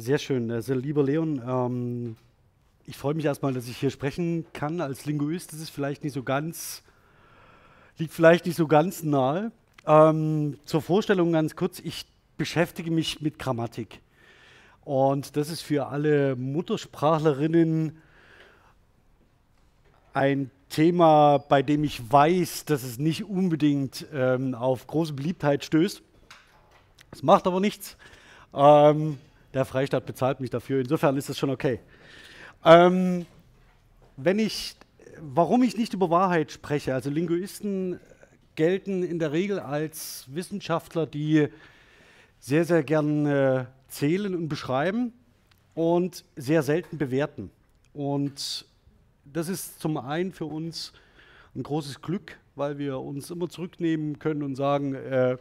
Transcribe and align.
Sehr 0.00 0.18
schön. 0.18 0.48
Also, 0.52 0.74
lieber 0.74 1.02
Leon, 1.02 1.42
ähm, 1.44 2.16
ich 2.86 2.96
freue 2.96 3.14
mich 3.14 3.24
erstmal, 3.24 3.52
dass 3.52 3.66
ich 3.66 3.78
hier 3.78 3.90
sprechen 3.90 4.46
kann. 4.52 4.80
Als 4.80 5.06
Linguist 5.06 5.52
Das 5.52 5.58
ist 5.58 5.70
vielleicht 5.70 6.04
nicht 6.04 6.12
so 6.12 6.22
ganz, 6.22 6.84
liegt 7.96 8.14
vielleicht 8.14 8.46
nicht 8.46 8.54
so 8.54 8.68
ganz 8.68 9.02
nahe. 9.02 9.50
Ähm, 9.84 10.56
zur 10.66 10.82
Vorstellung 10.82 11.32
ganz 11.32 11.56
kurz, 11.56 11.80
ich 11.80 12.06
beschäftige 12.36 12.92
mich 12.92 13.20
mit 13.22 13.40
Grammatik. 13.40 14.00
Und 14.84 15.36
das 15.36 15.50
ist 15.50 15.62
für 15.62 15.88
alle 15.88 16.36
Muttersprachlerinnen 16.36 17.98
ein 20.12 20.52
Thema, 20.68 21.38
bei 21.38 21.60
dem 21.62 21.82
ich 21.82 22.08
weiß, 22.08 22.66
dass 22.66 22.84
es 22.84 23.00
nicht 23.00 23.24
unbedingt 23.24 24.06
ähm, 24.14 24.54
auf 24.54 24.86
große 24.86 25.14
Beliebtheit 25.14 25.64
stößt. 25.64 26.02
Das 27.10 27.24
macht 27.24 27.48
aber 27.48 27.58
nichts. 27.58 27.96
Ähm, 28.54 29.18
der 29.58 29.64
Freistaat 29.64 30.06
bezahlt 30.06 30.40
mich 30.40 30.50
dafür. 30.50 30.80
Insofern 30.80 31.16
ist 31.16 31.28
das 31.28 31.36
schon 31.36 31.50
okay. 31.50 31.80
Ähm, 32.64 33.26
wenn 34.16 34.38
ich, 34.38 34.76
warum 35.20 35.62
ich 35.62 35.76
nicht 35.76 35.94
über 35.94 36.10
Wahrheit 36.10 36.52
spreche, 36.52 36.94
also 36.94 37.10
Linguisten 37.10 38.00
gelten 38.54 39.02
in 39.02 39.18
der 39.18 39.32
Regel 39.32 39.58
als 39.60 40.26
Wissenschaftler, 40.28 41.06
die 41.06 41.48
sehr, 42.40 42.64
sehr 42.64 42.82
gern 42.82 43.26
äh, 43.26 43.64
zählen 43.88 44.34
und 44.34 44.48
beschreiben 44.48 45.12
und 45.74 46.24
sehr 46.36 46.62
selten 46.62 46.98
bewerten. 46.98 47.50
Und 47.92 48.66
das 49.24 49.48
ist 49.48 49.80
zum 49.80 49.96
einen 49.96 50.32
für 50.32 50.46
uns 50.46 50.92
ein 51.54 51.62
großes 51.62 52.00
Glück, 52.00 52.38
weil 52.54 52.78
wir 52.78 53.00
uns 53.00 53.30
immer 53.30 53.48
zurücknehmen 53.48 54.18
können 54.18 54.42
und 54.42 54.54
sagen, 54.54 54.94
äh, 54.94 55.36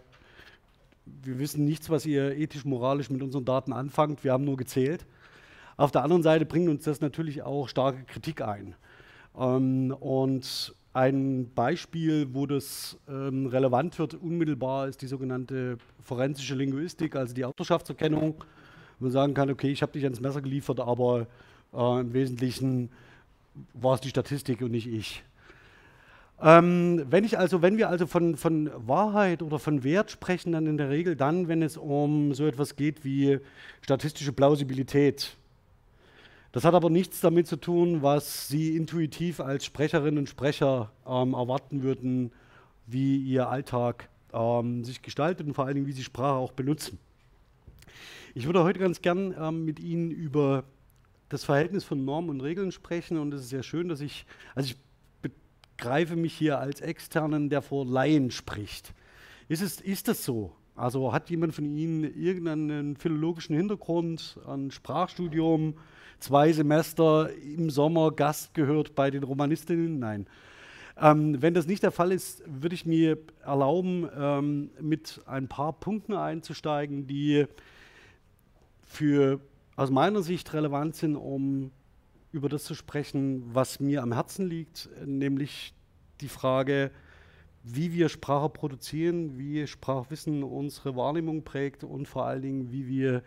wir 1.23 1.39
wissen 1.39 1.66
nichts, 1.66 1.89
was 1.89 2.05
ihr 2.05 2.38
ethisch-moralisch 2.38 3.09
mit 3.09 3.22
unseren 3.22 3.45
Daten 3.45 3.73
anfangt, 3.73 4.23
wir 4.23 4.33
haben 4.33 4.45
nur 4.45 4.58
gezählt. 4.58 5.05
Auf 5.77 5.91
der 5.91 6.03
anderen 6.03 6.23
Seite 6.23 6.45
bringt 6.45 6.69
uns 6.69 6.83
das 6.83 7.02
natürlich 7.02 7.44
auch 7.44 7.67
starke 7.67 8.03
Kritik 8.03 8.41
ein. 8.41 8.75
Ähm, 9.38 9.95
und 9.99 10.73
ein 10.94 11.52
Beispiel, 11.53 12.33
wo 12.33 12.47
das 12.47 12.97
ähm, 13.08 13.45
relevant 13.45 13.99
wird, 13.99 14.16
unmittelbar, 14.16 14.88
ist 14.88 15.02
die 15.03 15.08
sogenannte 15.08 15.77
forensische 16.02 16.55
Linguistik, 16.55 17.16
also 17.16 17.36
die 17.36 17.45
Autorschaftserkennung. 17.45 18.44
Wo 18.99 19.05
man 19.05 19.11
sagen 19.11 19.33
kann, 19.36 19.52
okay, 19.52 19.69
ich 19.69 19.83
habe 19.83 19.92
dich 19.92 20.03
ans 20.03 20.19
Messer 20.19 20.42
geliefert, 20.42 20.80
aber 20.80 21.27
äh, 21.73 21.99
im 21.99 22.14
Wesentlichen 22.14 22.89
war 23.73 23.95
es 23.95 24.02
die 24.02 24.09
Statistik 24.09 24.61
und 24.61 24.71
nicht 24.71 24.88
ich. 24.88 25.23
Ähm, 26.41 27.05
wenn, 27.09 27.23
ich 27.23 27.39
also, 27.39 27.61
wenn 27.61 27.77
wir 27.77 27.89
also 27.89 28.05
von, 28.05 28.38
von 28.38 28.69
Wahrheit 28.75 29.41
oder 29.41 29.57
von 29.57 29.83
Wert 29.83 30.11
sprechen, 30.11 30.52
dann 30.52 30.67
in 30.67 30.77
der 30.77 30.89
Regel 30.89 31.16
dann, 31.16 31.47
wenn 31.47 31.63
es 31.63 31.77
um 31.77 32.33
so 32.33 32.45
etwas 32.45 32.75
geht 32.75 33.03
wie 33.03 33.39
statistische 33.81 34.33
Plausibilität 34.33 35.35
das 36.58 36.63
hat 36.63 36.73
aber 36.73 36.89
nichts 36.89 37.21
damit 37.21 37.45
zu 37.45 37.58
tun, 37.58 38.02
was 38.02 38.47
Sie 38.47 38.75
intuitiv 38.75 39.39
als 39.39 39.65
Sprecherinnen 39.65 40.17
und 40.17 40.27
Sprecher 40.27 40.91
ähm, 41.05 41.33
erwarten 41.33 41.83
würden, 41.83 42.31
wie 42.88 43.17
Ihr 43.17 43.49
Alltag 43.49 44.09
ähm, 44.33 44.83
sich 44.83 45.03
gestaltet 45.03 45.45
und 45.45 45.53
vor 45.53 45.65
allen 45.65 45.75
Dingen, 45.75 45.85
wie 45.88 45.91
Sie 45.91 46.03
Sprache 46.03 46.38
auch 46.38 46.53
benutzen. 46.53 46.97
Ich 48.33 48.45
würde 48.45 48.63
heute 48.63 48.80
ganz 48.80 49.03
gern 49.03 49.35
ähm, 49.39 49.65
mit 49.65 49.80
Ihnen 49.80 50.09
über 50.09 50.63
das 51.30 51.43
Verhältnis 51.43 51.83
von 51.83 52.05
Normen 52.05 52.31
und 52.31 52.41
Regeln 52.41 52.71
sprechen 52.71 53.19
und 53.19 53.33
es 53.35 53.41
ist 53.41 53.49
sehr 53.49 53.63
schön, 53.63 53.88
dass 53.88 53.99
ich, 53.99 54.25
also 54.55 54.71
ich 54.71 54.77
begreife 55.77 56.15
mich 56.15 56.33
hier 56.33 56.60
als 56.60 56.82
Externen, 56.82 57.49
der 57.49 57.61
vor 57.61 57.86
Laien 57.86 58.32
spricht. 58.32 58.93
Ist, 59.48 59.61
es, 59.61 59.80
ist 59.80 60.08
das 60.08 60.26
so? 60.26 60.52
Also 60.76 61.14
hat 61.14 61.30
jemand 61.30 61.54
von 61.54 61.65
Ihnen 61.65 62.04
irgendeinen 62.04 62.95
philologischen 62.98 63.55
Hintergrund, 63.55 64.39
ein 64.48 64.71
Sprachstudium, 64.71 65.76
zwei 66.20 66.52
Semester 66.52 67.30
im 67.33 67.70
Sommer 67.70 68.11
Gast 68.11 68.54
gehört 68.54 68.95
bei 68.95 69.10
den 69.10 69.23
Romanistinnen? 69.23 69.99
Nein. 69.99 70.27
Ähm, 70.99 71.42
wenn 71.42 71.54
das 71.54 71.67
nicht 71.67 71.83
der 71.83 71.92
Fall 71.92 72.11
ist, 72.11 72.43
würde 72.45 72.73
ich 72.73 72.86
mir 72.86 73.20
erlauben, 73.43 74.10
ähm, 74.17 74.71
mit 74.82 75.21
ein 75.27 75.48
paar 75.48 75.73
Punkten 75.73 76.14
einzusteigen, 76.14 77.05
die 77.05 77.45
für 78.82 79.39
aus 79.76 79.92
meiner 79.92 80.23
Sicht 80.23 80.54
relevant 80.54 80.95
sind, 80.95 81.16
um 81.16 81.71
über 82.32 82.49
das 82.49 82.64
zu 82.64 82.76
sprechen, 82.76 83.43
was 83.54 83.80
mir 83.80 84.04
am 84.04 84.14
Herzen 84.14 84.48
liegt, 84.48 84.89
nämlich 85.05 85.73
die 86.21 86.27
Frage, 86.27 86.92
wie 87.64 87.93
wir 87.93 88.10
Sprache 88.10 88.49
produzieren, 88.49 89.38
wie 89.38 89.67
Sprachwissen 89.67 90.43
unsere 90.43 90.95
Wahrnehmung 90.95 91.43
prägt 91.43 91.83
und 91.83 92.08
vor 92.08 92.26
allen 92.26 92.42
Dingen, 92.42 92.71
wie 92.71 92.87
wir 92.87 93.23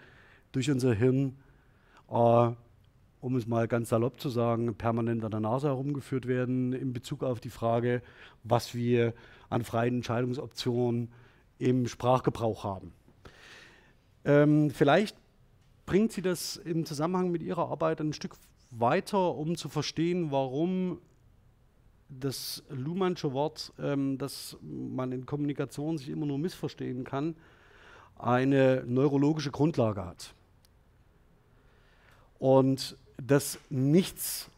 durch 0.52 0.70
unser 0.70 0.94
Hirn 0.94 1.36
äh, 2.10 2.50
um 3.20 3.36
es 3.36 3.46
mal 3.46 3.68
ganz 3.68 3.90
salopp 3.90 4.18
zu 4.20 4.28
sagen, 4.28 4.74
permanent 4.74 5.24
an 5.24 5.30
der 5.30 5.40
Nase 5.40 5.68
herumgeführt 5.68 6.26
werden 6.26 6.72
in 6.72 6.92
Bezug 6.92 7.22
auf 7.22 7.40
die 7.40 7.50
Frage, 7.50 8.02
was 8.44 8.74
wir 8.74 9.14
an 9.50 9.62
freien 9.62 9.96
Entscheidungsoptionen 9.96 11.12
im 11.58 11.86
Sprachgebrauch 11.86 12.64
haben. 12.64 12.92
Ähm, 14.24 14.70
vielleicht 14.70 15.16
bringt 15.86 16.12
sie 16.12 16.22
das 16.22 16.56
im 16.56 16.86
Zusammenhang 16.86 17.30
mit 17.30 17.42
ihrer 17.42 17.68
Arbeit 17.70 18.00
ein 18.00 18.12
Stück 18.12 18.36
weiter, 18.70 19.34
um 19.34 19.56
zu 19.56 19.68
verstehen, 19.68 20.30
warum 20.30 20.98
das 22.08 22.62
Luhmannsche 22.68 23.32
Wort, 23.32 23.72
ähm, 23.78 24.18
das 24.18 24.56
man 24.62 25.12
in 25.12 25.26
Kommunikation 25.26 25.98
sich 25.98 26.08
immer 26.08 26.26
nur 26.26 26.38
missverstehen 26.38 27.04
kann, 27.04 27.36
eine 28.18 28.84
neurologische 28.86 29.50
Grundlage 29.50 30.04
hat. 30.04 30.34
Und 32.38 32.96
dass 33.22 33.58
nichts 33.68 34.50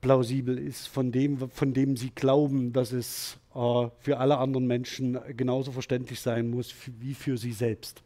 plausibel 0.00 0.58
ist 0.58 0.86
von 0.86 1.12
dem, 1.12 1.50
von 1.50 1.72
dem 1.72 1.96
sie 1.96 2.10
glauben, 2.10 2.72
dass 2.72 2.92
es 2.92 3.38
äh, 3.54 3.88
für 3.98 4.18
alle 4.18 4.38
anderen 4.38 4.66
Menschen 4.66 5.18
genauso 5.36 5.72
verständlich 5.72 6.20
sein 6.20 6.48
muss 6.48 6.74
wie 7.00 7.14
für 7.14 7.36
sie 7.36 7.52
selbst. 7.52 8.02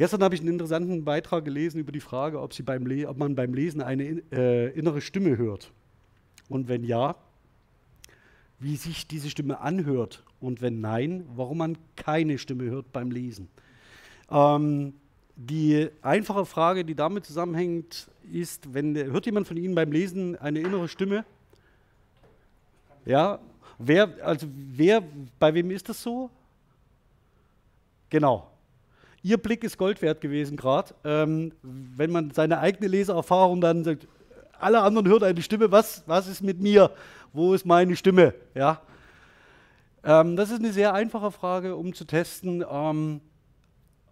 Gestern 0.00 0.22
habe 0.22 0.34
ich 0.34 0.40
einen 0.40 0.48
interessanten 0.48 1.04
Beitrag 1.04 1.44
gelesen 1.44 1.78
über 1.78 1.92
die 1.92 2.00
Frage, 2.00 2.40
ob, 2.40 2.54
beim 2.64 2.90
ob 3.06 3.18
man 3.18 3.34
beim 3.34 3.52
Lesen 3.52 3.82
eine 3.82 4.22
äh, 4.32 4.70
innere 4.70 5.02
Stimme 5.02 5.36
hört. 5.36 5.72
Und 6.48 6.68
wenn 6.68 6.84
ja, 6.84 7.16
wie 8.58 8.76
sich 8.76 9.06
diese 9.06 9.28
Stimme 9.28 9.60
anhört. 9.60 10.24
Und 10.40 10.62
wenn 10.62 10.80
nein, 10.80 11.26
warum 11.36 11.58
man 11.58 11.76
keine 11.96 12.38
Stimme 12.38 12.64
hört 12.70 12.94
beim 12.94 13.10
Lesen. 13.10 13.50
Ähm, 14.30 14.94
die 15.36 15.90
einfache 16.00 16.46
Frage, 16.46 16.82
die 16.82 16.94
damit 16.94 17.26
zusammenhängt, 17.26 18.08
ist, 18.32 18.72
wenn 18.72 18.96
hört 18.96 19.26
jemand 19.26 19.48
von 19.48 19.58
Ihnen 19.58 19.74
beim 19.74 19.92
Lesen 19.92 20.34
eine 20.36 20.60
innere 20.60 20.88
Stimme? 20.88 21.26
Ja, 23.04 23.38
wer, 23.78 24.08
also 24.22 24.46
wer, 24.50 25.02
bei 25.38 25.52
wem 25.52 25.70
ist 25.70 25.90
das 25.90 26.02
so? 26.02 26.30
Genau. 28.08 28.49
Ihr 29.22 29.36
Blick 29.36 29.64
ist 29.64 29.76
Gold 29.76 30.00
wert 30.02 30.20
gewesen 30.20 30.56
gerade. 30.56 30.94
Ähm, 31.04 31.52
wenn 31.62 32.10
man 32.10 32.30
seine 32.30 32.58
eigene 32.58 32.88
Leseerfahrung 32.88 33.60
dann 33.60 33.84
sagt, 33.84 34.08
alle 34.58 34.80
anderen 34.82 35.08
hören 35.08 35.24
eine 35.24 35.42
Stimme, 35.42 35.70
was, 35.70 36.02
was 36.06 36.26
ist 36.26 36.42
mit 36.42 36.60
mir? 36.60 36.90
Wo 37.32 37.54
ist 37.54 37.66
meine 37.66 37.96
Stimme? 37.96 38.34
Ja. 38.54 38.80
Ähm, 40.02 40.36
das 40.36 40.50
ist 40.50 40.60
eine 40.60 40.72
sehr 40.72 40.94
einfache 40.94 41.30
Frage, 41.30 41.76
um 41.76 41.92
zu 41.92 42.04
testen, 42.04 42.64
ähm, 42.68 43.20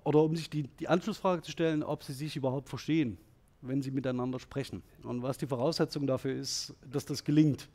oder 0.04 0.22
um 0.22 0.36
sich 0.36 0.48
die, 0.48 0.62
die 0.62 0.88
Anschlussfrage 0.88 1.42
zu 1.42 1.50
stellen, 1.50 1.82
ob 1.82 2.02
sie 2.02 2.12
sich 2.12 2.36
überhaupt 2.36 2.68
verstehen, 2.68 3.18
wenn 3.60 3.82
sie 3.82 3.90
miteinander 3.90 4.38
sprechen. 4.38 4.82
Und 5.02 5.22
was 5.22 5.38
die 5.38 5.46
Voraussetzung 5.46 6.06
dafür 6.06 6.34
ist, 6.34 6.74
dass 6.90 7.04
das 7.04 7.24
gelingt. 7.24 7.68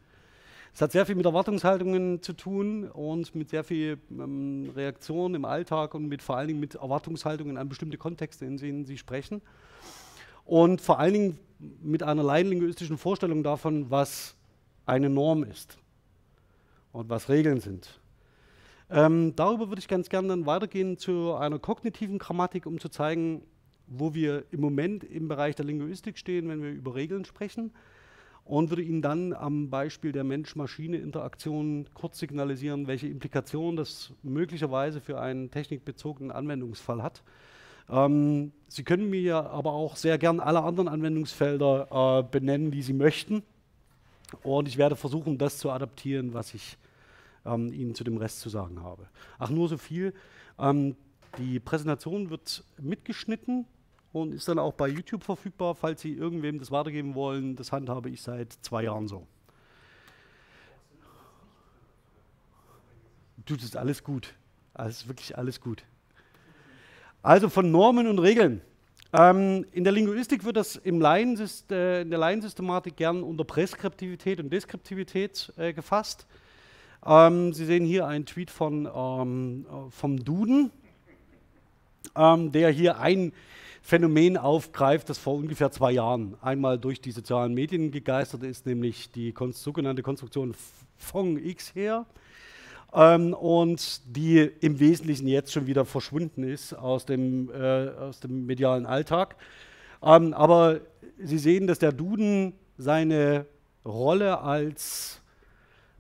Es 0.75 0.81
hat 0.81 0.92
sehr 0.92 1.06
viel 1.06 1.14
mit 1.14 1.25
Erwartungshaltungen 1.25 2.24
zu 2.24 2.34
tun 2.34 2.90
und 2.90 3.36
mit 3.36 3.50
sehr 3.50 3.64
viel 3.64 4.00
ähm, 4.10 4.72
Reaktion 4.75 5.36
im 5.36 5.46
Alltag 5.46 5.94
und 5.94 6.08
mit 6.08 6.24
vor 6.24 6.38
allen 6.38 6.48
Dingen 6.48 6.60
mit 6.60 6.74
Erwartungshaltungen 6.75 7.58
an 7.58 7.70
bestimmte 7.70 7.98
Kontexte, 7.98 8.46
in 8.46 8.58
denen 8.58 8.86
Sie 8.86 8.98
sprechen. 8.98 9.44
Und 10.46 10.81
vor 10.81 10.98
allen 11.00 11.14
Dingen 11.14 11.40
mit 11.81 12.02
einer 12.02 12.24
laienlinguistischen 12.24 12.98
Vorstellung 12.98 13.44
davon, 13.44 13.92
was 13.92 14.36
eine 14.88 15.10
Norm 15.10 15.44
ist 15.44 15.78
und 16.92 17.08
was 17.08 17.30
Regeln 17.30 17.60
sind. 17.60 18.00
Ähm, 18.90 19.36
darüber 19.36 19.70
würde 19.70 19.80
ich 19.80 19.88
ganz 19.88 20.10
gerne 20.10 20.30
dann 20.30 20.48
weitergehen 20.48 20.98
zu 20.98 21.36
einer 21.36 21.60
kognitiven 21.60 22.18
Grammatik, 22.18 22.66
um 22.66 22.80
zu 22.80 22.90
zeigen, 22.90 23.44
wo 23.86 24.16
wir 24.16 24.46
im 24.52 24.62
Moment 24.62 25.04
im 25.04 25.28
Bereich 25.28 25.56
der 25.56 25.66
Linguistik 25.66 26.18
stehen, 26.18 26.50
wenn 26.50 26.64
wir 26.64 26.72
über 26.72 26.96
Regeln 26.96 27.25
sprechen. 27.25 27.72
Und 28.45 28.69
würde 28.69 28.81
Ihnen 28.81 29.01
dann 29.01 29.31
am 29.34 29.69
Beispiel 29.69 30.12
der 30.12 30.25
Mensch-Maschine-Interaktion 30.25 31.88
kurz 31.94 32.19
signalisieren, 32.19 32.88
welche 32.88 33.07
Implikationen 33.07 33.78
das 33.78 34.12
möglicherweise 34.22 35.00
für 35.00 35.19
einen 35.22 35.50
technikbezogenen 35.50 36.31
Anwendungsfall 36.31 37.01
hat. 37.01 37.24
Ähm, 37.90 38.51
Sie 38.68 38.84
können 38.84 39.10
mir 39.10 39.50
aber 39.50 39.72
auch 39.72 39.95
sehr 39.95 40.18
gern 40.18 40.40
alle 40.40 40.62
anderen 40.62 40.90
Anwendungsfelder 40.90 42.19
äh, 42.19 42.24
benennen, 42.30 42.72
die 42.72 42.81
Sie 42.81 42.94
möchten. 42.94 43.44
Und 44.42 44.68
ich 44.68 44.78
werde 44.78 44.96
versuchen, 44.96 45.38
das 45.38 45.57
zu 45.57 45.69
adaptieren, 45.69 46.34
was 46.34 46.54
ich 46.54 46.78
ähm, 47.46 47.72
Ihnen 47.72 47.96
zu 47.96 48.04
dem 48.04 48.18
Rest 48.18 48.39
zu 48.39 48.50
sagen 48.50 48.81
habe. 48.81 49.07
Ach, 49.39 49.50
nur 49.50 49.69
so 49.69 49.78
viel. 49.78 50.13
Ähm, 50.60 50.96
die 51.38 51.60
Präsentation 51.60 52.30
wird 52.30 52.63
mitgeschnitten 52.80 53.66
und 54.13 54.31
ist 54.31 54.48
dann 54.48 54.60
auch 54.60 54.74
bei 54.74 54.88
YouTube 54.88 55.24
verfügbar, 55.24 55.75
falls 55.75 56.01
Sie 56.01 56.13
irgendwem 56.13 56.60
das 56.60 56.71
weitergeben 56.71 57.15
wollen. 57.15 57.56
Das 57.56 57.71
handhabe 57.71 58.10
ich 58.10 58.21
seit 58.21 58.54
zwei 58.62 58.83
Jahren 58.83 59.07
so. 59.07 59.27
Du, 63.45 63.56
das 63.56 63.65
ist 63.65 63.75
alles 63.75 64.04
gut. 64.04 64.36
Alles 64.74 65.07
wirklich 65.07 65.38
alles 65.38 65.60
gut. 65.60 65.83
Also 67.21 67.50
von 67.50 67.71
Normen 67.71 68.07
und 68.07 68.19
Regeln. 68.19 68.62
Ähm, 69.12 69.65
in 69.71 69.83
der 69.83 69.94
Linguistik 69.94 70.44
wird 70.44 70.57
das 70.57 70.75
im 70.75 71.01
äh, 71.04 72.01
in 72.01 72.10
der 72.10 72.19
Laiensystematik 72.19 72.95
gern 72.95 73.21
unter 73.21 73.44
Präskriptivität 73.44 74.39
und 74.39 74.51
Deskriptivität 74.51 75.51
äh, 75.57 75.74
gefasst. 75.74 76.25
Ähm, 77.06 77.54
Sie 77.54 77.65
sehen 77.65 77.86
hier 77.86 78.07
einen 78.07 78.25
Tweet 78.25 78.50
von, 78.50 78.88
ähm, 78.94 79.65
vom 79.89 80.24
Duden, 80.24 80.71
ähm, 82.15 82.51
der 82.51 82.69
hier 82.69 83.00
ein 83.00 83.33
Phänomen 83.86 84.38
aufgreift, 84.38 85.10
das 85.10 85.18
vor 85.18 85.36
ungefähr 85.36 85.70
zwei 85.70 85.92
Jahren 85.92 86.38
einmal 86.42 86.80
durch 86.80 87.02
die 87.02 87.12
sozialen 87.12 87.54
Medien 87.54 87.92
gegeistert 87.92 88.42
ist, 88.44 88.66
nämlich 88.66 89.12
die 89.12 89.34
sogenannte 89.52 90.02
Konstruktion 90.02 90.56
von 90.96 91.38
X 91.38 91.76
her 91.76 92.06
ähm, 92.94 93.34
und 93.34 94.00
die 94.06 94.40
im 94.62 94.80
Wesentlichen 94.80 95.28
jetzt 95.28 95.52
schon 95.52 95.68
wieder 95.68 95.84
verschwunden 95.84 96.44
ist 96.44 96.72
aus 96.72 97.06
dem, 97.06 97.52
äh, 97.52 97.90
aus 97.90 98.22
dem 98.22 98.46
medialen 98.46 98.86
Alltag. 98.86 99.36
Ähm, 100.02 100.34
aber 100.34 100.80
Sie 101.18 101.38
sehen, 101.38 101.68
dass 101.68 101.78
der 101.78 101.92
Duden 101.92 102.54
seine 102.78 103.46
Rolle 103.84 104.40
als 104.40 105.22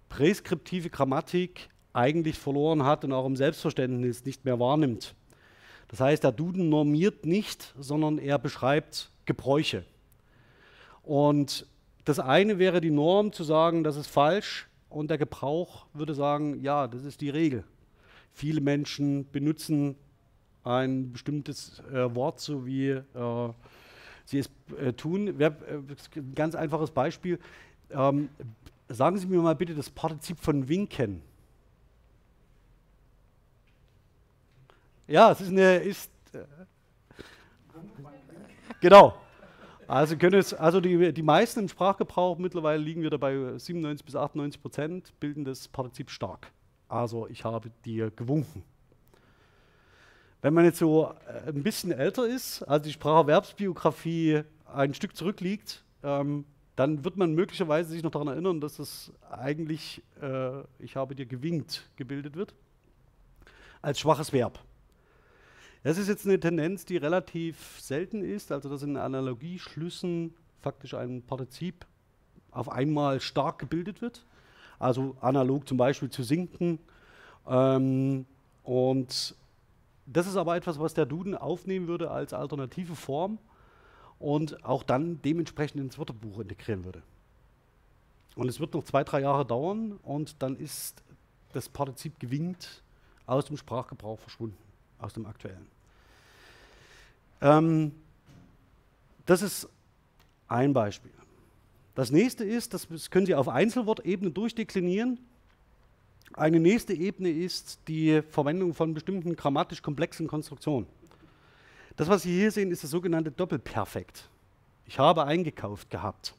präskriptive 0.07 0.89
Grammatik 0.89 1.67
eigentlich 1.91 2.39
verloren 2.39 2.85
hat 2.85 3.03
und 3.03 3.11
auch 3.11 3.25
im 3.25 3.35
Selbstverständnis 3.35 4.23
nicht 4.23 4.45
mehr 4.45 4.57
wahrnimmt. 4.57 5.15
Das 5.93 5.99
heißt, 5.99 6.23
der 6.23 6.31
Duden 6.31 6.69
normiert 6.69 7.23
nicht, 7.23 7.71
sondern 7.77 8.17
er 8.17 8.39
beschreibt 8.39 9.11
Gebräuche. 9.25 9.85
Und 11.03 11.67
das 12.03 12.17
eine 12.17 12.57
wäre 12.57 12.81
die 12.81 12.89
Norm 12.89 13.31
zu 13.31 13.43
sagen, 13.43 13.83
das 13.83 13.95
ist 13.95 14.07
falsch, 14.07 14.67
und 14.89 15.11
der 15.11 15.19
Gebrauch 15.19 15.85
würde 15.93 16.15
sagen, 16.15 16.59
ja, 16.63 16.87
das 16.87 17.03
ist 17.03 17.21
die 17.21 17.29
Regel. 17.29 17.63
Viele 18.31 18.59
Menschen 18.59 19.29
benutzen 19.31 19.95
ein 20.63 21.11
bestimmtes 21.11 21.83
äh, 21.93 22.15
Wort, 22.15 22.39
so 22.39 22.65
wie 22.65 22.89
äh, 22.89 23.03
sie 24.25 24.39
es 24.39 24.49
äh, 24.79 24.93
tun. 24.93 25.35
Wer, 25.37 25.49
äh, 25.49 25.75
ein 26.15 26.33
ganz 26.33 26.55
einfaches 26.55 26.89
Beispiel. 26.89 27.37
Ähm, 27.91 28.29
sagen 28.89 29.19
Sie 29.19 29.27
mir 29.27 29.39
mal 29.43 29.53
bitte 29.53 29.75
das 29.75 29.91
Partizip 29.91 30.39
von 30.39 30.67
winken. 30.67 31.21
Ja, 35.13 35.31
es 35.31 35.41
ist 35.41 35.49
eine. 35.49 35.75
Ist, 35.75 36.09
äh, 36.33 36.39
genau. 38.81 39.13
Also, 39.85 40.17
können 40.17 40.39
es, 40.39 40.55
also 40.55 40.81
die, 40.81 41.13
die 41.13 41.21
meisten 41.21 41.59
im 41.59 41.69
Sprachgebrauch, 41.69 42.39
mittlerweile 42.39 42.81
liegen 42.81 43.03
wir 43.03 43.11
dabei 43.11 43.59
97 43.59 44.03
bis 44.03 44.15
98 44.15 44.59
Prozent, 44.59 45.19
bilden 45.19 45.45
das 45.45 45.67
Partizip 45.67 46.09
stark. 46.09 46.51
Also 46.87 47.27
ich 47.27 47.45
habe 47.45 47.69
dir 47.85 48.09
gewunken. 48.09 48.63
Wenn 50.41 50.55
man 50.55 50.65
jetzt 50.65 50.79
so 50.79 51.13
äh, 51.27 51.49
ein 51.49 51.61
bisschen 51.61 51.91
älter 51.91 52.25
ist, 52.25 52.63
also 52.63 52.83
die 52.83 52.93
Spracherwerbsbiografie 52.93 54.41
ein 54.65 54.95
Stück 54.95 55.15
zurückliegt, 55.15 55.83
ähm, 56.01 56.43
dann 56.75 57.05
wird 57.05 57.17
man 57.17 57.35
möglicherweise 57.35 57.91
sich 57.91 58.01
noch 58.01 58.09
daran 58.09 58.29
erinnern, 58.29 58.59
dass 58.59 58.79
es 58.79 59.11
eigentlich, 59.29 60.01
äh, 60.23 60.61
ich 60.79 60.95
habe 60.95 61.13
dir 61.13 61.27
gewinkt, 61.27 61.87
gebildet 61.97 62.35
wird, 62.35 62.55
als 63.83 63.99
schwaches 63.99 64.33
Verb. 64.33 64.57
Das 65.83 65.97
ist 65.97 66.07
jetzt 66.07 66.25
eine 66.25 66.39
Tendenz, 66.39 66.85
die 66.85 66.97
relativ 66.97 67.79
selten 67.79 68.23
ist, 68.23 68.51
also 68.51 68.69
dass 68.69 68.83
in 68.83 68.95
Analogieschlüssen 68.95 70.33
faktisch 70.61 70.93
ein 70.93 71.21
Partizip 71.21 71.85
auf 72.51 72.69
einmal 72.69 73.19
stark 73.19 73.59
gebildet 73.59 74.01
wird, 74.01 74.25
also 74.79 75.15
analog 75.19 75.67
zum 75.67 75.77
Beispiel 75.77 76.09
zu 76.09 76.23
sinken. 76.23 76.79
Ähm, 77.47 78.25
und 78.63 79.35
das 80.05 80.27
ist 80.27 80.37
aber 80.37 80.55
etwas, 80.55 80.79
was 80.79 80.93
der 80.93 81.05
Duden 81.05 81.35
aufnehmen 81.35 81.87
würde 81.87 82.11
als 82.11 82.33
alternative 82.33 82.95
Form 82.95 83.37
und 84.19 84.63
auch 84.63 84.83
dann 84.83 85.21
dementsprechend 85.21 85.81
ins 85.81 85.97
Wörterbuch 85.97 86.39
integrieren 86.39 86.85
würde. 86.85 87.01
Und 88.35 88.47
es 88.47 88.59
wird 88.59 88.73
noch 88.73 88.83
zwei, 88.83 89.03
drei 89.03 89.21
Jahre 89.21 89.45
dauern 89.45 89.99
und 90.03 90.41
dann 90.41 90.55
ist 90.55 91.03
das 91.51 91.67
Partizip 91.67 92.19
gewinkt 92.19 92.83
aus 93.25 93.45
dem 93.45 93.57
Sprachgebrauch 93.57 94.19
verschwunden, 94.19 94.57
aus 95.03 95.13
dem 95.13 95.25
aktuellen. 95.25 95.67
Ähm, 97.41 97.91
das 99.25 99.41
ist 99.41 99.67
ein 100.47 100.73
Beispiel. 100.73 101.11
Das 101.95 102.11
nächste 102.11 102.43
ist, 102.43 102.73
das 102.73 102.87
können 103.11 103.25
Sie 103.25 103.35
auf 103.35 103.47
Einzelwortebene 103.47 104.31
durchdeklinieren. 104.31 105.19
Eine 106.33 106.59
nächste 106.59 106.93
Ebene 106.93 107.29
ist 107.29 107.79
die 107.87 108.21
Verwendung 108.23 108.73
von 108.73 108.93
bestimmten 108.93 109.35
grammatisch 109.35 109.81
komplexen 109.81 110.27
Konstruktionen. 110.27 110.87
Das, 111.95 112.07
was 112.07 112.23
Sie 112.23 112.35
hier 112.35 112.51
sehen, 112.51 112.71
ist 112.71 112.83
das 112.83 112.89
sogenannte 112.89 113.31
Doppelperfekt. 113.31 114.27
Ich 114.87 114.97
habe 114.97 115.25
eingekauft 115.25 115.91
gehabt. 115.91 116.33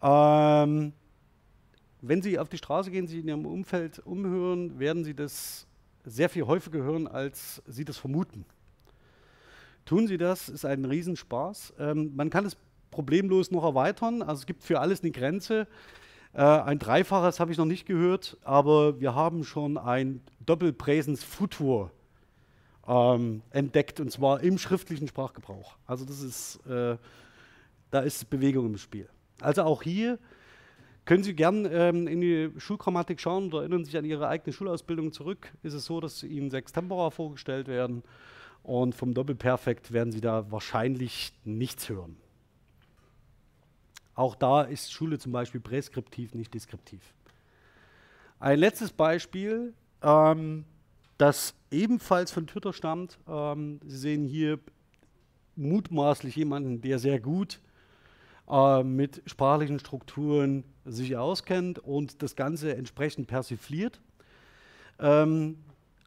Ähm, 0.00 0.92
wenn 2.00 2.22
Sie 2.22 2.38
auf 2.38 2.48
die 2.48 2.58
Straße 2.58 2.90
gehen, 2.92 3.08
sich 3.08 3.18
in 3.18 3.28
Ihrem 3.28 3.46
Umfeld 3.46 3.98
umhören, 4.06 4.78
werden 4.78 5.04
Sie 5.04 5.14
das 5.14 5.66
sehr 6.04 6.28
viel 6.28 6.46
häufiger 6.46 6.82
hören, 6.82 7.06
als 7.06 7.62
Sie 7.66 7.84
das 7.84 7.98
vermuten. 7.98 8.44
Tun 9.84 10.06
Sie 10.06 10.18
das, 10.18 10.48
ist 10.48 10.64
ein 10.64 10.84
Riesenspaß. 10.84 11.74
Ähm, 11.78 12.12
man 12.14 12.30
kann 12.30 12.44
es 12.44 12.56
problemlos 12.90 13.50
noch 13.50 13.64
erweitern. 13.64 14.22
Also 14.22 14.40
es 14.40 14.46
gibt 14.46 14.62
für 14.62 14.80
alles 14.80 15.02
eine 15.02 15.10
Grenze. 15.10 15.66
Äh, 16.32 16.42
ein 16.42 16.78
Dreifaches 16.78 17.40
habe 17.40 17.52
ich 17.52 17.58
noch 17.58 17.66
nicht 17.66 17.86
gehört, 17.86 18.36
aber 18.44 19.00
wir 19.00 19.14
haben 19.14 19.44
schon 19.44 19.78
ein 19.78 20.20
Doppelpräsens 20.46 21.24
Futur 21.24 21.90
ähm, 22.86 23.42
entdeckt 23.50 24.00
und 24.00 24.10
zwar 24.10 24.40
im 24.40 24.58
schriftlichen 24.58 25.08
Sprachgebrauch. 25.08 25.76
Also 25.86 26.04
das 26.04 26.22
ist, 26.22 26.64
äh, 26.66 26.96
da 27.90 28.00
ist 28.00 28.30
Bewegung 28.30 28.66
im 28.66 28.78
Spiel. 28.78 29.08
Also 29.40 29.62
auch 29.62 29.82
hier 29.82 30.18
können 31.10 31.24
Sie 31.24 31.34
gern 31.34 31.66
ähm, 31.68 32.06
in 32.06 32.20
die 32.20 32.52
Schulgrammatik 32.58 33.20
schauen 33.20 33.46
oder 33.48 33.62
erinnern 33.62 33.84
sich 33.84 33.96
an 33.96 34.04
Ihre 34.04 34.28
eigene 34.28 34.52
Schulausbildung 34.52 35.12
zurück. 35.12 35.50
Ist 35.64 35.72
es 35.72 35.86
so, 35.86 36.00
dass 36.00 36.22
Ihnen 36.22 36.52
sechs 36.52 36.70
Tempora 36.70 37.10
vorgestellt 37.10 37.66
werden 37.66 38.04
und 38.62 38.94
vom 38.94 39.12
Doppelperfekt 39.12 39.90
werden 39.90 40.12
Sie 40.12 40.20
da 40.20 40.52
wahrscheinlich 40.52 41.32
nichts 41.42 41.88
hören. 41.88 42.16
Auch 44.14 44.36
da 44.36 44.62
ist 44.62 44.92
Schule 44.92 45.18
zum 45.18 45.32
Beispiel 45.32 45.60
präskriptiv, 45.60 46.32
nicht 46.34 46.54
deskriptiv. 46.54 47.02
Ein 48.38 48.60
letztes 48.60 48.92
Beispiel, 48.92 49.74
ähm, 50.02 50.64
das 51.18 51.56
ebenfalls 51.72 52.30
von 52.30 52.46
Twitter 52.46 52.72
stammt. 52.72 53.18
Ähm, 53.26 53.80
Sie 53.84 53.98
sehen 53.98 54.28
hier 54.28 54.60
mutmaßlich 55.56 56.36
jemanden, 56.36 56.80
der 56.82 57.00
sehr 57.00 57.18
gut 57.18 57.58
äh, 58.50 58.82
mit 58.82 59.22
sprachlichen 59.26 59.78
Strukturen 59.78 60.64
sich 60.84 61.16
auskennt 61.16 61.78
und 61.78 62.22
das 62.22 62.34
Ganze 62.34 62.74
entsprechend 62.74 63.28
persifliert. 63.28 64.00
Ähm, 64.98 65.58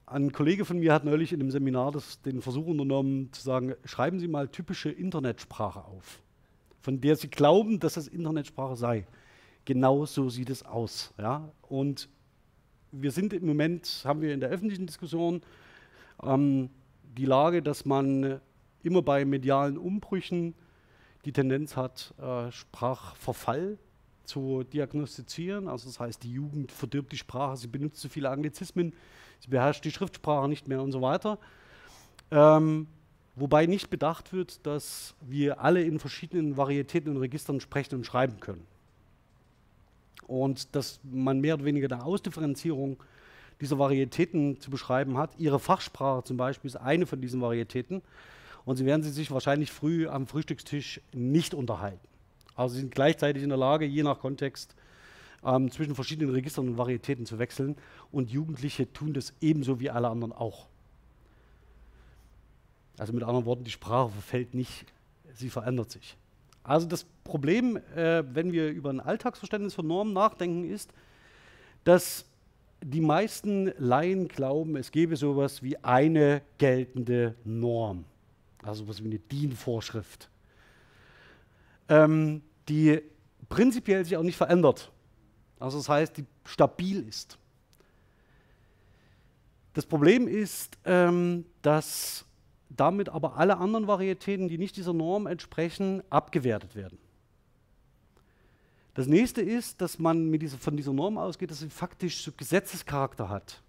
ein 0.06 0.32
Kollege 0.32 0.66
von 0.66 0.80
mir 0.80 0.94
hat 0.94 1.06
neulich 1.06 1.32
in 1.32 1.40
einem 1.40 1.52
Seminar 1.52 1.92
das, 1.92 2.22
den 2.22 2.42
Versuch 2.42 2.68
unternommen, 2.68 3.32
zu 3.32 3.42
sagen, 3.42 3.74
schreiben 3.86 4.20
Sie 4.20 4.28
mal 4.28 4.50
typische 4.50 4.90
Internetsprache 4.90 5.86
auf, 5.86 6.22
von 6.82 7.00
der 7.00 7.16
Sie 7.16 7.30
glauben, 7.30 7.80
dass 7.80 7.94
das 7.94 8.08
Internetsprache 8.08 8.76
sei. 8.76 9.08
Genau 9.66 10.06
so 10.06 10.30
sieht 10.30 10.50
es 10.50 10.64
aus. 10.64 11.14
Ja? 11.18 11.50
Und 11.62 12.10
wir 12.92 13.12
sind 13.12 13.32
im 13.34 13.46
Moment, 13.46 14.04
haben 14.04 14.22
wir 14.22 14.34
in 14.34 14.42
der 14.42 14.50
öffentlichen 14.50 14.86
Diskussion 14.86 15.42
ähm, 16.22 16.70
die 17.18 17.26
Lage, 17.26 17.62
dass 17.62 17.86
man 17.86 18.42
immer 18.84 19.02
bei 19.02 19.24
medialen 19.24 19.78
Umbrüchen 19.78 20.54
die 21.26 21.32
Tendenz 21.32 21.76
hat, 21.76 22.14
äh, 22.20 22.52
Sprachverfall 22.52 23.78
zu 24.26 24.64
diagnostizieren. 24.64 25.68
Also 25.68 25.88
das 25.88 26.00
heißt, 26.00 26.24
die 26.24 26.34
Jugend 26.34 26.72
verdirbt 26.72 27.12
die 27.12 27.18
Sprache, 27.18 27.58
sie 27.58 27.68
benutzt 27.68 28.02
zu 28.02 28.10
viele 28.10 28.30
Anglizismen, 28.30 28.94
sie 29.40 29.50
beherrscht 29.50 29.86
die 29.86 29.92
Schriftsprache 29.92 30.48
nicht 30.48 30.68
mehr 30.68 30.82
und 30.82 30.92
so 30.92 31.02
weiter. 31.02 31.38
Ähm, 32.32 32.88
wobei 33.36 33.66
nicht 33.66 33.90
bedacht 33.90 34.34
wird, 34.34 34.66
dass 34.66 35.16
wir 35.22 35.62
alle 35.62 35.84
in 35.84 36.00
verschiedenen 36.00 36.58
Varietäten 36.58 37.12
und 37.12 37.18
Registern 37.18 37.60
sprechen 37.60 37.96
und 37.96 38.06
schreiben 38.06 38.40
können. 38.40 38.66
Und 40.28 40.76
dass 40.76 41.00
man 41.04 41.42
mehr 41.42 41.56
oder 41.56 41.66
weniger 41.66 41.92
eine 41.92 42.04
Ausdifferenzierung 42.04 43.02
dieser 43.62 43.78
Varietäten 43.78 44.60
zu 44.60 44.72
beschreiben 44.72 45.18
hat. 45.18 45.32
Ihre 45.38 45.60
Fachsprache 45.60 46.24
zum 46.24 46.38
Beispiel 46.38 46.70
ist 46.70 46.76
eine 46.76 47.06
von 47.06 47.22
diesen 47.22 47.42
Varietäten. 47.42 48.02
Und 48.66 48.78
sie 48.78 48.86
werden 48.86 49.04
sich 49.04 49.32
wahrscheinlich 49.32 49.72
früh 49.72 50.08
am 50.08 50.28
Frühstückstisch 50.28 51.02
nicht 51.14 51.54
unterhalten. 51.54 52.08
Also 52.56 52.76
sie 52.76 52.82
sind 52.82 52.94
gleichzeitig 52.94 53.44
in 53.44 53.50
der 53.50 53.58
Lage, 53.58 53.86
je 53.86 54.04
nach 54.04 54.20
Kontext 54.20 54.76
ähm, 55.44 55.72
zwischen 55.72 55.96
verschiedenen 55.96 56.34
Registern 56.34 56.70
und 56.70 56.78
Varietäten 56.78 57.26
zu 57.26 57.40
wechseln. 57.40 57.76
Und 58.12 58.30
Jugendliche 58.30 58.92
tun 58.92 59.14
das 59.14 59.34
ebenso 59.42 59.80
wie 59.80 59.90
alle 59.90 60.08
anderen 60.08 60.32
auch. 60.32 60.68
Also 62.98 63.12
mit 63.12 63.24
anderen 63.24 63.46
Worten, 63.46 63.64
die 63.64 63.72
Sprache 63.72 64.12
verfällt 64.12 64.54
nicht, 64.54 64.86
sie 65.34 65.50
verändert 65.50 65.92
sich. 65.92 66.16
Also 66.64 66.88
das 66.88 67.06
Problem, 67.24 67.78
äh, 67.96 68.24
wenn 68.34 68.54
wir 68.54 68.70
über 68.70 68.90
ein 68.90 69.02
Alltagsverständnis 69.02 69.74
von 69.74 69.88
Normen 69.88 70.14
nachdenken, 70.14 70.64
ist, 70.64 70.94
dass 71.84 72.26
die 72.82 73.02
meisten 73.02 73.72
Laien 73.78 74.28
glauben, 74.28 74.76
es 74.76 74.92
gäbe 74.92 75.16
sowas 75.16 75.64
wie 75.64 75.78
eine 75.84 76.42
geltende 76.58 77.36
Norm. 77.44 78.06
Also 78.64 78.84
sowas 78.84 79.04
wie 79.04 79.08
eine 79.08 79.20
DIN-Vorschrift. 79.20 80.30
Ähm, 81.90 82.42
die 82.70 83.02
prinzipiell 83.50 84.04
sich 84.04 84.18
auch 84.18 84.24
nicht 84.24 84.38
verändert. 84.38 84.92
Also 85.60 85.78
das 85.78 85.90
heißt, 85.90 86.18
die 86.18 86.26
stabil 86.46 87.08
ist. 87.08 87.38
Das 89.74 89.86
Problem 89.86 90.28
ist, 90.28 90.78
ähm, 90.86 91.46
dass 91.62 92.26
damit 92.70 93.10
aber 93.10 93.38
alle 93.38 93.58
anderen 93.58 93.88
Varietäten, 93.88 94.48
die 94.48 94.58
nicht 94.58 94.78
dieser 94.78 94.94
Norm 94.94 95.28
entsprechen, 95.28 96.04
abgewertet 96.10 96.76
werden. 96.76 96.98
Das 98.94 99.08
nächste 99.08 99.42
ist, 99.42 99.82
dass 99.82 99.98
man 99.98 100.30
mit 100.30 100.44
dieser, 100.44 100.58
von 100.58 100.78
dieser 100.78 100.94
Norm 100.94 101.18
ausgeht, 101.18 101.50
dass 101.50 101.60
sie 101.60 101.70
faktisch 101.70 102.24
so 102.24 102.32
Gesetzescharakter 102.32 103.30
hat. 103.30 103.63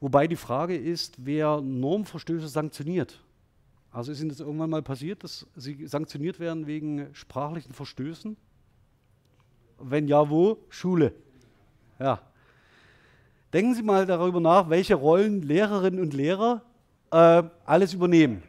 Wobei 0.00 0.26
die 0.26 0.36
Frage 0.36 0.76
ist, 0.76 1.14
wer 1.18 1.60
Normverstöße 1.60 2.48
sanktioniert. 2.48 3.20
Also 3.92 4.12
ist 4.12 4.20
Ihnen 4.20 4.30
das 4.30 4.40
irgendwann 4.40 4.70
mal 4.70 4.82
passiert, 4.82 5.24
dass 5.24 5.46
Sie 5.56 5.86
sanktioniert 5.86 6.40
werden 6.40 6.66
wegen 6.66 7.14
sprachlichen 7.14 7.74
Verstößen? 7.74 8.36
Wenn 9.78 10.08
ja, 10.08 10.30
wo? 10.30 10.58
Schule. 10.68 11.12
Ja. 11.98 12.20
Denken 13.52 13.74
Sie 13.74 13.82
mal 13.82 14.06
darüber 14.06 14.40
nach, 14.40 14.70
welche 14.70 14.94
Rollen 14.94 15.42
Lehrerinnen 15.42 16.00
und 16.00 16.14
Lehrer 16.14 16.62
äh, 17.10 17.42
alles 17.66 17.92
übernehmen. 17.92 18.42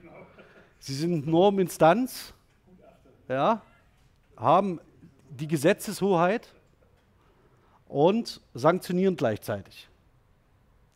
Sie 0.80 0.94
sind 0.94 1.28
Norminstanz, 1.28 2.34
ja, 3.28 3.62
haben 4.38 4.80
die 5.30 5.48
Gesetzeshoheit 5.48 6.48
und 7.88 8.42
sanktionieren 8.54 9.16
gleichzeitig. 9.16 9.91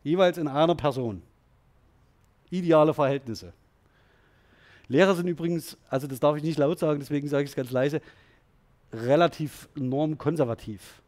Jeweils 0.06 0.38
in 0.38 0.46
einer 0.46 0.76
Person. 0.76 1.20
Ideale 2.50 2.94
Verhältnisse. 2.94 3.52
Lehrer 4.86 5.16
sind 5.16 5.26
übrigens, 5.26 5.76
also 5.90 6.06
das 6.06 6.20
darf 6.20 6.36
ich 6.36 6.44
nicht 6.44 6.58
laut 6.58 6.78
sagen, 6.78 7.00
deswegen 7.00 7.26
sage 7.26 7.42
ich 7.42 7.50
es 7.50 7.56
ganz 7.56 7.72
leise, 7.72 8.00
relativ 8.92 9.68
normkonservativ. 9.74 11.02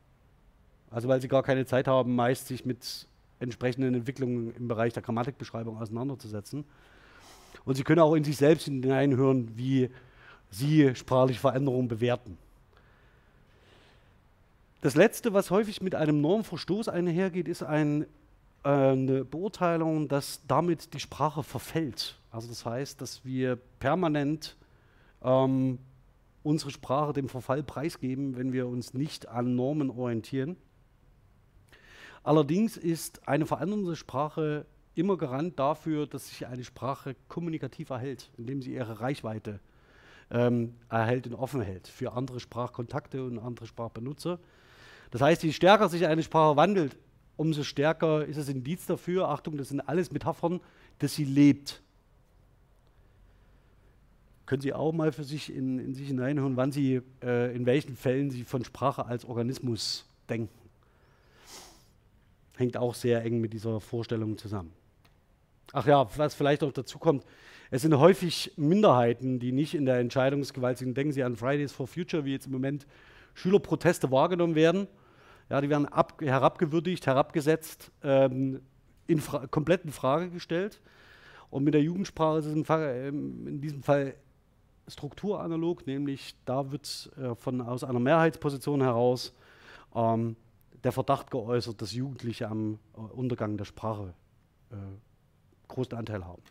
Also 0.90 1.06
weil 1.06 1.20
sie 1.20 1.28
gar 1.28 1.44
keine 1.44 1.64
Zeit 1.64 1.86
haben, 1.86 2.16
meist 2.16 2.48
sich 2.48 2.64
mit 2.66 3.06
entsprechenden 3.38 3.94
Entwicklungen 3.94 4.52
im 4.56 4.66
Bereich 4.66 4.94
der 4.94 5.04
Grammatikbeschreibung 5.04 5.80
auseinanderzusetzen. 5.80 6.64
Und 7.64 7.76
sie 7.76 7.84
können 7.84 8.00
auch 8.00 8.16
in 8.16 8.24
sich 8.24 8.36
selbst 8.36 8.64
hineinhören, 8.64 9.56
wie 9.56 9.90
sie 10.50 10.92
sprachliche 10.96 11.38
Veränderungen 11.38 11.86
bewerten. 11.86 12.36
Das 14.80 14.96
Letzte, 14.96 15.32
was 15.34 15.52
häufig 15.52 15.82
mit 15.82 15.94
einem 15.94 16.20
Normverstoß 16.20 16.88
einhergeht, 16.88 17.46
ist 17.46 17.62
ein, 17.62 18.04
eine 18.62 19.24
Beurteilung, 19.24 20.08
dass 20.08 20.42
damit 20.46 20.92
die 20.94 21.00
Sprache 21.00 21.42
verfällt. 21.42 22.18
Also 22.30 22.48
das 22.48 22.66
heißt, 22.66 23.00
dass 23.00 23.24
wir 23.24 23.56
permanent 23.78 24.56
ähm, 25.22 25.78
unsere 26.42 26.70
Sprache 26.70 27.12
dem 27.12 27.28
Verfall 27.28 27.62
preisgeben, 27.62 28.36
wenn 28.36 28.52
wir 28.52 28.66
uns 28.66 28.94
nicht 28.94 29.28
an 29.28 29.54
Normen 29.54 29.90
orientieren. 29.90 30.56
Allerdings 32.22 32.76
ist 32.76 33.26
eine 33.26 33.46
verändernde 33.46 33.96
Sprache 33.96 34.66
immer 34.94 35.16
Garant 35.16 35.58
dafür, 35.58 36.06
dass 36.06 36.28
sich 36.28 36.46
eine 36.46 36.64
Sprache 36.64 37.14
kommunikativ 37.28 37.90
erhält, 37.90 38.30
indem 38.36 38.60
sie 38.62 38.74
ihre 38.74 39.00
Reichweite 39.00 39.60
ähm, 40.30 40.74
erhält 40.90 41.26
und 41.26 41.34
offen 41.34 41.60
hält 41.60 41.88
für 41.88 42.12
andere 42.12 42.40
Sprachkontakte 42.40 43.24
und 43.24 43.38
andere 43.38 43.66
Sprachbenutzer. 43.66 44.38
Das 45.10 45.22
heißt, 45.22 45.42
je 45.42 45.52
stärker 45.52 45.88
sich 45.88 46.06
eine 46.06 46.22
Sprache 46.22 46.56
wandelt, 46.56 46.96
umso 47.38 47.62
stärker 47.62 48.26
ist 48.26 48.37
es 48.37 48.49
Indiz 48.50 48.85
dafür, 48.85 49.28
Achtung, 49.28 49.57
das 49.57 49.71
sind 49.71 49.80
alles 49.80 50.11
Metaphern, 50.12 50.61
dass 50.99 51.14
sie 51.14 51.25
lebt. 51.25 51.80
Können 54.45 54.62
Sie 54.62 54.73
auch 54.73 54.92
mal 54.92 55.12
für 55.12 55.25
sich 55.25 55.54
in, 55.54 55.78
in 55.78 55.95
sich 55.95 56.09
hineinhören, 56.09 56.57
wann 56.57 56.73
Sie, 56.73 57.02
äh, 57.23 57.54
in 57.54 57.66
welchen 57.66 57.97
Fällen 57.97 58.30
Sie 58.30 58.45
von 58.45 58.64
Sprache 58.64 59.04
als 59.04 59.26
Organismus 59.26 60.07
denken. 60.28 60.49
Hängt 62.57 62.76
auch 62.76 62.95
sehr 62.95 63.23
eng 63.25 63.40
mit 63.40 63.52
dieser 63.52 63.78
Vorstellung 63.80 64.38
zusammen. 64.38 64.73
Ach 65.73 65.87
ja, 65.87 66.09
was 66.16 66.35
vielleicht 66.35 66.62
noch 66.62 66.73
dazu 66.73 66.99
kommt, 66.99 67.25
es 67.71 67.83
sind 67.83 67.97
häufig 67.99 68.52
Minderheiten, 68.57 69.38
die 69.38 69.52
nicht 69.52 69.75
in 69.75 69.85
der 69.85 69.99
Entscheidungsgewalt 69.99 70.78
sind. 70.78 70.97
Denken 70.97 71.12
Sie 71.12 71.23
an 71.23 71.37
Fridays 71.37 71.71
for 71.71 71.87
Future, 71.87 72.25
wie 72.25 72.33
jetzt 72.33 72.47
im 72.47 72.52
Moment 72.52 72.87
Schülerproteste 73.35 74.11
wahrgenommen 74.11 74.54
werden. 74.54 74.88
Ja, 75.48 75.60
die 75.60 75.70
werden 75.70 75.86
ab, 75.86 76.20
herabgewürdigt, 76.20 77.06
herabgesetzt, 77.06 77.90
ähm, 78.02 78.60
in 79.06 79.22
komplett 79.50 79.84
in 79.84 79.92
Frage 79.92 80.30
gestellt. 80.30 80.80
Und 81.50 81.64
mit 81.64 81.72
der 81.74 81.82
Jugendsprache 81.82 82.38
ist 82.40 82.46
es 82.46 82.64
ähm, 82.68 83.46
in 83.46 83.60
diesem 83.60 83.82
Fall 83.82 84.14
strukturanalog, 84.86 85.86
nämlich 85.86 86.34
da 86.44 86.70
wird 86.70 87.10
äh, 87.16 87.34
von, 87.34 87.60
aus 87.60 87.84
einer 87.84 88.00
Mehrheitsposition 88.00 88.82
heraus 88.82 89.34
ähm, 89.94 90.36
der 90.84 90.92
Verdacht 90.92 91.30
geäußert, 91.30 91.80
dass 91.80 91.92
Jugendliche 91.92 92.48
am 92.48 92.78
äh, 92.94 93.00
Untergang 93.00 93.56
der 93.56 93.64
Sprache 93.64 94.14
äh, 94.70 94.76
großen 95.68 95.96
Anteil 95.96 96.24
haben. 96.24 96.42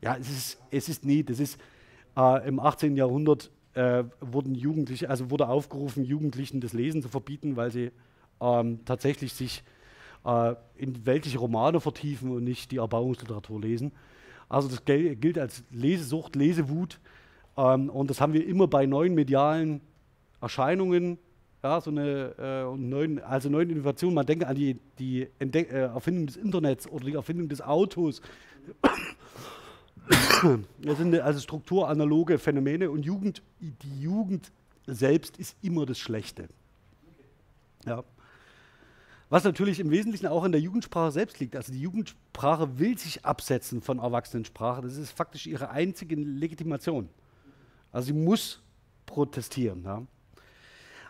Ja, 0.00 0.16
es 0.16 0.28
ist, 0.28 0.62
es 0.70 0.88
ist 0.88 1.04
nie, 1.04 1.22
das 1.22 1.40
ist 1.40 1.58
äh, 2.16 2.46
im 2.46 2.60
18. 2.60 2.96
Jahrhundert 2.96 3.50
äh, 3.74 4.04
wurden 4.20 4.54
Jugendliche, 4.54 5.10
also 5.10 5.30
wurde 5.30 5.48
aufgerufen, 5.48 6.04
Jugendlichen 6.04 6.60
das 6.60 6.72
Lesen 6.72 7.02
zu 7.02 7.08
verbieten, 7.08 7.56
weil 7.56 7.70
sie 7.70 7.90
ähm, 8.40 8.80
tatsächlich 8.84 9.32
sich 9.32 9.62
äh, 10.24 10.54
in 10.76 11.06
weltliche 11.06 11.38
Romane 11.38 11.80
vertiefen 11.80 12.30
und 12.30 12.44
nicht 12.44 12.70
die 12.72 12.78
Erbauungsliteratur 12.78 13.60
lesen. 13.60 13.92
Also 14.48 14.68
das 14.68 14.84
gilt 14.84 15.38
als 15.38 15.64
Lesesucht, 15.70 16.36
Lesewut 16.36 17.00
ähm, 17.56 17.90
und 17.90 18.10
das 18.10 18.20
haben 18.20 18.32
wir 18.32 18.46
immer 18.46 18.66
bei 18.66 18.86
neuen 18.86 19.14
medialen 19.14 19.80
Erscheinungen, 20.40 21.18
ja, 21.62 21.80
so 21.80 21.90
eine 21.90 22.34
äh, 22.38 22.76
neuen, 22.76 23.22
also 23.22 23.48
neuen 23.48 23.70
Innovationen. 23.70 24.14
Man 24.14 24.26
denke 24.26 24.46
an 24.46 24.54
die, 24.54 24.78
die 24.98 25.28
Entdeck 25.38 25.72
äh, 25.72 25.84
Erfindung 25.84 26.26
des 26.26 26.36
Internets 26.36 26.86
oder 26.86 27.06
die 27.06 27.14
Erfindung 27.14 27.48
des 27.48 27.62
Autos. 27.62 28.20
Das 30.82 30.98
sind 30.98 31.14
also 31.20 31.40
strukturanaloge 31.40 32.38
Phänomene 32.38 32.90
und 32.90 33.04
Jugend, 33.04 33.42
die 33.60 34.00
Jugend 34.00 34.52
selbst 34.86 35.38
ist 35.38 35.56
immer 35.62 35.86
das 35.86 35.98
Schlechte. 35.98 36.48
Ja. 37.86 38.04
Was 39.30 39.44
natürlich 39.44 39.80
im 39.80 39.90
Wesentlichen 39.90 40.26
auch 40.26 40.44
in 40.44 40.52
der 40.52 40.60
Jugendsprache 40.60 41.10
selbst 41.10 41.40
liegt. 41.40 41.56
Also 41.56 41.72
die 41.72 41.80
Jugendsprache 41.80 42.78
will 42.78 42.98
sich 42.98 43.24
absetzen 43.24 43.80
von 43.80 43.98
Erwachsenensprache. 43.98 44.82
Das 44.82 44.96
ist 44.96 45.10
faktisch 45.10 45.46
ihre 45.46 45.70
einzige 45.70 46.14
Legitimation. 46.14 47.08
Also 47.90 48.06
sie 48.06 48.12
muss 48.12 48.60
protestieren. 49.06 49.82
Ja. 49.84 50.02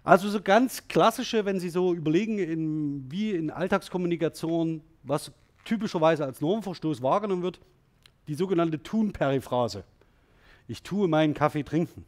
Also 0.05 0.29
so 0.29 0.41
ganz 0.41 0.87
klassische, 0.87 1.47
wenn 1.47 1.59
Sie 1.59 1.71
so 1.71 1.95
überlegen, 1.95 2.39
in, 2.39 3.11
wie 3.11 3.31
in 3.31 3.51
Alltagskommunikation, 3.51 4.83
was 5.03 5.33
typischerweise 5.65 6.27
als 6.27 6.43
Normverstoß 6.43 7.01
wahrgenommen 7.03 7.43
wird, 7.43 7.59
die 8.28 8.35
sogenannte 8.35 8.83
Tun-Periphrase. 8.83 9.85
Ich 10.66 10.83
tue 10.83 11.09
meinen 11.09 11.35
Kaffee 11.35 11.62
trinken. 11.62 12.04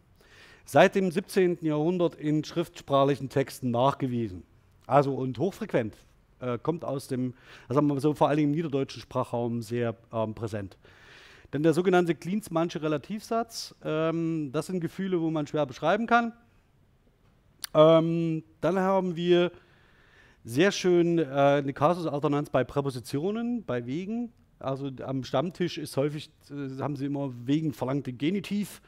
Seit 0.65 0.95
dem 0.95 1.11
17. 1.11 1.59
Jahrhundert 1.61 2.15
in 2.17 2.43
schriftsprachlichen 2.43 3.29
Texten 3.29 3.71
nachgewiesen. 3.71 4.43
Also 4.87 5.15
und 5.15 5.39
hochfrequent. 5.39 5.97
Äh, 6.41 6.59
kommt 6.59 6.85
aus 6.85 7.09
dem, 7.09 7.35
also 7.69 7.81
sagen 7.81 7.87
wir 7.89 8.01
so, 8.01 8.15
vor 8.15 8.29
allem 8.29 8.45
im 8.45 8.51
niederdeutschen 8.51 9.01
Sprachraum 9.01 9.63
sehr 9.63 9.95
ähm, 10.13 10.35
präsent. 10.35 10.77
Denn 11.53 11.63
der 11.63 11.73
sogenannte 11.73 12.15
Klinsmannsche 12.15 12.83
Relativsatz, 12.83 13.75
ähm, 13.85 14.51
das 14.53 14.67
sind 14.67 14.81
Gefühle, 14.81 15.21
wo 15.21 15.31
man 15.31 15.47
schwer 15.47 15.65
beschreiben 15.65 16.07
kann. 16.07 16.33
Ähm, 17.73 18.43
dann 18.61 18.79
haben 18.79 19.17
wir 19.17 19.53
sehr 20.45 20.73
schön 20.73 21.19
äh, 21.19 21.25
eine 21.25 21.73
Kasusalternanz 21.73 22.51
bei 22.51 22.65
Präpositionen, 22.65 23.65
bei 23.65 23.87
Wegen. 23.87 24.33
Also 24.67 24.91
am 25.05 25.23
Stammtisch 25.23 25.79
ist 25.79 25.97
häufig, 25.97 26.29
äh, 26.51 26.83
haben 26.83 26.97
Sie 26.97 27.07
immer 27.07 27.33
wegen 27.45 27.73
verlangte 27.73 28.13
Genitiv. 28.13 28.83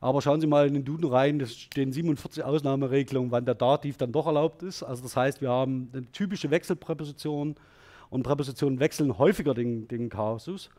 Aber 0.00 0.20
schauen 0.20 0.40
Sie 0.40 0.46
mal 0.46 0.66
in 0.66 0.74
den 0.74 0.84
Duden 0.84 1.06
rein, 1.06 1.40
es 1.40 1.56
stehen 1.56 1.92
47 1.92 2.42
Ausnahmeregelungen, 2.42 3.30
wann 3.30 3.46
der 3.46 3.54
Dativ 3.54 3.96
dann 3.96 4.12
doch 4.12 4.26
erlaubt 4.26 4.62
ist. 4.62 4.82
Also 4.82 5.04
das 5.04 5.16
heißt, 5.16 5.40
wir 5.40 5.48
haben 5.48 5.90
eine 5.92 6.10
typische 6.10 6.50
Wechselpräposition 6.50 7.54
und 8.10 8.22
Präpositionen 8.24 8.80
wechseln 8.80 9.16
häufiger 9.16 9.54
den, 9.54 9.88
den 9.88 10.08
Kasus. 10.08 10.70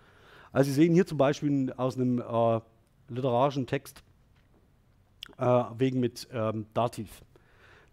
Also 0.52 0.70
Sie 0.70 0.76
sehen 0.76 0.94
hier 0.94 1.08
zum 1.08 1.18
Beispiel 1.18 1.74
aus 1.78 1.96
einem 1.96 2.20
äh, 2.20 2.60
literarischen 3.08 3.66
Text 3.66 4.04
äh, 5.38 5.64
wegen 5.78 6.00
mit 6.00 6.28
ähm, 6.34 6.66
Dativ. 6.74 7.24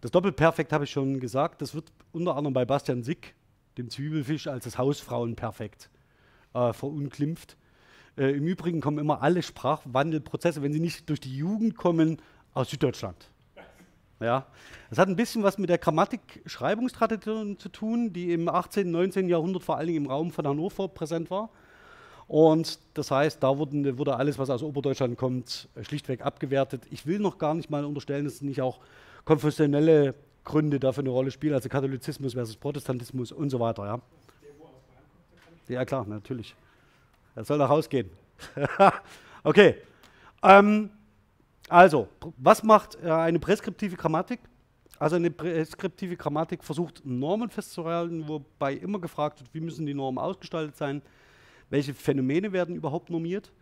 Das 0.01 0.11
Doppelperfekt 0.11 0.73
habe 0.73 0.85
ich 0.85 0.91
schon 0.91 1.21
gesagt, 1.21 1.63
das 1.63 1.75
wird 1.75 1.93
unter 2.13 2.37
anderem 2.37 2.55
bei 2.55 2.65
Bastian 2.65 3.03
Sick, 3.03 3.35
dem 3.79 3.89
Zwiebelfisch, 3.89 4.49
als 4.49 4.65
das 4.65 4.77
Hausfrauenperfekt 4.77 5.91
äh, 6.55 6.73
verunglimpft. 6.73 7.57
Äh, 8.17 8.37
Im 8.37 8.47
Übrigen 8.47 8.81
kommen 8.81 8.99
immer 8.99 9.23
alle 9.23 9.43
Sprachwandelprozesse, 9.43 10.63
wenn 10.63 10.73
sie 10.73 10.81
nicht 10.81 11.09
durch 11.11 11.21
die 11.21 11.37
Jugend 11.37 11.77
kommen, 11.77 12.19
aus 12.55 12.71
Süddeutschland. 12.71 13.31
Ja. 14.21 14.47
Das 14.91 14.99
hat 14.99 15.09
ein 15.09 15.17
bisschen 15.17 15.43
was 15.43 15.59
mit 15.59 15.69
der 15.69 15.79
Grammatik-Schreibungstradition 15.79 17.59
zu 17.59 17.69
tun, 17.69 18.13
die 18.13 18.33
im 18.33 18.49
18., 18.49 18.91
19. 18.91 19.29
Jahrhundert 19.29 19.65
vor 19.65 19.77
allen 19.77 19.89
Dingen 19.89 20.05
im 20.05 20.11
Raum 20.11 20.31
von 20.31 20.47
Hannover 20.47 20.89
präsent 20.89 21.31
war. 21.31 21.51
Und 22.27 22.79
das 22.95 23.11
heißt, 23.11 23.43
da 23.43 23.59
wurden, 23.59 23.99
wurde 23.99 24.17
alles, 24.17 24.39
was 24.39 24.49
aus 24.49 24.63
Oberdeutschland 24.63 25.19
kommt, 25.19 25.69
schlichtweg 25.83 26.25
abgewertet. 26.25 26.83
Ich 26.91 27.07
will 27.07 27.19
noch 27.19 27.39
gar 27.39 27.55
nicht 27.55 27.69
mal 27.69 27.85
unterstellen, 27.85 28.25
dass 28.25 28.41
nicht 28.41 28.63
auch 28.63 28.81
konfessionelle 29.25 30.15
Gründe 30.45 30.79
dafür 30.79 31.03
eine 31.03 31.11
Rolle 31.11 31.31
spielen, 31.31 31.55
also 31.55 31.69
Katholizismus 31.69 32.35
versus 32.35 32.57
Protestantismus 32.57 33.33
und 33.33 33.51
so 33.51 33.61
weiter. 33.61 33.85
Ja, 33.85 34.01
ja 35.69 35.85
klar, 35.85 36.07
natürlich. 36.07 36.55
Er 37.35 37.45
soll 37.45 37.59
nach 37.59 37.69
Hause 37.69 37.89
gehen. 37.89 38.11
okay. 39.45 39.77
Ähm, 40.43 40.91
also, 41.69 42.09
was 42.37 42.63
macht 42.63 42.99
äh, 43.03 43.11
eine 43.11 43.39
präskriptive 43.39 43.97
Grammatik? 43.97 44.41
Also 44.99 45.17
eine 45.17 45.31
präskriptive 45.31 46.17
Grammatik 46.17 46.63
versucht 46.63 47.05
Normen 47.05 47.51
festzuhalten, 47.51 48.29
wobei 48.29 48.75
immer 48.75 49.01
gefragt 49.01 49.41
wird, 49.41 49.53
wie 49.53 49.61
müssen 49.61 49.87
die 49.87 49.95
Normen 49.95 50.19
ausgestaltet 50.19 50.77
sein, 50.77 51.03
welche 51.71 51.95
Phänomene 51.95 52.53
werden 52.53 52.77
überhaupt 52.77 53.11
normiert, 53.11 53.53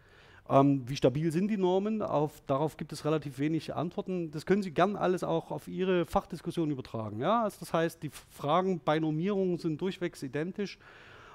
ähm, 0.48 0.82
wie 0.86 0.96
stabil 0.96 1.32
sind 1.32 1.48
die 1.48 1.56
Normen, 1.56 2.02
auf, 2.02 2.42
darauf 2.46 2.76
gibt 2.76 2.92
es 2.92 3.04
relativ 3.04 3.38
wenig 3.38 3.74
Antworten. 3.74 4.30
Das 4.30 4.44
können 4.44 4.62
Sie 4.62 4.72
gern 4.72 4.96
alles 4.96 5.24
auch 5.24 5.50
auf 5.50 5.68
Ihre 5.68 6.04
Fachdiskussion 6.04 6.70
übertragen. 6.70 7.20
Ja? 7.20 7.44
Also 7.44 7.58
das 7.60 7.72
heißt, 7.72 8.02
die 8.02 8.10
Fragen 8.10 8.80
bei 8.84 8.98
Normierungen 8.98 9.56
sind 9.58 9.80
durchwegs 9.80 10.22
identisch 10.22 10.78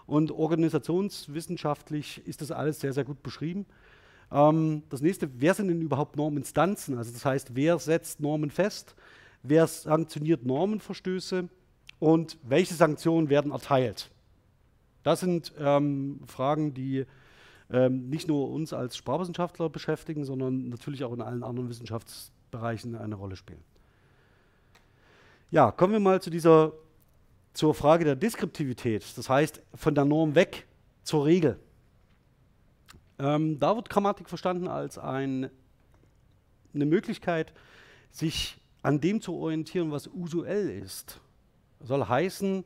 und 0.07 0.31
organisationswissenschaftlich 0.31 2.25
ist 2.25 2.41
das 2.41 2.51
alles 2.51 2.79
sehr, 2.79 2.93
sehr 2.93 3.03
gut 3.03 3.21
beschrieben. 3.21 3.65
Ähm, 4.31 4.83
das 4.89 5.01
nächste, 5.01 5.29
wer 5.39 5.53
sind 5.53 5.67
denn 5.67 5.81
überhaupt 5.81 6.15
Norminstanzen? 6.15 6.97
Also 6.97 7.11
das 7.11 7.25
heißt, 7.25 7.55
wer 7.55 7.77
setzt 7.77 8.19
Normen 8.19 8.49
fest? 8.49 8.95
Wer 9.43 9.67
sanktioniert 9.67 10.45
Normenverstöße? 10.45 11.49
Und 11.99 12.37
welche 12.43 12.73
Sanktionen 12.73 13.29
werden 13.29 13.51
erteilt? 13.51 14.09
Das 15.03 15.19
sind 15.19 15.53
ähm, 15.59 16.21
Fragen, 16.27 16.73
die 16.73 17.05
ähm, 17.71 18.09
nicht 18.09 18.27
nur 18.27 18.49
uns 18.49 18.73
als 18.73 18.95
Sprachwissenschaftler 18.97 19.69
beschäftigen, 19.69 20.25
sondern 20.25 20.69
natürlich 20.69 21.03
auch 21.03 21.13
in 21.13 21.21
allen 21.21 21.43
anderen 21.43 21.69
Wissenschaftsbereichen 21.69 22.95
eine 22.95 23.15
Rolle 23.15 23.35
spielen. 23.35 23.63
Ja, 25.49 25.71
kommen 25.71 25.93
wir 25.93 25.99
mal 25.99 26.21
zu 26.21 26.29
dieser, 26.29 26.73
zur 27.57 27.73
Frage 27.73 28.05
der 28.05 28.15
Deskriptivität, 28.15 29.03
das 29.17 29.29
heißt 29.29 29.63
von 29.73 29.95
der 29.95 30.05
Norm 30.05 30.35
weg 30.35 30.67
zur 31.01 31.25
Regel. 31.25 31.59
Ähm, 33.17 33.57
da 33.57 33.75
wird 33.75 33.89
Grammatik 33.89 34.29
verstanden 34.29 34.67
als 34.67 34.99
ein, 34.99 35.49
eine 36.75 36.85
Möglichkeit, 36.85 37.53
sich 38.11 38.61
an 38.83 39.01
dem 39.01 39.21
zu 39.21 39.33
orientieren, 39.33 39.91
was 39.91 40.05
usuell 40.05 40.69
ist. 40.69 41.19
Soll 41.79 42.07
heißen, 42.07 42.63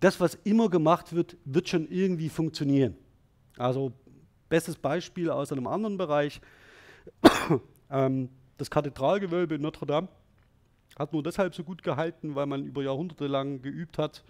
das, 0.00 0.18
was 0.18 0.34
immer 0.42 0.68
gemacht 0.68 1.12
wird, 1.14 1.36
wird 1.44 1.68
schon 1.68 1.86
irgendwie 1.88 2.28
funktionieren. 2.28 2.96
Also 3.56 3.92
bestes 4.48 4.74
Beispiel 4.74 5.30
aus 5.30 5.52
einem 5.52 5.68
anderen 5.68 5.96
Bereich, 5.96 6.40
ähm, 7.88 8.30
das 8.58 8.68
Kathedralgewölbe 8.68 9.54
in 9.54 9.62
Notre 9.62 9.86
Dame 9.86 10.08
hat 10.98 11.12
nur 11.12 11.22
deshalb 11.22 11.54
so 11.54 11.64
gut 11.64 11.82
gehalten, 11.82 12.34
weil 12.34 12.46
man 12.46 12.64
über 12.64 12.82
Jahrhunderte 12.82 13.26
lang 13.26 13.62
geübt 13.62 13.98
hat, 13.98 14.24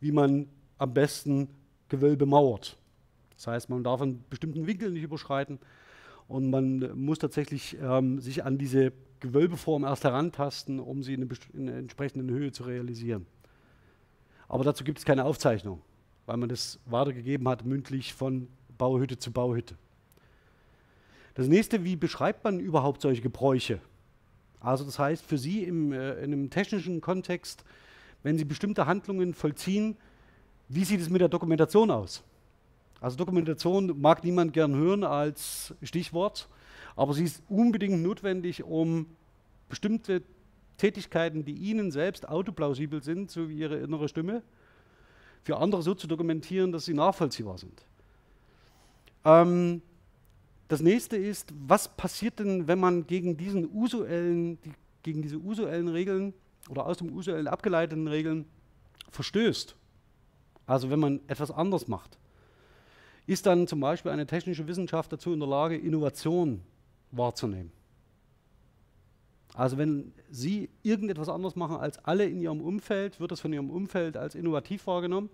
wie 0.00 0.12
man 0.12 0.48
am 0.78 0.94
besten 0.94 1.48
Gewölbe 1.88 2.26
mauert. 2.26 2.76
Das 3.36 3.46
heißt, 3.46 3.70
man 3.70 3.84
darf 3.84 4.02
einen 4.02 4.24
bestimmten 4.30 4.66
Winkel 4.66 4.90
nicht 4.90 5.02
überschreiten 5.02 5.58
und 6.26 6.50
man 6.50 6.98
muss 6.98 7.18
tatsächlich 7.18 7.76
ähm, 7.80 8.20
sich 8.20 8.44
an 8.44 8.58
diese 8.58 8.92
Gewölbeform 9.20 9.84
erst 9.84 10.04
herantasten, 10.04 10.80
um 10.80 11.02
sie 11.02 11.14
in, 11.14 11.22
eine, 11.22 11.30
in 11.52 11.68
einer 11.68 11.78
entsprechenden 11.78 12.30
Höhe 12.30 12.52
zu 12.52 12.64
realisieren. 12.64 13.26
Aber 14.48 14.64
dazu 14.64 14.84
gibt 14.84 14.98
es 14.98 15.04
keine 15.04 15.24
Aufzeichnung, 15.24 15.82
weil 16.26 16.36
man 16.36 16.48
das 16.48 16.78
weitergegeben 16.86 17.48
hat, 17.48 17.64
mündlich 17.64 18.14
von 18.14 18.48
Bauhütte 18.76 19.18
zu 19.18 19.32
Bauhütte. 19.32 19.76
Das 21.34 21.48
nächste, 21.48 21.84
wie 21.84 21.96
beschreibt 21.96 22.44
man 22.44 22.58
überhaupt 22.58 23.02
solche 23.02 23.22
Gebräuche? 23.22 23.80
Also 24.60 24.84
das 24.84 24.98
heißt, 24.98 25.24
für 25.24 25.38
Sie 25.38 25.64
im, 25.64 25.92
äh, 25.92 26.14
in 26.14 26.32
einem 26.32 26.50
technischen 26.50 27.00
Kontext, 27.00 27.64
wenn 28.22 28.38
Sie 28.38 28.44
bestimmte 28.44 28.86
Handlungen 28.86 29.34
vollziehen, 29.34 29.96
wie 30.68 30.84
sieht 30.84 31.00
es 31.00 31.08
mit 31.08 31.20
der 31.20 31.28
Dokumentation 31.28 31.90
aus? 31.90 32.22
Also 33.00 33.16
Dokumentation 33.16 34.00
mag 34.00 34.24
niemand 34.24 34.52
gern 34.52 34.74
hören 34.74 35.04
als 35.04 35.74
Stichwort, 35.82 36.48
aber 36.96 37.14
sie 37.14 37.24
ist 37.24 37.42
unbedingt 37.48 38.02
notwendig, 38.02 38.64
um 38.64 39.06
bestimmte 39.68 40.22
Tätigkeiten, 40.78 41.44
die 41.44 41.52
Ihnen 41.52 41.90
selbst 41.90 42.28
autoplausibel 42.28 43.02
sind, 43.02 43.30
so 43.30 43.48
wie 43.48 43.58
Ihre 43.58 43.76
innere 43.76 44.08
Stimme, 44.08 44.42
für 45.42 45.56
andere 45.58 45.82
so 45.82 45.94
zu 45.94 46.06
dokumentieren, 46.06 46.72
dass 46.72 46.84
sie 46.84 46.94
nachvollziehbar 46.94 47.58
sind. 47.58 47.82
Ähm, 49.24 49.82
das 50.68 50.80
nächste 50.80 51.16
ist, 51.16 51.52
was 51.66 51.88
passiert 51.88 52.38
denn, 52.38 52.68
wenn 52.68 52.78
man 52.78 53.06
gegen, 53.06 53.36
diesen 53.36 53.68
usuellen, 53.74 54.60
die, 54.62 54.72
gegen 55.02 55.22
diese 55.22 55.38
usuellen 55.38 55.88
Regeln 55.88 56.34
oder 56.68 56.86
aus 56.86 56.98
dem 56.98 57.12
usuellen 57.12 57.48
abgeleiteten 57.48 58.06
Regeln 58.06 58.44
verstößt? 59.10 59.74
Also 60.66 60.90
wenn 60.90 61.00
man 61.00 61.20
etwas 61.26 61.50
anders 61.50 61.88
macht 61.88 62.18
ist 63.28 63.44
dann 63.44 63.66
zum 63.66 63.78
Beispiel 63.78 64.10
eine 64.10 64.26
technische 64.26 64.66
Wissenschaft 64.66 65.12
dazu 65.12 65.34
in 65.34 65.38
der 65.38 65.48
Lage, 65.48 65.76
Innovation 65.76 66.62
wahrzunehmen. 67.10 67.70
Also 69.52 69.76
wenn 69.76 70.12
Sie 70.30 70.70
irgendetwas 70.82 71.28
anderes 71.28 71.54
machen 71.54 71.76
als 71.76 72.02
alle 72.06 72.24
in 72.24 72.40
Ihrem 72.40 72.62
Umfeld, 72.62 73.20
wird 73.20 73.30
das 73.30 73.40
von 73.40 73.52
Ihrem 73.52 73.68
Umfeld 73.68 74.16
als 74.16 74.34
innovativ 74.34 74.86
wahrgenommen? 74.86 75.28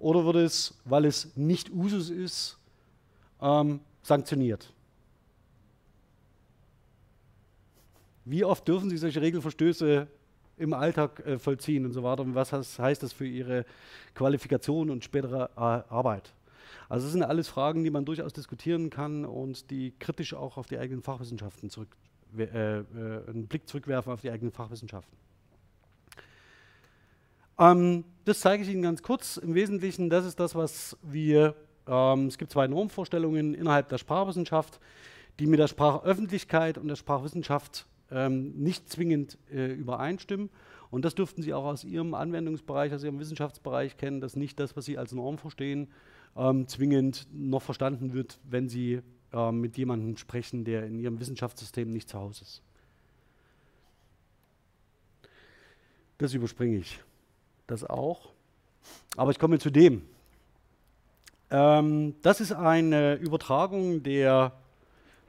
Oder 0.00 0.24
wird 0.24 0.36
es, 0.36 0.76
weil 0.84 1.04
es 1.04 1.36
nicht 1.36 1.70
Usus 1.70 2.10
ist, 2.10 2.58
ähm, 3.40 3.78
sanktioniert? 4.04 4.72
Wie 8.24 8.44
oft 8.44 8.66
dürfen 8.68 8.88
Sie 8.88 8.96
solche 8.96 9.20
Regelverstöße 9.20 10.06
im 10.56 10.72
Alltag 10.72 11.26
äh, 11.26 11.38
vollziehen 11.38 11.84
und 11.84 11.92
so 11.92 12.02
weiter? 12.02 12.22
Und 12.22 12.34
was 12.34 12.52
heißt 12.52 13.02
das 13.02 13.12
für 13.12 13.26
Ihre 13.26 13.66
Qualifikation 14.14 14.90
und 14.90 15.04
spätere 15.04 15.50
äh, 15.56 15.92
Arbeit? 15.92 16.32
Also 16.88 17.06
das 17.06 17.12
sind 17.12 17.22
alles 17.22 17.48
Fragen, 17.48 17.84
die 17.84 17.90
man 17.90 18.04
durchaus 18.04 18.32
diskutieren 18.32 18.90
kann 18.90 19.24
und 19.24 19.70
die 19.70 19.92
kritisch 19.98 20.34
auch 20.34 20.56
auf 20.56 20.66
die 20.66 20.78
eigenen 20.78 21.02
Fachwissenschaften 21.02 21.70
zurück, 21.70 21.96
äh, 22.36 22.44
äh, 22.44 22.84
einen 23.28 23.46
Blick 23.46 23.68
zurückwerfen 23.68 24.12
auf 24.12 24.20
die 24.20 24.30
eigenen 24.30 24.52
Fachwissenschaften. 24.52 25.16
Ähm, 27.58 28.04
das 28.24 28.40
zeige 28.40 28.62
ich 28.62 28.68
Ihnen 28.68 28.82
ganz 28.82 29.02
kurz. 29.02 29.36
Im 29.36 29.54
Wesentlichen, 29.54 30.10
das 30.10 30.24
ist 30.24 30.40
das, 30.40 30.54
was 30.54 30.96
wir, 31.02 31.54
ähm, 31.86 32.26
es 32.26 32.38
gibt 32.38 32.52
zwei 32.52 32.66
Normvorstellungen 32.66 33.54
innerhalb 33.54 33.88
der 33.88 33.98
Sprachwissenschaft, 33.98 34.80
die 35.38 35.46
mit 35.46 35.58
der 35.58 35.68
Sprachöffentlichkeit 35.68 36.78
und 36.78 36.88
der 36.88 36.96
Sprachwissenschaft 36.96 37.86
ähm, 38.10 38.52
nicht 38.56 38.88
zwingend 38.88 39.38
äh, 39.50 39.72
übereinstimmen. 39.72 40.50
Und 40.90 41.04
das 41.04 41.14
dürften 41.14 41.42
Sie 41.42 41.52
auch 41.52 41.64
aus 41.64 41.82
Ihrem 41.82 42.14
Anwendungsbereich, 42.14 42.92
aus 42.92 43.02
Ihrem 43.02 43.18
Wissenschaftsbereich 43.18 43.96
kennen, 43.96 44.20
dass 44.20 44.36
nicht 44.36 44.60
das, 44.60 44.76
was 44.76 44.84
Sie 44.84 44.96
als 44.96 45.12
Norm 45.12 45.38
verstehen, 45.38 45.88
ähm, 46.36 46.68
zwingend 46.68 47.26
noch 47.32 47.62
verstanden 47.62 48.12
wird, 48.12 48.38
wenn 48.44 48.68
Sie 48.68 49.00
ähm, 49.32 49.60
mit 49.60 49.76
jemandem 49.76 50.16
sprechen, 50.16 50.64
der 50.64 50.86
in 50.86 50.98
Ihrem 50.98 51.18
Wissenschaftssystem 51.18 51.90
nicht 51.90 52.08
zu 52.08 52.18
Hause 52.18 52.42
ist. 52.42 52.62
Das 56.18 56.32
überspringe 56.32 56.76
ich. 56.76 57.00
Das 57.66 57.82
auch. 57.82 58.32
Aber 59.16 59.32
ich 59.32 59.38
komme 59.38 59.58
zu 59.58 59.70
dem. 59.70 60.02
Ähm, 61.54 62.16
das 62.20 62.40
ist 62.40 62.50
eine 62.50 63.14
Übertragung 63.14 64.02
der, 64.02 64.50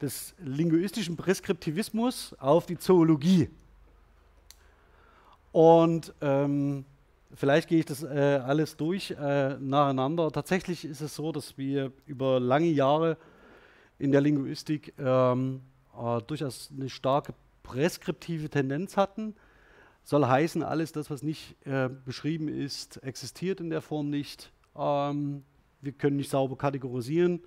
des 0.02 0.34
linguistischen 0.40 1.16
Preskriptivismus 1.16 2.36
auf 2.40 2.66
die 2.66 2.80
Zoologie. 2.80 3.48
Und 5.52 6.14
ähm, 6.22 6.84
Vielleicht 7.36 7.68
gehe 7.68 7.80
ich 7.80 7.86
das 7.86 8.02
äh, 8.02 8.42
alles 8.46 8.78
durch 8.78 9.12
äh, 9.12 9.58
nacheinander. 9.60 10.32
Tatsächlich 10.32 10.86
ist 10.86 11.02
es 11.02 11.16
so, 11.16 11.34
dass 11.34 11.58
wir 11.58 11.92
über 12.06 12.40
lange 12.40 12.68
Jahre 12.68 13.18
in 14.00 14.14
der 14.14 14.22
Linguistik 14.22 14.94
ähm, 14.98 15.60
äh, 15.98 16.22
durchaus 16.22 16.72
eine 16.74 16.88
starke 16.88 17.34
preskriptive 17.62 18.50
Tendenz 18.50 18.96
hatten. 18.96 19.36
Soll 20.04 20.26
heißen, 20.26 20.64
alles 20.64 20.94
das, 20.94 21.10
was 21.10 21.24
nicht 21.24 21.58
äh, 21.66 21.90
beschrieben 22.06 22.48
ist, 22.48 23.04
existiert 23.04 23.60
in 23.60 23.70
der 23.70 23.82
Form 23.82 24.10
nicht. 24.10 24.54
Ähm, 24.78 25.44
wir 25.86 25.93
können 25.93 26.17
nicht 26.17 26.30
sauber 26.30 26.58
kategorisieren. 26.58 27.41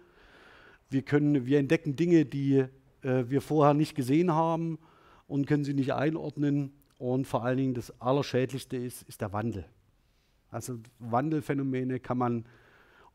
Wir, 0.88 1.02
können, 1.02 1.44
wir 1.44 1.58
entdecken 1.58 1.96
Dinge, 1.96 2.24
die 2.24 2.64
äh, 3.02 3.24
wir 3.28 3.42
vorher 3.42 3.74
nicht 3.74 3.94
gesehen 3.94 4.32
haben 4.32 4.78
und 5.26 5.46
können 5.46 5.64
sie 5.64 5.74
nicht 5.74 5.92
einordnen. 5.92 6.72
Und 6.98 7.26
vor 7.26 7.44
allen 7.44 7.58
Dingen 7.58 7.74
das 7.74 8.00
Allerschädlichste 8.00 8.76
ist, 8.76 9.02
ist 9.02 9.20
der 9.20 9.32
Wandel. 9.32 9.66
Also 10.50 10.78
Wandelphänomene 10.98 12.00
kann 12.00 12.18
man 12.18 12.44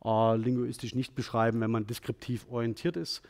äh, 0.03 0.38
linguistisch 0.38 0.95
nicht 0.95 1.15
beschreiben, 1.15 1.62
wenn 1.62 1.71
man 1.71 1.88
deskriptiv 1.88 2.45
orientiert 2.49 2.95
ist, 2.95 3.21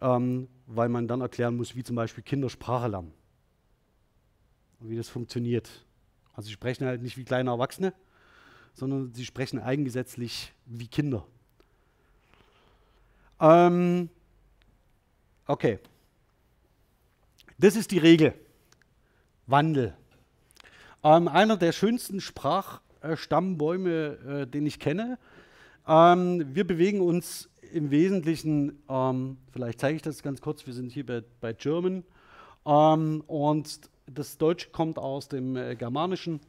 ähm, 0.00 0.48
weil 0.66 0.88
man 0.88 1.08
dann 1.08 1.20
erklären 1.20 1.56
muss, 1.56 1.74
wie 1.74 1.82
zum 1.82 1.96
Beispiel 1.96 2.22
Kinder 2.22 2.48
Sprache 2.48 2.88
lernen 2.88 3.12
und 4.80 4.90
wie 4.90 4.96
das 4.96 5.08
funktioniert. 5.08 5.84
Also 6.32 6.46
sie 6.46 6.52
sprechen 6.52 6.86
halt 6.86 7.02
nicht 7.02 7.16
wie 7.16 7.24
kleine 7.24 7.50
Erwachsene, 7.50 7.92
sondern 8.72 9.12
sie 9.14 9.24
sprechen 9.24 9.58
eigengesetzlich 9.58 10.52
wie 10.66 10.88
Kinder. 10.88 11.26
Ähm, 13.40 14.10
okay. 15.46 15.78
Das 17.58 17.76
ist 17.76 17.90
die 17.90 17.98
Regel. 17.98 18.34
Wandel. 19.46 19.94
Ähm, 21.04 21.28
einer 21.28 21.56
der 21.56 21.72
schönsten 21.72 22.20
Sprachstammbäume, 22.20 24.42
äh, 24.42 24.46
den 24.46 24.66
ich 24.66 24.78
kenne. 24.78 25.18
Ähm, 25.86 26.54
wir 26.54 26.66
bewegen 26.66 27.00
uns 27.00 27.48
im 27.72 27.90
Wesentlichen, 27.90 28.82
ähm, 28.88 29.38
vielleicht 29.50 29.80
zeige 29.80 29.96
ich 29.96 30.02
das 30.02 30.22
ganz 30.22 30.40
kurz, 30.40 30.66
wir 30.66 30.74
sind 30.74 30.92
hier 30.92 31.04
bei, 31.04 31.22
bei 31.40 31.52
German 31.52 32.04
ähm, 32.66 33.22
und 33.26 33.80
das 34.06 34.38
Deutsche 34.38 34.70
kommt 34.70 34.98
aus 34.98 35.28
dem 35.28 35.56
äh, 35.56 35.74
Germanischen 35.74 36.40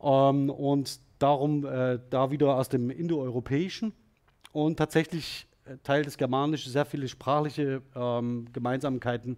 ähm, 0.00 0.50
und 0.50 1.00
darum 1.22 1.64
äh, 1.64 1.98
da 2.10 2.30
wieder 2.30 2.56
aus 2.56 2.68
dem 2.68 2.90
Indoeuropäischen 2.90 3.92
und 4.52 4.76
tatsächlich 4.76 5.46
äh, 5.64 5.76
Teil 5.82 6.02
des 6.02 6.16
Germanischen 6.16 6.72
sehr 6.72 6.84
viele 6.84 7.08
sprachliche 7.08 7.82
ähm, 7.94 8.46
Gemeinsamkeiten 8.52 9.36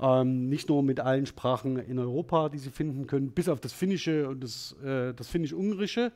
ähm, 0.00 0.48
nicht 0.48 0.68
nur 0.68 0.82
mit 0.82 0.98
allen 1.00 1.26
Sprachen 1.26 1.76
in 1.76 1.98
Europa, 1.98 2.48
die 2.48 2.58
Sie 2.58 2.70
finden 2.70 3.06
können, 3.06 3.32
bis 3.32 3.48
auf 3.48 3.60
das 3.60 3.72
Finnische 3.72 4.28
und 4.28 4.42
das, 4.42 4.74
äh, 4.82 5.12
das 5.12 5.28
Finnisch-Ungrische, 5.28 6.12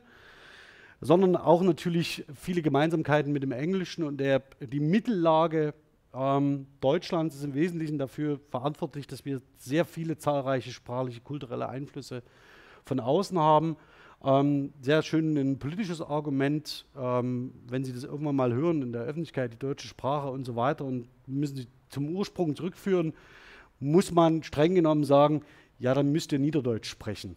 sondern 1.01 1.35
auch 1.35 1.61
natürlich 1.61 2.25
viele 2.33 2.61
Gemeinsamkeiten 2.61 3.31
mit 3.31 3.43
dem 3.43 3.51
Englischen 3.51 4.03
und 4.03 4.17
der, 4.17 4.41
die 4.59 4.79
Mittellage 4.79 5.75
ähm, 6.15 6.65
Deutschlands 6.79 7.35
ist 7.35 7.43
im 7.43 7.53
Wesentlichen 7.53 7.99
dafür 7.99 8.39
verantwortlich, 8.49 9.05
dass 9.05 9.25
wir 9.25 9.41
sehr 9.57 9.85
viele 9.85 10.17
zahlreiche 10.17 10.71
sprachliche, 10.71 11.21
kulturelle 11.21 11.69
Einflüsse 11.69 12.23
von 12.85 12.99
außen 12.99 13.37
haben. 13.37 13.77
Ähm, 14.23 14.73
sehr 14.81 15.01
schön 15.03 15.37
ein 15.37 15.59
politisches 15.59 16.01
Argument, 16.01 16.85
ähm, 16.97 17.53
wenn 17.67 17.83
Sie 17.83 17.93
das 17.93 18.03
irgendwann 18.03 18.35
mal 18.35 18.53
hören 18.53 18.81
in 18.81 18.91
der 18.91 19.03
Öffentlichkeit, 19.03 19.53
die 19.53 19.59
deutsche 19.59 19.87
Sprache 19.87 20.29
und 20.29 20.45
so 20.45 20.55
weiter, 20.55 20.85
und 20.85 21.07
müssen 21.27 21.57
Sie 21.57 21.67
zum 21.89 22.09
Ursprung 22.09 22.55
zurückführen, 22.55 23.13
muss 23.79 24.11
man 24.11 24.43
streng 24.43 24.75
genommen 24.75 25.03
sagen, 25.03 25.43
ja, 25.79 25.93
dann 25.93 26.11
müsst 26.11 26.31
ihr 26.31 26.39
Niederdeutsch 26.39 26.89
sprechen. 26.89 27.35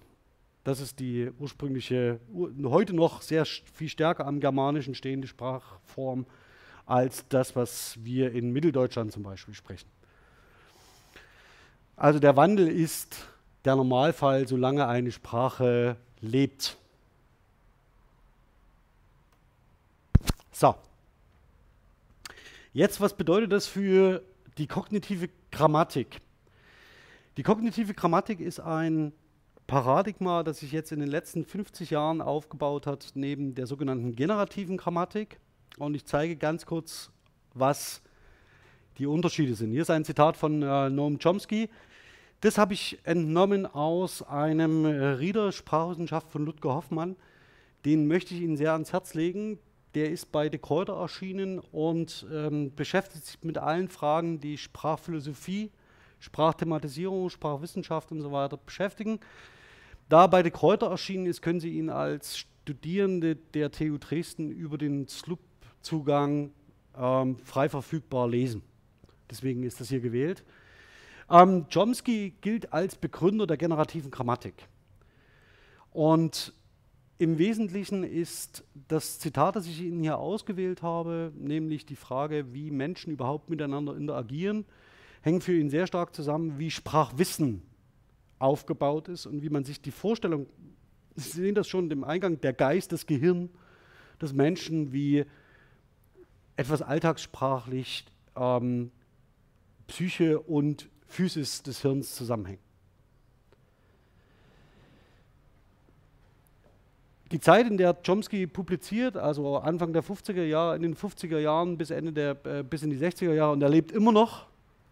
Das 0.64 0.80
ist 0.80 1.00
die 1.00 1.30
ursprüngliche, 1.38 2.20
heute 2.62 2.94
noch 2.94 3.22
sehr 3.22 3.44
viel 3.44 3.88
stärker 3.88 4.26
am 4.26 4.40
Germanischen 4.40 4.94
stehende 4.94 5.26
Sprachform 5.26 6.26
als 6.86 7.26
das, 7.28 7.56
was 7.56 7.98
wir 8.02 8.32
in 8.32 8.52
Mitteldeutschland 8.52 9.12
zum 9.12 9.22
Beispiel 9.22 9.54
sprechen. 9.54 9.88
Also 11.96 12.18
der 12.18 12.36
Wandel 12.36 12.68
ist 12.68 13.16
der 13.64 13.76
Normalfall, 13.76 14.46
solange 14.46 14.86
eine 14.86 15.10
Sprache 15.10 15.96
lebt. 16.20 16.76
So. 20.52 20.74
Jetzt, 22.72 23.00
was 23.00 23.14
bedeutet 23.14 23.52
das 23.52 23.66
für 23.66 24.22
die 24.59 24.66
kognitive 24.66 25.28
Grammatik? 25.50 26.20
Die 27.37 27.42
kognitive 27.42 27.94
Grammatik 27.94 28.40
ist 28.40 28.61
ein 28.61 29.12
Paradigma, 29.68 30.42
das 30.42 30.59
sich 30.61 30.72
jetzt 30.72 30.92
in 30.92 30.98
den 30.98 31.09
letzten 31.09 31.44
50 31.44 31.90
Jahren 31.90 32.20
aufgebaut 32.20 32.87
hat, 32.87 33.12
neben 33.14 33.54
der 33.54 33.66
sogenannten 33.66 34.16
generativen 34.16 34.76
Grammatik. 34.76 35.38
Und 35.78 35.94
ich 35.94 36.04
zeige 36.04 36.37
ganz 36.37 36.66
kurz, 36.66 37.11
was 37.54 38.02
die 38.98 39.07
Unterschiede 39.07 39.54
sind. 39.54 39.70
Hier 39.70 39.83
ist 39.83 39.90
ein 39.90 40.04
Zitat 40.04 40.37
von 40.37 40.62
äh, 40.62 40.90
Noam 40.90 41.18
Chomsky. 41.18 41.68
Das 42.40 42.57
habe 42.57 42.72
ich 42.72 42.98
entnommen 43.03 43.66
aus 43.66 44.22
einem 44.22 44.85
äh, 44.85 44.90
Rieder 44.90 45.51
Sprachwissenschaft 45.51 46.31
von 46.31 46.44
Ludger 46.44 46.72
Hoffmann. 46.72 47.16
Den 47.85 48.07
möchte 48.07 48.33
ich 48.33 48.42
Ihnen 48.42 48.57
sehr 48.57 48.72
ans 48.72 48.92
Herz 48.92 49.14
legen. 49.14 49.59
Der 49.94 50.11
ist 50.11 50.31
bei 50.31 50.48
De 50.48 50.61
Kräuter 50.61 50.94
erschienen 50.94 51.59
und 51.59 52.27
ähm, 52.33 52.72
beschäftigt 52.77 53.24
sich 53.24 53.42
mit 53.42 53.59
allen 53.59 53.88
Fragen, 53.88 54.38
die 54.38 54.57
Sprachphilosophie 54.57 55.70
Sprachthematisierung, 56.20 57.31
Sprachwissenschaft 57.31 58.12
und 58.12 58.20
so 58.20 58.31
weiter 58.31 58.57
beschäftigen. 58.57 59.18
Da 60.09 60.27
bei 60.29 60.42
De 60.42 60.53
Kräuter 60.53 60.88
erschienen 60.90 61.27
ist, 61.27 61.42
können 61.42 61.61
Sie 61.61 61.70
ihn 61.70 61.90
als 61.90 62.38
Studierende 62.38 63.35
der 63.35 63.72
TU 63.72 63.98
Dresden 63.98 64.51
über 64.51 64.79
den 64.79 65.09
SLUB-Zugang 65.09 66.53
ähm, 66.96 67.38
frei 67.44 67.68
verfügbar 67.68 68.29
lesen. 68.29 68.62
Deswegen 69.29 69.64
ist 69.64 69.81
das 69.81 69.88
hier 69.88 70.01
gewählt. 70.01 70.44
Ähm, 71.30 71.66
Chomsky 71.72 72.34
gilt 72.40 72.72
als 72.72 72.96
Begründer 72.96 73.46
der 73.46 73.56
generativen 73.56 74.10
Grammatik. 74.10 74.54
Und 75.92 76.52
im 77.18 77.38
Wesentlichen 77.38 78.04
ist 78.04 78.64
das 78.86 79.18
Zitat, 79.18 79.56
das 79.56 79.66
ich 79.66 79.80
Ihnen 79.80 80.02
hier 80.02 80.18
ausgewählt 80.18 80.82
habe, 80.82 81.32
nämlich 81.36 81.84
die 81.84 81.96
Frage, 81.96 82.54
wie 82.54 82.70
Menschen 82.70 83.12
überhaupt 83.12 83.50
miteinander 83.50 83.96
interagieren, 83.96 84.64
hängen 85.22 85.40
für 85.40 85.58
ihn 85.58 85.68
sehr 85.68 85.86
stark 85.86 86.14
zusammen, 86.14 86.58
wie 86.58 86.70
Sprachwissen 86.70 87.62
aufgebaut 88.38 89.08
ist 89.08 89.26
und 89.26 89.42
wie 89.42 89.50
man 89.50 89.64
sich 89.64 89.82
die 89.82 89.90
Vorstellung, 89.90 90.46
Sie 91.16 91.42
sehen 91.42 91.56
das 91.56 91.66
schon 91.66 91.90
im 91.90 92.04
Eingang, 92.04 92.40
der 92.40 92.52
Geist, 92.52 92.92
das 92.92 93.04
Gehirn 93.04 93.50
des 94.22 94.32
Menschen, 94.32 94.92
wie 94.92 95.24
etwas 96.54 96.80
alltagssprachlich 96.80 98.04
ähm, 98.36 98.92
Psyche 99.88 100.38
und 100.38 100.88
Physis 101.09 101.62
des 101.62 101.83
Hirns 101.83 102.14
zusammenhängen. 102.14 102.61
Die 107.31 107.40
Zeit, 107.40 107.66
in 107.66 107.77
der 107.77 107.94
Chomsky 107.94 108.47
publiziert, 108.47 109.16
also 109.18 109.59
Anfang 109.59 109.92
der 109.92 110.03
50er 110.03 110.44
Jahre, 110.44 110.77
in 110.77 110.83
den 110.83 110.97
50er 110.97 111.38
Jahren 111.38 111.77
bis 111.77 111.90
Ende 111.90 112.12
der, 112.12 112.47
äh, 112.47 112.62
bis 112.62 112.83
in 112.83 112.90
die 112.90 112.97
60er 112.97 113.35
Jahre, 113.35 113.53
und 113.53 113.62
er 113.62 113.68
lebt 113.68 113.92
immer 113.92 114.12
noch, 114.12 114.47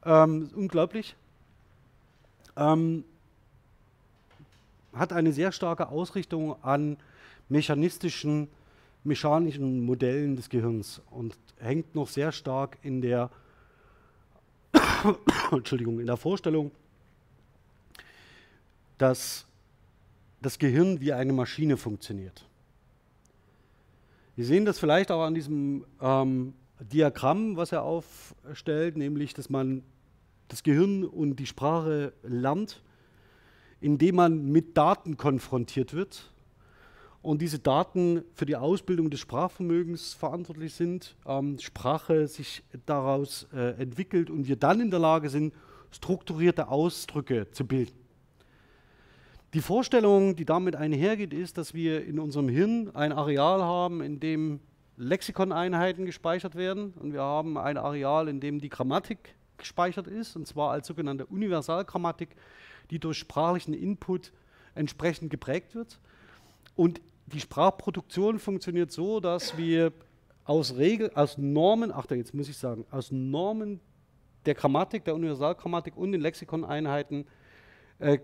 ähm, 0.04 0.50
unglaublich. 0.54 1.16
Ähm, 2.56 3.04
hat 4.92 5.12
eine 5.12 5.32
sehr 5.32 5.50
starke 5.52 5.88
Ausrichtung 5.88 6.62
an 6.62 6.98
mechanistischen, 7.48 8.48
mechanischen 9.04 9.80
Modellen 9.80 10.36
des 10.36 10.48
Gehirns 10.48 11.00
und 11.10 11.36
hängt 11.58 11.94
noch 11.94 12.08
sehr 12.08 12.32
stark 12.32 12.78
in 12.82 13.00
der, 13.00 13.30
Entschuldigung, 15.52 16.00
in 16.00 16.06
der 16.06 16.16
Vorstellung, 16.16 16.70
dass 18.98 19.46
das 20.42 20.58
Gehirn 20.58 21.00
wie 21.00 21.12
eine 21.12 21.32
Maschine 21.32 21.76
funktioniert. 21.76 22.46
Sie 24.36 24.44
sehen 24.44 24.64
das 24.64 24.78
vielleicht 24.78 25.10
auch 25.10 25.22
an 25.22 25.34
diesem 25.34 25.84
ähm, 26.00 26.54
Diagramm, 26.80 27.56
was 27.56 27.72
er 27.72 27.82
aufstellt, 27.82 28.96
nämlich, 28.96 29.32
dass 29.32 29.48
man 29.48 29.82
das 30.48 30.62
Gehirn 30.62 31.04
und 31.04 31.36
die 31.36 31.46
Sprache 31.46 32.12
lernt, 32.22 32.82
indem 33.80 34.16
man 34.16 34.46
mit 34.46 34.76
Daten 34.76 35.16
konfrontiert 35.16 35.94
wird 35.94 36.30
und 37.26 37.42
diese 37.42 37.58
Daten 37.58 38.22
für 38.34 38.46
die 38.46 38.54
Ausbildung 38.54 39.10
des 39.10 39.18
Sprachvermögens 39.18 40.14
verantwortlich 40.14 40.74
sind, 40.74 41.16
ähm, 41.26 41.58
Sprache 41.58 42.28
sich 42.28 42.62
daraus 42.86 43.48
äh, 43.52 43.82
entwickelt 43.82 44.30
und 44.30 44.46
wir 44.46 44.54
dann 44.54 44.80
in 44.80 44.92
der 44.92 45.00
Lage 45.00 45.28
sind, 45.28 45.52
strukturierte 45.90 46.68
Ausdrücke 46.68 47.50
zu 47.50 47.66
bilden. 47.66 47.98
Die 49.54 49.60
Vorstellung, 49.60 50.36
die 50.36 50.44
damit 50.44 50.76
einhergeht, 50.76 51.34
ist, 51.34 51.58
dass 51.58 51.74
wir 51.74 52.04
in 52.04 52.20
unserem 52.20 52.48
Hirn 52.48 52.94
ein 52.94 53.10
Areal 53.10 53.60
haben, 53.60 54.02
in 54.02 54.20
dem 54.20 54.60
Lexikoneinheiten 54.96 56.06
gespeichert 56.06 56.54
werden 56.54 56.92
und 56.92 57.12
wir 57.12 57.22
haben 57.22 57.58
ein 57.58 57.76
Areal, 57.76 58.28
in 58.28 58.38
dem 58.38 58.60
die 58.60 58.68
Grammatik 58.68 59.34
gespeichert 59.58 60.06
ist, 60.06 60.36
und 60.36 60.46
zwar 60.46 60.70
als 60.70 60.86
sogenannte 60.86 61.26
Universalgrammatik, 61.26 62.36
die 62.90 63.00
durch 63.00 63.18
sprachlichen 63.18 63.74
Input 63.74 64.32
entsprechend 64.76 65.30
geprägt 65.30 65.74
wird. 65.74 65.98
Und 66.76 67.00
die 67.26 67.40
Sprachproduktion 67.40 68.38
funktioniert 68.38 68.92
so, 68.92 69.20
dass 69.20 69.56
wir 69.56 69.92
aus 70.44 70.76
Regel, 70.76 71.10
aus 71.14 71.38
Normen, 71.38 71.92
ach 71.92 72.06
jetzt 72.10 72.34
muss 72.34 72.48
ich 72.48 72.56
sagen, 72.56 72.86
aus 72.90 73.10
Normen 73.10 73.80
der 74.44 74.54
Grammatik, 74.54 75.04
der 75.04 75.14
Universalgrammatik 75.14 75.96
und 75.96 76.12
den 76.12 76.20
Lexikoneinheiten 76.20 77.26
äh, 77.98 78.18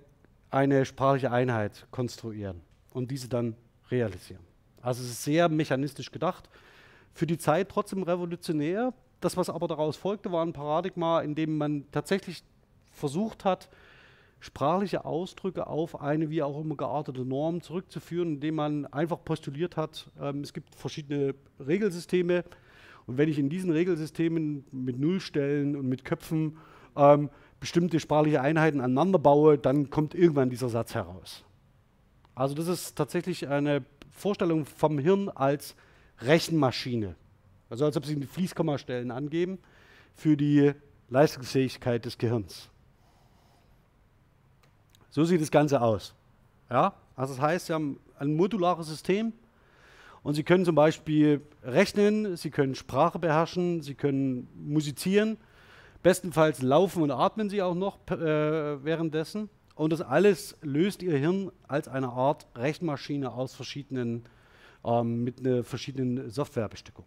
eine 0.50 0.84
sprachliche 0.84 1.32
Einheit 1.32 1.86
konstruieren 1.90 2.60
und 2.92 3.10
diese 3.10 3.28
dann 3.28 3.56
realisieren. 3.90 4.44
Also 4.80 5.02
es 5.02 5.10
ist 5.10 5.24
sehr 5.24 5.48
mechanistisch 5.48 6.12
gedacht. 6.12 6.48
Für 7.12 7.26
die 7.26 7.38
Zeit 7.38 7.68
trotzdem 7.68 8.02
revolutionär, 8.02 8.92
das, 9.20 9.36
was 9.36 9.50
aber 9.50 9.68
daraus 9.68 9.96
folgte, 9.96 10.30
war 10.30 10.44
ein 10.44 10.52
Paradigma, 10.52 11.20
in 11.20 11.34
dem 11.34 11.56
man 11.56 11.90
tatsächlich 11.90 12.42
versucht 12.90 13.44
hat, 13.44 13.68
sprachliche 14.42 15.04
Ausdrücke 15.04 15.68
auf 15.68 16.00
eine 16.00 16.28
wie 16.28 16.42
auch 16.42 16.60
immer 16.60 16.76
geartete 16.76 17.24
Norm 17.24 17.60
zurückzuführen, 17.60 18.34
indem 18.34 18.56
man 18.56 18.86
einfach 18.86 19.24
postuliert 19.24 19.76
hat, 19.76 20.10
ähm, 20.20 20.40
es 20.40 20.52
gibt 20.52 20.74
verschiedene 20.74 21.36
Regelsysteme 21.60 22.42
und 23.06 23.18
wenn 23.18 23.28
ich 23.28 23.38
in 23.38 23.48
diesen 23.48 23.70
Regelsystemen 23.70 24.64
mit 24.72 24.98
Nullstellen 24.98 25.76
und 25.76 25.88
mit 25.88 26.04
Köpfen 26.04 26.58
ähm, 26.96 27.30
bestimmte 27.60 28.00
sprachliche 28.00 28.40
Einheiten 28.40 28.80
aneinander 28.80 29.20
baue, 29.20 29.58
dann 29.58 29.90
kommt 29.90 30.12
irgendwann 30.12 30.50
dieser 30.50 30.68
Satz 30.68 30.96
heraus. 30.96 31.44
Also 32.34 32.56
das 32.56 32.66
ist 32.66 32.96
tatsächlich 32.96 33.46
eine 33.46 33.84
Vorstellung 34.10 34.66
vom 34.66 34.98
Hirn 34.98 35.28
als 35.28 35.76
Rechenmaschine. 36.18 37.14
Also 37.70 37.84
als 37.84 37.96
ob 37.96 38.04
Sie 38.06 38.16
die 38.16 38.26
Fließkommastellen 38.26 39.12
angeben 39.12 39.60
für 40.16 40.36
die 40.36 40.72
Leistungsfähigkeit 41.10 42.04
des 42.04 42.18
Gehirns. 42.18 42.71
So 45.12 45.24
sieht 45.24 45.42
das 45.42 45.50
Ganze 45.50 45.80
aus. 45.80 46.14
Ja? 46.70 46.94
Also 47.14 47.34
das 47.34 47.42
heißt, 47.42 47.66
Sie 47.66 47.74
haben 47.74 48.00
ein 48.18 48.34
modulares 48.34 48.86
System 48.86 49.34
und 50.22 50.34
Sie 50.34 50.42
können 50.42 50.64
zum 50.64 50.74
Beispiel 50.74 51.42
rechnen, 51.62 52.36
Sie 52.36 52.50
können 52.50 52.74
Sprache 52.74 53.18
beherrschen, 53.18 53.82
Sie 53.82 53.94
können 53.94 54.48
musizieren, 54.54 55.36
bestenfalls 56.02 56.62
laufen 56.62 57.02
und 57.02 57.10
atmen 57.10 57.50
Sie 57.50 57.60
auch 57.60 57.74
noch 57.74 57.98
äh, 58.10 58.82
währenddessen. 58.82 59.50
Und 59.74 59.92
das 59.92 60.00
alles 60.00 60.56
löst 60.62 61.02
Ihr 61.02 61.18
Hirn 61.18 61.52
als 61.68 61.88
eine 61.88 62.08
Art 62.08 62.46
Rechenmaschine 62.56 63.32
aus 63.32 63.54
verschiedenen, 63.54 64.24
ähm, 64.82 65.24
mit 65.24 65.40
einer 65.40 65.62
verschiedenen 65.62 66.30
Softwarebestückung. 66.30 67.04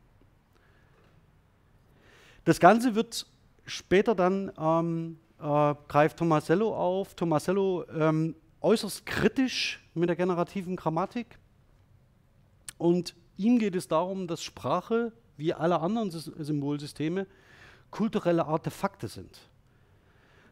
Das 2.43 2.59
Ganze 2.59 2.93
wird 2.93 3.25
später 3.65 4.13
dann 4.13 4.51
ähm, 4.59 5.17
äh, 5.39 5.75
greift 5.87 6.17
Tomasello 6.17 6.75
auf. 6.75 7.15
Tomasello 7.15 7.85
ähm, 7.89 8.35
äußerst 8.61 9.05
kritisch 9.05 9.83
mit 9.93 10.09
der 10.09 10.15
generativen 10.15 10.75
Grammatik. 10.75 11.37
Und 12.77 13.15
ihm 13.37 13.59
geht 13.59 13.75
es 13.75 13.87
darum, 13.87 14.27
dass 14.27 14.43
Sprache, 14.43 15.11
wie 15.37 15.53
alle 15.53 15.79
anderen 15.79 16.11
Symbolsysteme, 16.11 17.27
kulturelle 17.91 18.45
Artefakte 18.45 19.07
sind. 19.07 19.39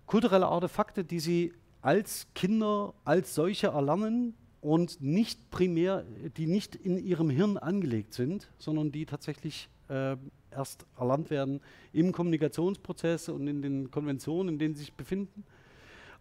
Kulturelle 0.06 0.48
Artefakte, 0.48 1.04
die 1.04 1.19
sie 1.19 1.54
als 1.82 2.28
Kinder 2.34 2.93
als 3.04 3.36
solche 3.36 3.67
erlernen 3.67 4.36
und 4.62 5.02
nicht 5.02 5.52
primär, 5.52 6.06
die 6.38 6.48
nicht 6.48 6.76
in 6.76 6.98
ihrem 6.98 7.30
Hirn 7.30 7.58
angelegt 7.58 8.13
sind, 8.13 8.50
sondern 8.58 8.91
die 8.91 9.06
tatsächlich 9.06 9.69
äh, 9.89 10.15
erst 10.55 10.85
erlernt 10.97 11.29
werden 11.29 11.61
im 11.91 12.11
Kommunikationsprozess 12.11 13.29
und 13.29 13.47
in 13.47 13.61
den 13.61 13.91
Konventionen, 13.91 14.53
in 14.53 14.59
denen 14.59 14.75
sie 14.75 14.81
sich 14.81 14.93
befinden. 14.93 15.43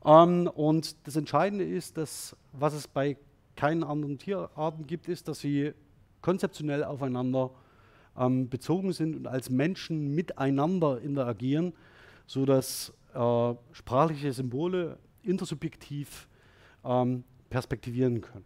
Ähm, 0.04 0.48
und 0.54 1.06
das 1.06 1.16
Entscheidende 1.16 1.64
ist, 1.64 1.96
dass 1.96 2.36
was 2.52 2.74
es 2.74 2.88
bei 2.88 3.16
keinen 3.56 3.84
anderen 3.84 4.18
Tierarten 4.18 4.86
gibt, 4.86 5.08
ist, 5.08 5.28
dass 5.28 5.40
sie 5.40 5.72
konzeptionell 6.20 6.84
aufeinander 6.84 7.50
ähm, 8.16 8.48
bezogen 8.48 8.92
sind 8.92 9.16
und 9.16 9.26
als 9.26 9.50
Menschen 9.50 10.14
miteinander 10.14 11.00
interagieren, 11.00 11.74
sodass 12.26 12.92
äh, 13.14 13.54
sprachliche 13.72 14.32
Symbole 14.32 14.98
intersubjektiv 15.22 16.28
ähm, 16.84 17.24
perspektivieren 17.50 18.20
können. 18.20 18.44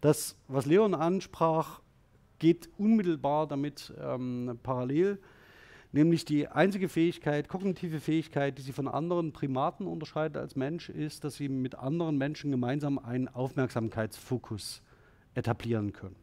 Das, 0.00 0.36
was 0.48 0.66
Leon 0.66 0.94
ansprach, 0.94 1.80
geht 2.42 2.68
unmittelbar 2.76 3.46
damit 3.46 3.94
ähm, 4.02 4.58
parallel, 4.64 5.20
nämlich 5.92 6.24
die 6.24 6.48
einzige 6.48 6.88
Fähigkeit, 6.88 7.48
kognitive 7.48 8.00
Fähigkeit, 8.00 8.58
die 8.58 8.62
sie 8.62 8.72
von 8.72 8.88
anderen 8.88 9.32
Primaten 9.32 9.86
unterscheidet 9.86 10.36
als 10.36 10.56
Mensch, 10.56 10.88
ist, 10.88 11.22
dass 11.22 11.36
sie 11.36 11.48
mit 11.48 11.76
anderen 11.76 12.18
Menschen 12.18 12.50
gemeinsam 12.50 12.98
einen 12.98 13.28
Aufmerksamkeitsfokus 13.28 14.82
etablieren 15.36 15.92
können. 15.92 16.16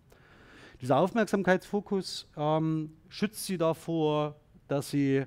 Dieser 0.82 0.98
Aufmerksamkeitsfokus 0.98 2.28
ähm, 2.36 2.92
schützt 3.08 3.46
sie 3.46 3.58
davor, 3.58 4.36
dass 4.68 4.90
sie 4.90 5.24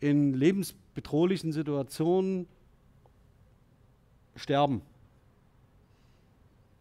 in 0.00 0.32
lebensbedrohlichen 0.32 1.52
Situationen 1.52 2.48
sterben. 4.34 4.80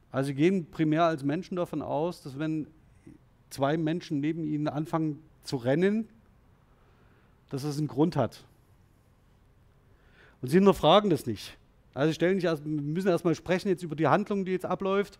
Also 0.09 0.27
sie 0.27 0.35
gehen 0.35 0.71
primär 0.71 1.03
als 1.03 1.25
Menschen 1.25 1.57
davon 1.57 1.81
aus, 1.81 2.21
dass 2.21 2.39
wenn 2.39 2.67
zwei 3.55 3.77
Menschen 3.77 4.19
neben 4.19 4.43
ihnen 4.43 4.67
anfangen 4.67 5.21
zu 5.43 5.55
rennen, 5.55 6.09
dass 7.49 7.63
es 7.63 7.77
einen 7.77 7.87
Grund 7.87 8.17
hat. 8.17 8.43
Und 10.41 10.49
sie 10.49 10.57
hinterfragen 10.57 11.09
das 11.09 11.25
nicht. 11.25 11.57
Also 11.93 12.13
stellen 12.13 12.35
sich 12.35 12.43
erst, 12.43 12.65
müssen 12.65 13.07
erstmal 13.07 13.33
sprechen 13.33 13.69
jetzt 13.69 13.81
über 13.81 13.95
die 13.95 14.07
Handlung, 14.07 14.43
die 14.43 14.51
jetzt 14.51 14.65
abläuft, 14.65 15.19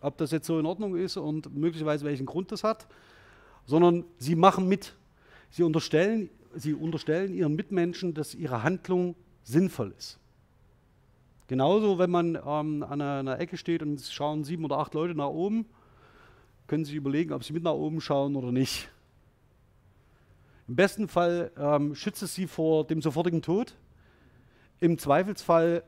ob 0.00 0.16
das 0.16 0.30
jetzt 0.30 0.46
so 0.46 0.58
in 0.58 0.64
Ordnung 0.64 0.96
ist 0.96 1.18
und 1.18 1.54
möglicherweise 1.54 2.06
welchen 2.06 2.24
Grund 2.24 2.50
das 2.50 2.64
hat, 2.64 2.86
sondern 3.66 4.04
sie 4.18 4.34
machen 4.34 4.66
mit. 4.68 4.94
Sie 5.50 5.62
unterstellen, 5.62 6.30
sie 6.54 6.72
unterstellen 6.72 7.34
ihren 7.34 7.54
Mitmenschen, 7.54 8.14
dass 8.14 8.34
ihre 8.34 8.62
Handlung 8.62 9.14
sinnvoll 9.44 9.92
ist. 9.98 10.18
Genauso, 11.48 11.98
wenn 11.98 12.10
man 12.10 12.36
ähm, 12.36 12.42
an, 12.82 12.82
einer, 12.84 13.18
einer 13.18 13.38
Ecke 13.38 13.58
steht 13.58 13.82
und 13.82 14.00
es 14.00 14.12
schauen 14.12 14.44
sieben 14.44 14.64
oder 14.64 14.78
acht 14.78 14.94
Leute 14.94 15.14
nach 15.14 15.28
oben 15.28 15.66
können 16.66 16.84
Sie 16.84 16.90
sich 16.90 16.98
überlegen, 16.98 17.32
ob 17.32 17.44
Sie 17.44 17.52
mit 17.52 17.62
nach 17.62 17.72
oben 17.72 18.00
schauen 18.00 18.36
oder 18.36 18.52
nicht. 18.52 18.88
Im 20.68 20.76
besten 20.76 21.08
Fall 21.08 21.52
ähm, 21.56 21.94
schützt 21.94 22.22
es 22.22 22.34
Sie 22.34 22.46
vor 22.46 22.86
dem 22.86 23.00
sofortigen 23.00 23.42
Tod. 23.42 23.74
Im 24.80 24.98
Zweifelsfall 24.98 25.84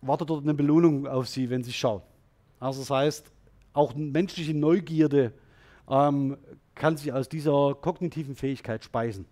wartet 0.00 0.30
dort 0.30 0.44
eine 0.44 0.54
Belohnung 0.54 1.06
auf 1.06 1.28
Sie, 1.28 1.50
wenn 1.50 1.62
Sie 1.62 1.72
schauen. 1.72 2.02
Also 2.58 2.80
das 2.80 2.90
heißt, 2.90 3.30
auch 3.72 3.94
menschliche 3.94 4.54
Neugierde 4.54 5.32
ähm, 5.88 6.38
kann 6.74 6.96
sich 6.96 7.12
aus 7.12 7.28
dieser 7.28 7.74
kognitiven 7.74 8.34
Fähigkeit 8.34 8.84
speisen. 8.84 9.26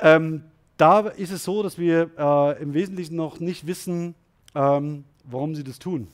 Ähm, 0.00 0.42
da 0.82 0.98
ist 0.98 1.30
es 1.30 1.44
so, 1.44 1.62
dass 1.62 1.78
wir 1.78 2.10
äh, 2.18 2.60
im 2.60 2.74
Wesentlichen 2.74 3.14
noch 3.14 3.38
nicht 3.38 3.68
wissen, 3.68 4.16
ähm, 4.56 5.04
warum 5.22 5.54
sie 5.54 5.62
das 5.62 5.78
tun. 5.78 6.08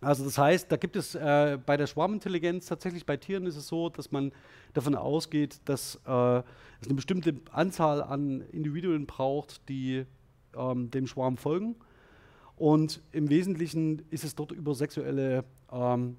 Also 0.00 0.24
das 0.24 0.36
heißt, 0.36 0.72
da 0.72 0.76
gibt 0.76 0.96
es 0.96 1.14
äh, 1.14 1.56
bei 1.64 1.76
der 1.76 1.86
Schwarmintelligenz 1.86 2.66
tatsächlich 2.66 3.06
bei 3.06 3.16
Tieren 3.16 3.46
ist 3.46 3.54
es 3.54 3.68
so, 3.68 3.88
dass 3.88 4.10
man 4.10 4.32
davon 4.74 4.96
ausgeht, 4.96 5.60
dass 5.66 5.94
äh, 6.08 6.38
es 6.80 6.86
eine 6.86 6.94
bestimmte 6.94 7.36
Anzahl 7.52 8.02
an 8.02 8.40
Individuen 8.50 9.06
braucht, 9.06 9.68
die 9.68 10.06
ähm, 10.56 10.90
dem 10.90 11.06
Schwarm 11.06 11.36
folgen. 11.36 11.76
Und 12.56 13.00
im 13.12 13.30
Wesentlichen 13.30 14.02
ist 14.10 14.24
es 14.24 14.34
dort 14.34 14.50
über 14.50 14.74
sexuelle 14.74 15.44
ähm, 15.70 16.16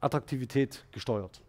Attraktivität 0.00 0.84
gesteuert. 0.90 1.42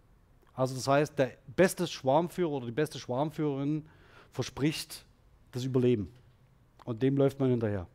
Also 0.54 0.76
das 0.76 0.88
heißt, 0.88 1.18
der 1.18 1.32
beste 1.56 1.88
Schwarmführer 1.88 2.52
oder 2.52 2.68
die 2.68 2.72
beste 2.72 3.00
Schwarmführerin 3.00 3.88
verspricht 4.32 5.06
das 5.52 5.64
Überleben. 5.64 6.12
Und 6.86 7.02
dem 7.02 7.18
läuft 7.18 7.40
man 7.40 7.50
hinterher. 7.50 7.88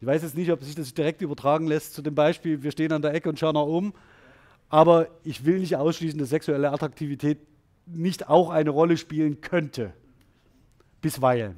Ich 0.00 0.06
weiß 0.06 0.22
jetzt 0.22 0.36
nicht, 0.36 0.50
ob 0.52 0.62
sich 0.62 0.74
das 0.74 0.94
direkt 0.94 1.22
übertragen 1.22 1.66
lässt 1.66 1.94
zu 1.94 2.02
dem 2.02 2.14
Beispiel, 2.14 2.62
wir 2.62 2.70
stehen 2.70 2.92
an 2.92 3.02
der 3.02 3.14
Ecke 3.14 3.28
und 3.28 3.38
schauen 3.38 3.54
nach 3.54 3.62
oben. 3.62 3.92
Aber 4.68 5.08
ich 5.24 5.44
will 5.44 5.58
nicht 5.58 5.76
ausschließen, 5.76 6.18
dass 6.18 6.28
sexuelle 6.28 6.70
Attraktivität 6.70 7.38
nicht 7.86 8.28
auch 8.28 8.50
eine 8.50 8.70
Rolle 8.70 8.96
spielen 8.96 9.40
könnte. 9.40 9.92
Bisweilen. 11.00 11.56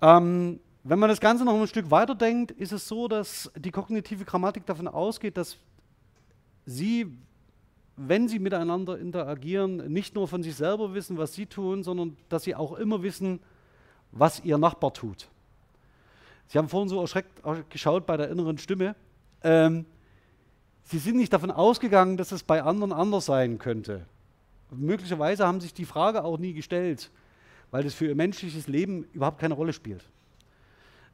Ähm, 0.00 0.60
wenn 0.82 0.98
man 0.98 1.08
das 1.08 1.20
Ganze 1.20 1.44
noch 1.44 1.60
ein 1.60 1.66
Stück 1.66 1.90
weiter 1.90 2.14
denkt, 2.14 2.52
ist 2.52 2.72
es 2.72 2.86
so, 2.86 3.08
dass 3.08 3.50
die 3.56 3.70
kognitive 3.70 4.24
Grammatik 4.24 4.66
davon 4.66 4.88
ausgeht, 4.88 5.36
dass 5.36 5.56
Sie, 6.64 7.06
wenn 7.96 8.28
sie 8.28 8.38
miteinander 8.38 8.98
interagieren, 8.98 9.90
nicht 9.92 10.14
nur 10.14 10.28
von 10.28 10.42
sich 10.42 10.54
selber 10.54 10.94
wissen, 10.94 11.16
was 11.16 11.34
sie 11.34 11.46
tun, 11.46 11.82
sondern 11.82 12.16
dass 12.28 12.44
sie 12.44 12.54
auch 12.54 12.74
immer 12.74 13.02
wissen, 13.02 13.40
was 14.12 14.44
ihr 14.44 14.58
Nachbar 14.58 14.92
tut. 14.92 15.28
Sie 16.48 16.58
haben 16.58 16.68
vorhin 16.68 16.88
so 16.88 17.00
erschreckt 17.00 17.42
geschaut 17.70 18.06
bei 18.06 18.16
der 18.16 18.30
inneren 18.30 18.58
Stimme. 18.58 18.94
Ähm, 19.42 19.86
sie 20.84 20.98
sind 20.98 21.16
nicht 21.16 21.32
davon 21.32 21.50
ausgegangen, 21.50 22.16
dass 22.16 22.32
es 22.32 22.42
bei 22.42 22.62
anderen 22.62 22.92
anders 22.92 23.26
sein 23.26 23.58
könnte. 23.58 24.06
Möglicherweise 24.70 25.46
haben 25.46 25.60
sich 25.60 25.74
die 25.74 25.84
Frage 25.84 26.22
auch 26.24 26.38
nie 26.38 26.52
gestellt, 26.52 27.10
weil 27.70 27.82
das 27.82 27.94
für 27.94 28.06
ihr 28.06 28.14
menschliches 28.14 28.68
Leben 28.68 29.04
überhaupt 29.12 29.40
keine 29.40 29.54
Rolle 29.54 29.72
spielt. 29.72 30.04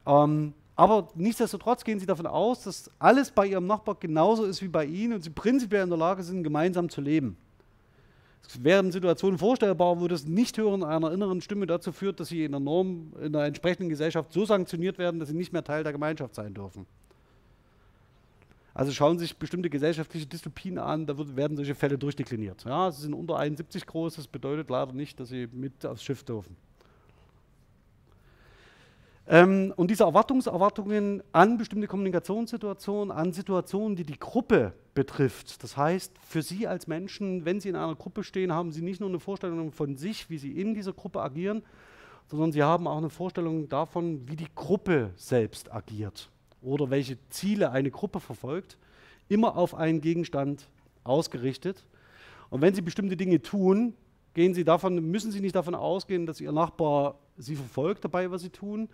Ähm, 0.05 0.53
aber 0.75 1.09
nichtsdestotrotz 1.15 1.83
gehen 1.83 1.99
sie 1.99 2.05
davon 2.05 2.25
aus, 2.25 2.63
dass 2.63 2.89
alles 2.97 3.29
bei 3.31 3.47
ihrem 3.47 3.67
Nachbar 3.67 3.95
genauso 3.95 4.45
ist 4.45 4.61
wie 4.61 4.67
bei 4.67 4.85
ihnen 4.85 5.13
und 5.13 5.23
sie 5.23 5.29
prinzipiell 5.29 5.83
in 5.83 5.89
der 5.89 5.99
Lage 5.99 6.23
sind, 6.23 6.43
gemeinsam 6.43 6.89
zu 6.89 7.01
leben. 7.01 7.37
Es 8.47 8.63
wären 8.63 8.91
Situationen 8.91 9.37
vorstellbar, 9.37 9.99
wo 10.01 10.07
das 10.07 10.25
Nichthören 10.25 10.83
einer 10.83 11.11
inneren 11.11 11.41
Stimme 11.41 11.65
dazu 11.65 11.91
führt, 11.91 12.19
dass 12.19 12.29
sie 12.29 12.43
in 12.43 12.51
der 12.51 12.59
Norm, 12.59 13.13
in 13.21 13.31
der 13.31 13.45
entsprechenden 13.45 13.89
Gesellschaft 13.89 14.33
so 14.33 14.45
sanktioniert 14.45 14.97
werden, 14.97 15.19
dass 15.19 15.29
sie 15.29 15.35
nicht 15.35 15.53
mehr 15.53 15.63
Teil 15.63 15.83
der 15.83 15.93
Gemeinschaft 15.93 16.35
sein 16.35 16.53
dürfen. 16.53 16.85
Also 18.73 18.91
schauen 18.91 19.19
sich 19.19 19.37
bestimmte 19.37 19.69
gesellschaftliche 19.69 20.25
Dystopien 20.25 20.79
an, 20.79 21.05
da 21.05 21.15
wird, 21.17 21.35
werden 21.35 21.55
solche 21.55 21.75
Fälle 21.75 21.97
durchdekliniert. 21.97 22.65
Ja, 22.65 22.91
sie 22.91 23.03
sind 23.03 23.13
unter 23.13 23.37
71 23.37 23.85
groß, 23.85 24.15
das 24.15 24.27
bedeutet 24.27 24.69
leider 24.69 24.93
nicht, 24.93 25.19
dass 25.19 25.29
sie 25.29 25.47
mit 25.51 25.85
aufs 25.85 26.03
Schiff 26.03 26.23
dürfen. 26.23 26.55
Ähm, 29.27 29.73
und 29.77 29.89
diese 29.89 30.03
Erwartungserwartungen 30.03 31.23
an 31.31 31.57
bestimmte 31.57 31.87
Kommunikationssituationen, 31.87 33.11
an 33.11 33.31
Situationen, 33.31 33.95
die 33.95 34.03
die 34.03 34.19
Gruppe 34.19 34.73
betrifft. 34.93 35.63
Das 35.63 35.77
heißt, 35.77 36.13
für 36.27 36.41
Sie 36.41 36.67
als 36.67 36.87
Menschen, 36.87 37.45
wenn 37.45 37.61
Sie 37.61 37.69
in 37.69 37.75
einer 37.75 37.95
Gruppe 37.95 38.23
stehen, 38.23 38.51
haben 38.51 38.71
Sie 38.71 38.81
nicht 38.81 38.99
nur 38.99 39.09
eine 39.09 39.19
Vorstellung 39.19 39.71
von 39.71 39.95
sich, 39.95 40.29
wie 40.29 40.37
Sie 40.37 40.59
in 40.59 40.73
dieser 40.73 40.93
Gruppe 40.93 41.21
agieren, 41.21 41.63
sondern 42.27 42.51
Sie 42.51 42.63
haben 42.63 42.87
auch 42.87 42.97
eine 42.97 43.09
Vorstellung 43.09 43.69
davon, 43.69 44.27
wie 44.27 44.35
die 44.35 44.53
Gruppe 44.53 45.11
selbst 45.15 45.73
agiert 45.73 46.29
oder 46.61 46.89
welche 46.89 47.17
Ziele 47.29 47.71
eine 47.71 47.91
Gruppe 47.91 48.19
verfolgt, 48.19 48.77
immer 49.29 49.57
auf 49.57 49.73
einen 49.73 50.01
Gegenstand 50.01 50.67
ausgerichtet. 51.03 51.85
Und 52.49 52.61
wenn 52.61 52.75
Sie 52.75 52.81
bestimmte 52.81 53.17
Dinge 53.17 53.41
tun, 53.41 53.93
gehen 54.33 54.53
Sie 54.53 54.63
davon, 54.63 54.95
müssen 54.95 55.31
Sie 55.31 55.39
nicht 55.39 55.55
davon 55.55 55.75
ausgehen, 55.75 56.25
dass 56.25 56.41
Ihr 56.41 56.51
Nachbar 56.51 57.19
Sie 57.37 57.55
verfolgt 57.55 58.03
dabei, 58.03 58.29
was 58.31 58.41
Sie 58.41 58.49
tun, 58.49 58.89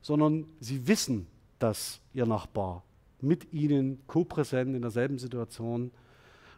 sondern 0.00 0.46
Sie 0.60 0.86
wissen, 0.86 1.26
dass 1.58 2.00
Ihr 2.12 2.26
Nachbar 2.26 2.84
mit 3.20 3.52
Ihnen 3.52 4.00
co-präsent 4.06 4.74
in 4.74 4.82
derselben 4.82 5.18
Situation 5.18 5.90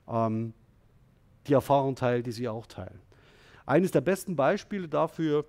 ähm, 0.09 0.53
die 1.47 1.55
Erfahrung 1.55 1.95
teilt, 1.97 2.27
die 2.27 2.33
Sie 2.33 2.49
auch 2.49 2.67
teilen. 2.67 3.01
Eines 3.67 3.91
der 3.91 4.01
besten 4.01 4.37
Beispiele 4.37 4.89
dafür 4.89 5.45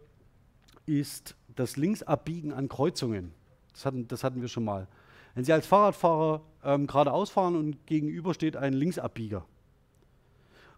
ist 0.86 1.36
das 1.56 1.78
Linksabbiegen 1.78 2.52
an 2.52 2.68
Kreuzungen. 2.68 3.32
Das 3.74 3.86
hatten, 3.86 4.08
das 4.08 4.24
hatten 4.24 4.42
wir 4.42 4.48
schon 4.48 4.66
mal. 4.66 4.88
Wenn 5.36 5.44
Sie 5.44 5.54
als 5.54 5.66
Fahrradfahrer 5.66 6.42
ähm, 6.64 6.88
geradeaus 6.88 7.30
fahren 7.30 7.56
und 7.56 7.86
gegenüber 7.88 8.34
steht 8.34 8.56
ein 8.56 8.74
Linksabbieger 8.74 9.46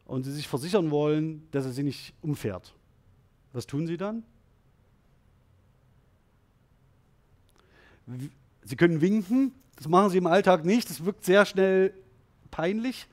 und 0.05 0.23
Sie 0.23 0.31
sich 0.31 0.47
versichern 0.47 0.91
wollen, 0.91 1.47
dass 1.51 1.65
er 1.65 1.71
Sie 1.71 1.83
nicht 1.83 2.13
umfährt, 2.21 2.73
was 3.53 3.65
tun 3.65 3.87
Sie 3.87 3.97
dann? 3.97 4.23
Sie 8.63 8.75
können 8.75 9.01
winken, 9.01 9.51
das 9.75 9.87
machen 9.87 10.09
Sie 10.09 10.17
im 10.17 10.27
Alltag 10.27 10.63
nicht, 10.63 10.89
das 10.89 11.03
wirkt 11.03 11.25
sehr 11.25 11.45
schnell 11.45 11.93
peinlich. 12.51 13.07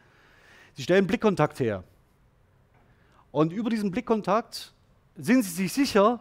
Sie 0.75 0.83
stellen 0.83 1.07
Blickkontakt 1.07 1.61
her. 1.61 1.85
Und 3.31 3.53
über 3.53 3.71
diesen 3.71 3.91
Blickkontakt 3.91 4.73
sind 5.17 5.43
Sie 5.43 5.51
sich 5.51 5.73
sicher, 5.73 6.21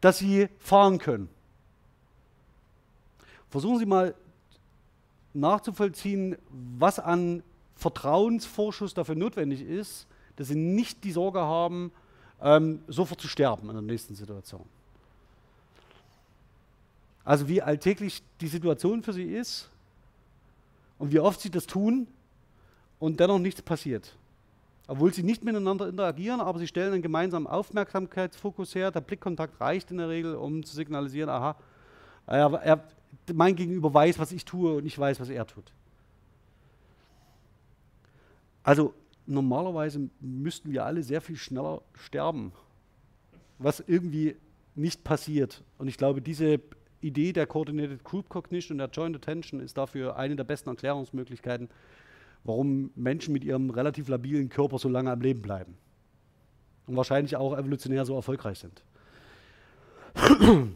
dass 0.00 0.18
Sie 0.18 0.48
fahren 0.58 0.98
können. 0.98 1.28
Versuchen 3.50 3.78
Sie 3.78 3.86
mal 3.86 4.14
nachzuvollziehen, 5.34 6.36
was 6.50 6.98
an 6.98 7.42
Vertrauensvorschuss 7.76 8.94
dafür 8.94 9.14
notwendig 9.14 9.62
ist, 9.62 10.06
dass 10.42 10.48
Sie 10.48 10.56
nicht 10.56 11.04
die 11.04 11.12
Sorge 11.12 11.38
haben, 11.38 11.92
ähm, 12.40 12.80
sofort 12.88 13.20
zu 13.20 13.28
sterben 13.28 13.68
in 13.68 13.76
der 13.76 13.82
nächsten 13.82 14.16
Situation. 14.16 14.64
Also 17.24 17.46
wie 17.46 17.62
alltäglich 17.62 18.24
die 18.40 18.48
Situation 18.48 19.04
für 19.04 19.12
Sie 19.12 19.22
ist 19.22 19.70
und 20.98 21.12
wie 21.12 21.20
oft 21.20 21.40
Sie 21.40 21.48
das 21.48 21.68
tun 21.68 22.08
und 22.98 23.20
dennoch 23.20 23.38
nichts 23.38 23.62
passiert. 23.62 24.16
Obwohl 24.88 25.14
Sie 25.14 25.22
nicht 25.22 25.44
miteinander 25.44 25.88
interagieren, 25.88 26.40
aber 26.40 26.58
Sie 26.58 26.66
stellen 26.66 26.92
einen 26.92 27.02
gemeinsamen 27.02 27.46
Aufmerksamkeitsfokus 27.46 28.74
her. 28.74 28.90
Der 28.90 29.00
Blickkontakt 29.00 29.60
reicht 29.60 29.92
in 29.92 29.98
der 29.98 30.08
Regel, 30.08 30.34
um 30.34 30.64
zu 30.64 30.74
signalisieren, 30.74 31.30
aha, 31.30 31.54
er, 32.26 32.52
er, 32.54 32.84
mein 33.32 33.54
Gegenüber 33.54 33.94
weiß, 33.94 34.18
was 34.18 34.32
ich 34.32 34.44
tue 34.44 34.74
und 34.74 34.86
ich 34.86 34.98
weiß, 34.98 35.20
was 35.20 35.28
er 35.28 35.46
tut. 35.46 35.70
Also 38.64 38.92
normalerweise 39.32 40.10
müssten 40.20 40.72
wir 40.72 40.84
alle 40.84 41.02
sehr 41.02 41.20
viel 41.20 41.36
schneller 41.36 41.82
sterben, 41.94 42.52
was 43.58 43.80
irgendwie 43.80 44.36
nicht 44.74 45.04
passiert. 45.04 45.62
Und 45.78 45.88
ich 45.88 45.96
glaube, 45.96 46.22
diese 46.22 46.60
Idee 47.00 47.32
der 47.32 47.46
Coordinated 47.46 48.04
Group 48.04 48.28
Cognition 48.28 48.74
und 48.74 48.78
der 48.78 48.90
Joint 48.90 49.16
Attention 49.16 49.60
ist 49.60 49.76
dafür 49.76 50.16
eine 50.16 50.36
der 50.36 50.44
besten 50.44 50.70
Erklärungsmöglichkeiten, 50.70 51.68
warum 52.44 52.90
Menschen 52.94 53.32
mit 53.32 53.44
ihrem 53.44 53.70
relativ 53.70 54.08
labilen 54.08 54.48
Körper 54.48 54.78
so 54.78 54.88
lange 54.88 55.10
am 55.10 55.20
Leben 55.20 55.42
bleiben. 55.42 55.76
Und 56.86 56.96
wahrscheinlich 56.96 57.36
auch 57.36 57.56
evolutionär 57.56 58.04
so 58.04 58.14
erfolgreich 58.14 58.58
sind. 58.58 58.82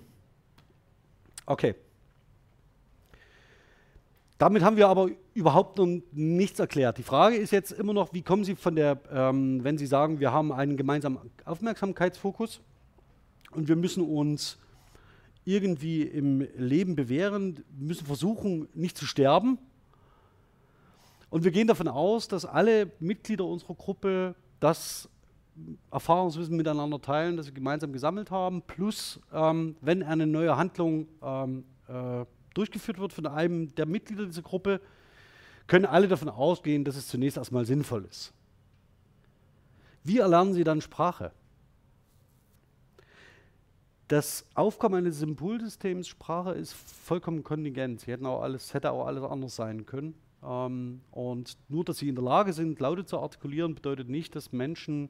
okay. 1.47 1.75
Damit 4.39 4.63
haben 4.63 4.77
wir 4.77 4.89
aber 4.89 5.09
überhaupt 5.33 5.79
noch 5.79 5.87
nichts 6.13 6.61
erklärt. 6.61 6.99
Die 6.99 7.03
Frage 7.03 7.37
ist 7.37 7.53
jetzt 7.53 7.73
immer 7.73 7.95
noch, 7.95 8.13
wie 8.13 8.23
kommen 8.23 8.45
Sie 8.45 8.55
von 8.55 8.77
der, 8.77 9.01
ähm, 9.11 9.65
wenn 9.65 9.79
Sie 9.79 9.87
sagen, 9.87 10.21
wir 10.21 10.31
haben 10.31 10.53
einen 10.53 10.77
gemeinsamen 10.77 11.19
Aufmerksamkeitsfokus 11.47 12.61
und 13.53 13.67
wir 13.69 13.77
müssen 13.77 14.03
uns 14.03 14.59
irgendwie 15.47 16.03
im 16.03 16.47
Leben 16.57 16.97
bewähren, 16.97 17.65
müssen 17.79 18.05
versuchen, 18.05 18.69
nicht 18.75 18.99
zu 18.99 19.07
sterben. 19.07 19.59
Und 21.31 21.45
wir 21.45 21.51
gehen 21.51 21.67
davon 21.67 21.89
aus, 21.89 22.29
dass 22.29 22.45
alle 22.45 22.91
Mitglieder 23.01 23.45
unserer 23.45 23.75
Gruppe 23.75 24.35
das 24.61 25.09
Erfahrungswissen 25.91 26.57
miteinander 26.57 27.01
teilen, 27.01 27.37
das 27.37 27.47
sie 27.47 27.55
gemeinsam 27.55 27.93
gesammelt 27.93 28.31
haben, 28.31 28.63
plus 28.63 29.21
ähm, 29.33 29.77
wenn 29.81 30.03
eine 30.03 30.27
neue 30.27 30.57
Handlung 30.57 31.09
ähm, 31.23 31.65
äh, 31.89 32.27
durchgeführt 32.57 32.99
wird 32.99 33.13
von 33.13 33.27
einem 33.27 33.75
der 33.75 33.87
Mitglieder 33.87 34.27
dieser 34.27 34.43
Gruppe, 34.43 34.81
können 35.67 35.85
alle 35.85 36.09
davon 36.09 36.29
ausgehen, 36.29 36.85
dass 36.85 36.97
es 36.97 37.09
zunächst 37.09 37.37
erstmal 37.37 37.65
sinnvoll 37.65 38.05
ist. 38.05 38.33
Wie 40.05 40.19
erlernen 40.19 40.55
Sie 40.55 40.65
dann 40.65 40.81
Sprache? 40.81 41.33
Das 44.09 44.47
Aufkommen 44.55 44.95
eines 44.95 45.19
Symbolsystems 45.19 46.07
Sprache 46.07 46.53
ist 46.53 46.73
vollkommen 46.73 47.43
kontingent. 47.43 48.03
Sie 48.03 48.13
hätten 48.13 48.25
auch 48.25 48.41
alles, 48.41 48.73
hätte 48.73 48.93
auch 48.93 49.07
alles 49.07 49.25
anders 49.25 49.57
sein 49.57 49.85
können. 49.85 50.15
Ähm, 50.45 51.01
und 51.11 51.57
nur, 51.69 51.85
dass 51.85 51.99
sie 51.99 52.09
in 52.09 52.15
der 52.15 52.23
Lage 52.23 52.53
sind, 52.53 52.79
Laute 52.79 53.05
zu 53.05 53.19
artikulieren, 53.19 53.75
bedeutet 53.75 54.09
nicht, 54.09 54.37
dass 54.37 54.53
Menschen 54.53 55.09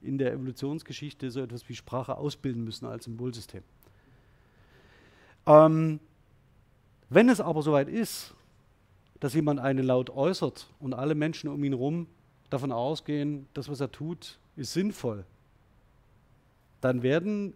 in 0.00 0.18
der 0.18 0.32
Evolutionsgeschichte 0.32 1.30
so 1.30 1.40
etwas 1.40 1.68
wie 1.68 1.76
Sprache 1.76 2.16
ausbilden 2.16 2.64
müssen 2.64 2.86
als 2.86 3.04
Symbolsystem. 3.04 3.62
Ähm, 5.46 6.00
wenn 7.14 7.28
es 7.28 7.40
aber 7.40 7.62
soweit 7.62 7.88
ist, 7.88 8.34
dass 9.20 9.34
jemand 9.34 9.60
einen 9.60 9.84
Laut 9.84 10.10
äußert 10.10 10.66
und 10.80 10.94
alle 10.94 11.14
Menschen 11.14 11.48
um 11.48 11.62
ihn 11.62 11.72
herum 11.72 12.06
davon 12.50 12.72
ausgehen, 12.72 13.46
das, 13.54 13.68
was 13.68 13.80
er 13.80 13.90
tut, 13.90 14.38
ist 14.56 14.72
sinnvoll, 14.72 15.24
dann 16.80 17.02
werden 17.02 17.54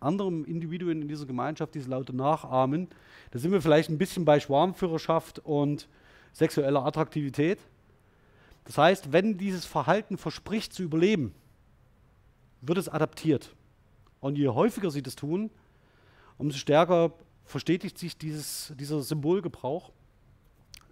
anderen 0.00 0.44
Individuen 0.44 1.02
in 1.02 1.08
dieser 1.08 1.26
Gemeinschaft 1.26 1.74
diese 1.74 1.88
Laute 1.88 2.14
nachahmen. 2.14 2.88
Da 3.30 3.38
sind 3.38 3.52
wir 3.52 3.62
vielleicht 3.62 3.90
ein 3.90 3.98
bisschen 3.98 4.24
bei 4.24 4.40
Schwarmführerschaft 4.40 5.38
und 5.40 5.88
sexueller 6.32 6.84
Attraktivität. 6.84 7.58
Das 8.64 8.78
heißt, 8.78 9.12
wenn 9.12 9.38
dieses 9.38 9.64
Verhalten 9.64 10.18
verspricht 10.18 10.72
zu 10.72 10.82
überleben, 10.82 11.34
wird 12.60 12.78
es 12.78 12.88
adaptiert. 12.88 13.54
Und 14.20 14.36
je 14.36 14.48
häufiger 14.48 14.90
sie 14.90 15.02
das 15.02 15.16
tun, 15.16 15.50
umso 16.38 16.56
stärker 16.56 17.12
verstetigt 17.44 17.98
sich 17.98 18.16
dieses, 18.16 18.72
dieser 18.78 19.02
Symbolgebrauch, 19.02 19.92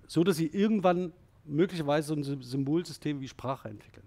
so 0.06 0.24
dass 0.24 0.36
sie 0.36 0.46
irgendwann 0.46 1.12
möglicherweise 1.44 2.08
so 2.08 2.14
ein 2.14 2.42
Symbolsystem 2.42 3.20
wie 3.20 3.28
Sprache 3.28 3.68
entwickeln. 3.68 4.06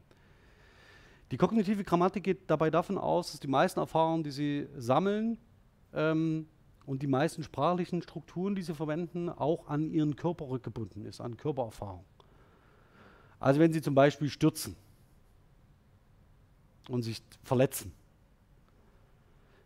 Die 1.32 1.38
kognitive 1.38 1.84
Grammatik 1.84 2.24
geht 2.24 2.50
dabei 2.50 2.70
davon 2.70 2.98
aus, 2.98 3.32
dass 3.32 3.40
die 3.40 3.48
meisten 3.48 3.80
Erfahrungen, 3.80 4.24
die 4.24 4.32
sie 4.32 4.68
sammeln 4.78 5.38
ähm, 5.94 6.48
und 6.86 7.02
die 7.02 7.08
meisten 7.08 7.44
sprachlichen 7.44 8.02
Strukturen, 8.04 8.56
die 8.56 8.62
sie 8.62 8.76
verwenden, 8.76 9.30
auch 9.30 9.68
an 9.68 9.90
ihren 9.90 10.16
Körper 10.16 10.48
rückgebunden 10.48 11.06
ist, 11.06 11.20
an 11.20 11.36
Körpererfahrung. 11.36 12.06
Also 13.40 13.60
wenn 13.60 13.74
sie 13.74 13.82
zum 13.82 13.96
Beispiel 13.96 14.30
stürzen 14.30 14.76
und 16.90 17.02
sich 17.02 17.22
verletzen, 17.44 17.92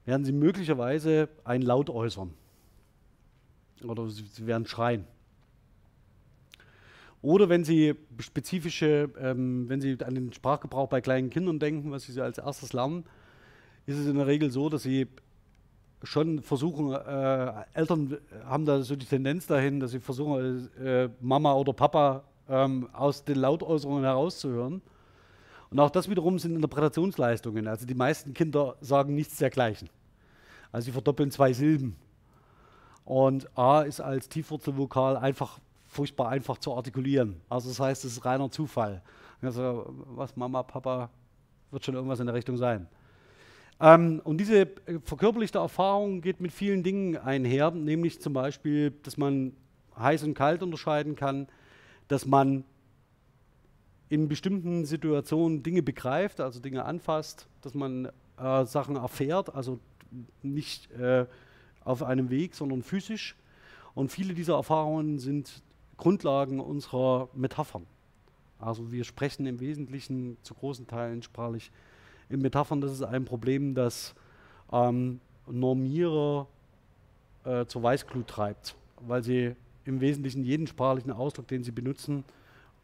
werden 0.06 0.24
sie 0.26 0.32
möglicherweise 0.32 1.30
ein 1.44 1.62
Laut 1.62 1.90
äußern. 1.90 2.34
Oder 3.84 4.10
sie, 4.10 4.24
sie 4.24 4.48
werden 4.48 4.66
schreien. 4.66 5.06
Oder 7.22 7.50
wenn 7.50 7.66
Sie 7.66 7.96
spezifische, 8.20 9.10
ähm, 9.20 9.68
wenn 9.68 9.82
Sie 9.82 9.98
an 10.04 10.16
den 10.16 10.32
Sprachgebrauch 10.32 10.88
bei 10.88 11.02
kleinen 11.02 11.30
Kindern 11.30 11.60
denken, 11.60 11.92
was 11.92 12.04
Sie 12.04 12.22
als 12.22 12.38
erstes 12.38 12.72
lernen, 12.72 13.04
ist 13.86 13.98
es 13.98 14.08
in 14.08 14.16
der 14.16 14.28
Regel 14.28 14.52
so, 14.52 14.70
dass 14.70 14.84
Sie 14.84 15.08
schon 16.04 16.42
versuchen, 16.42 16.94
äh, 16.94 17.54
Eltern 17.74 18.18
haben 18.46 18.66
da 18.66 18.82
so 18.82 18.96
die 18.96 19.06
Tendenz 19.06 19.48
dahin, 19.48 19.80
dass 19.80 19.92
sie 19.92 20.00
versuchen, 20.00 20.70
äh, 20.82 21.10
Mama 21.20 21.54
oder 21.54 21.74
Papa 21.74 22.24
ähm, 22.48 22.90
aus 22.94 23.26
den 23.26 23.38
Lautäußerungen 23.38 24.04
herauszuhören. 24.04 24.82
Und 25.70 25.80
auch 25.80 25.90
das 25.90 26.10
wiederum 26.10 26.40
sind 26.40 26.56
Interpretationsleistungen. 26.56 27.68
Also 27.68 27.86
die 27.86 27.96
meisten 27.96 28.34
Kinder 28.34 28.76
sagen 28.82 29.14
nichts 29.14 29.38
dergleichen. 29.38 29.90
Also 30.72 30.86
sie 30.86 30.92
verdoppeln 30.92 31.32
zwei 31.32 31.54
Silben. 31.54 31.96
Und 33.06 33.58
A 33.58 33.82
ist 33.82 34.02
als 34.02 34.30
Tiefwurzelvokal 34.30 35.18
einfach 35.18 35.60
furchtbar 35.88 36.30
einfach 36.30 36.58
zu 36.60 36.76
artikulieren. 36.76 37.42
Also 37.50 37.70
das 37.70 37.80
heißt, 37.80 38.06
es 38.06 38.14
ist 38.14 38.26
reiner 38.26 38.52
Zufall. 38.52 39.02
Also 39.42 39.86
was 40.16 40.36
Mama, 40.36 40.64
Papa, 40.64 41.10
wird 41.72 41.86
schon 41.86 41.96
irgendwas 41.96 42.20
in 42.20 42.28
der 42.28 42.36
Richtung 42.36 42.58
sein. 42.58 42.88
Ähm, 43.80 44.22
und 44.24 44.38
diese 44.38 44.68
verkörperlichte 45.04 45.58
Erfahrung 45.58 46.22
geht 46.22 46.42
mit 46.42 46.52
vielen 46.52 46.84
Dingen 46.84 47.18
einher, 47.18 47.72
nämlich 47.72 48.22
zum 48.22 48.34
Beispiel, 48.34 48.92
dass 49.04 49.18
man 49.18 49.54
heiß 49.98 50.24
und 50.24 50.34
kalt 50.34 50.64
unterscheiden 50.64 51.16
kann, 51.16 51.48
dass 52.08 52.26
man 52.26 52.64
in 54.10 54.28
bestimmten 54.28 54.86
Situationen 54.86 55.64
Dinge 55.64 55.84
begreift, 55.84 56.42
also 56.42 56.60
Dinge 56.60 56.84
anfasst, 56.84 57.48
dass 57.62 57.74
man 57.74 58.10
äh, 58.38 58.66
Sachen 58.66 58.96
erfährt, 58.96 59.54
also 59.54 59.80
nicht 60.42 60.92
äh, 60.92 61.26
auf 61.84 62.04
einem 62.04 62.30
Weg, 62.30 62.56
sondern 62.56 62.84
physisch. 62.84 63.36
Und 63.96 64.12
viele 64.12 64.34
dieser 64.34 64.56
Erfahrungen 64.56 65.20
sind 65.20 65.64
Grundlagen 65.98 66.60
unserer 66.60 67.30
Metaphern. 67.34 67.86
Also 68.60 68.92
wir 68.92 69.04
sprechen 69.04 69.46
im 69.46 69.60
Wesentlichen 69.60 70.38
zu 70.44 70.54
großen 70.54 70.88
Teilen 70.88 71.24
sprachlich 71.24 71.72
in 72.30 72.42
Metaphern. 72.42 72.82
Das 72.82 72.92
ist 72.92 73.04
ein 73.04 73.26
Problem, 73.26 73.74
das 73.74 74.14
ähm, 74.72 75.20
Normierer 75.48 76.48
äh, 77.46 77.66
zur 77.66 77.84
Weißglut 77.84 78.28
treibt, 78.28 78.76
weil 79.02 79.24
sie 79.24 79.56
im 79.86 80.02
Wesentlichen 80.02 80.44
jeden 80.44 80.68
sprachlichen 80.68 81.12
Ausdruck, 81.12 81.48
den 81.48 81.64
sie 81.64 81.72
benutzen, 81.72 82.24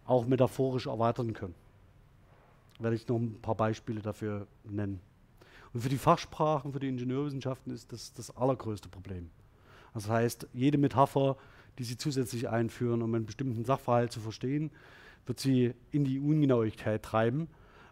auch 0.06 0.26
metaphorisch 0.26 0.88
erweitern 0.88 1.34
können. 1.34 1.56
Werde 2.80 2.96
ich 2.96 3.08
noch 3.08 3.18
ein 3.18 3.39
paar 3.41 3.56
Beispiele 3.56 4.02
dafür 4.02 4.48
nennen. 4.64 5.00
Und 5.76 5.82
für 5.82 5.89
die 5.89 5.97
Fachsprachen, 5.97 6.71
für 6.71 6.80
die 6.80 6.88
Ingenieurwissenschaften 6.88 7.73
ist 7.73 7.91
das 7.91 8.13
das 8.13 8.32
allergrößte 8.38 8.88
Problem. 8.88 9.30
Das 9.93 10.07
heißt, 10.07 10.47
jede 10.53 10.78
Metapher, 10.78 11.36
die 11.78 11.84
Sie 11.84 11.97
zusätzlich 11.97 12.47
einführen, 12.47 13.01
um 13.01 13.13
einen 13.13 13.26
bestimmten 13.26 13.65
Sachverhalt 13.65 14.13
zu 14.13 14.21
verstehen, 14.21 14.71
wird 15.26 15.41
Sie 15.41 15.73
in 15.91 16.05
die 16.05 16.17
Ungenauigkeit 16.17 17.03
treiben 17.03 17.49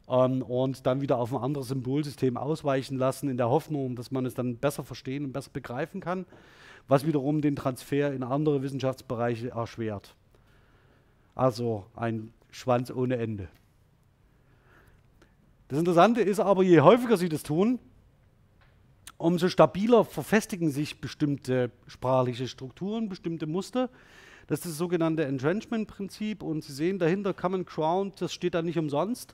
ähm, 0.07 0.43
und 0.43 0.85
dann 0.85 1.01
wieder 1.01 1.17
auf 1.17 1.33
ein 1.33 1.43
anderes 1.43 1.67
Symbolsystem 1.67 2.37
ausweichen 2.37 2.97
lassen, 2.97 3.27
in 3.27 3.35
der 3.35 3.49
Hoffnung, 3.49 3.97
dass 3.97 4.11
man 4.11 4.25
es 4.25 4.33
dann 4.33 4.55
besser 4.55 4.85
verstehen 4.85 5.25
und 5.25 5.33
besser 5.33 5.51
begreifen 5.51 5.99
kann, 5.99 6.25
was 6.87 7.05
wiederum 7.05 7.41
den 7.41 7.57
Transfer 7.57 8.13
in 8.13 8.23
andere 8.23 8.63
Wissenschaftsbereiche 8.63 9.49
erschwert. 9.49 10.15
Also 11.35 11.85
ein 11.97 12.31
Schwanz 12.49 12.91
ohne 12.91 13.17
Ende. 13.17 13.49
Das 15.73 15.79
Interessante 15.79 16.21
ist 16.21 16.39
aber, 16.39 16.61
je 16.61 16.81
häufiger 16.81 17.17
Sie 17.17 17.29
das 17.29 17.41
tun, 17.41 17.79
umso 19.17 19.49
stabiler 19.49 20.05
verfestigen 20.05 20.69
sich 20.69 21.01
bestimmte 21.01 21.71
sprachliche 21.87 22.47
Strukturen, 22.47 23.09
bestimmte 23.09 23.47
Muster. 23.47 23.89
Das 24.45 24.59
ist 24.59 24.67
das 24.67 24.77
sogenannte 24.77 25.25
Entrenchment-Prinzip 25.25 26.43
und 26.43 26.63
Sie 26.63 26.73
sehen 26.73 26.99
dahinter 26.99 27.33
Common 27.33 27.65
Ground, 27.65 28.21
das 28.21 28.35
steht 28.35 28.53
da 28.53 28.61
nicht 28.61 28.77
umsonst. 28.77 29.33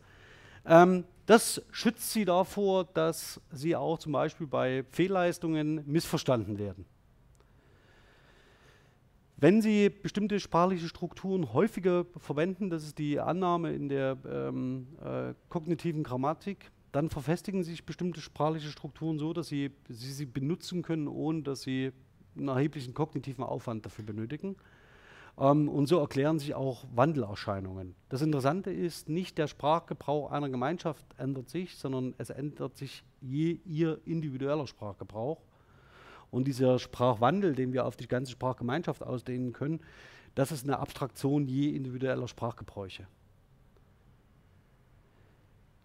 Ähm, 0.65 1.03
das 1.25 1.61
schützt 1.71 2.13
Sie 2.13 2.23
davor, 2.23 2.85
dass 2.85 3.41
Sie 3.51 3.75
auch 3.75 3.99
zum 3.99 4.13
Beispiel 4.13 4.47
bei 4.47 4.85
Fehlleistungen 4.93 5.83
missverstanden 5.87 6.57
werden. 6.57 6.85
Wenn 9.41 9.61
Sie 9.61 9.89
bestimmte 9.89 10.37
sprachliche 10.41 10.89
Strukturen 10.89 11.53
häufiger 11.53 12.05
verwenden, 12.17 12.69
das 12.69 12.83
ist 12.83 12.97
die 12.97 13.21
Annahme 13.21 13.71
in 13.71 13.87
der 13.87 14.17
ähm, 14.29 14.87
äh, 15.01 15.33
kognitiven 15.47 16.03
Grammatik, 16.03 16.71
dann 16.91 17.09
verfestigen 17.09 17.63
sich 17.63 17.85
bestimmte 17.85 18.19
sprachliche 18.19 18.67
Strukturen 18.67 19.17
so, 19.17 19.31
dass 19.31 19.47
Sie, 19.47 19.71
Sie 19.87 20.11
sie 20.11 20.25
benutzen 20.25 20.81
können, 20.81 21.07
ohne 21.07 21.43
dass 21.43 21.61
Sie 21.61 21.93
einen 22.37 22.49
erheblichen 22.49 22.93
kognitiven 22.93 23.45
Aufwand 23.45 23.85
dafür 23.85 24.03
benötigen. 24.03 24.57
Ähm, 25.39 25.69
und 25.69 25.87
so 25.87 25.99
erklären 25.99 26.37
sich 26.37 26.53
auch 26.53 26.83
Wandelerscheinungen. 26.93 27.95
Das 28.09 28.21
Interessante 28.21 28.71
ist, 28.71 29.07
nicht 29.07 29.37
der 29.37 29.47
Sprachgebrauch 29.47 30.31
einer 30.31 30.49
Gemeinschaft 30.49 31.05
ändert 31.17 31.49
sich, 31.49 31.77
sondern 31.77 32.13
es 32.17 32.29
ändert 32.29 32.75
sich 32.75 33.05
je 33.21 33.59
ihr 33.63 34.01
individueller 34.05 34.67
Sprachgebrauch. 34.67 35.39
Und 36.31 36.47
dieser 36.47 36.79
Sprachwandel, 36.79 37.55
den 37.55 37.73
wir 37.73 37.85
auf 37.85 37.95
die 37.95 38.07
ganze 38.07 38.31
Sprachgemeinschaft 38.31 39.03
ausdehnen 39.03 39.53
können, 39.53 39.79
das 40.35 40.51
ist 40.51 40.63
eine 40.63 40.79
Abstraktion 40.79 41.47
je 41.47 41.69
individueller 41.69 42.27
Sprachgebräuche. 42.27 43.07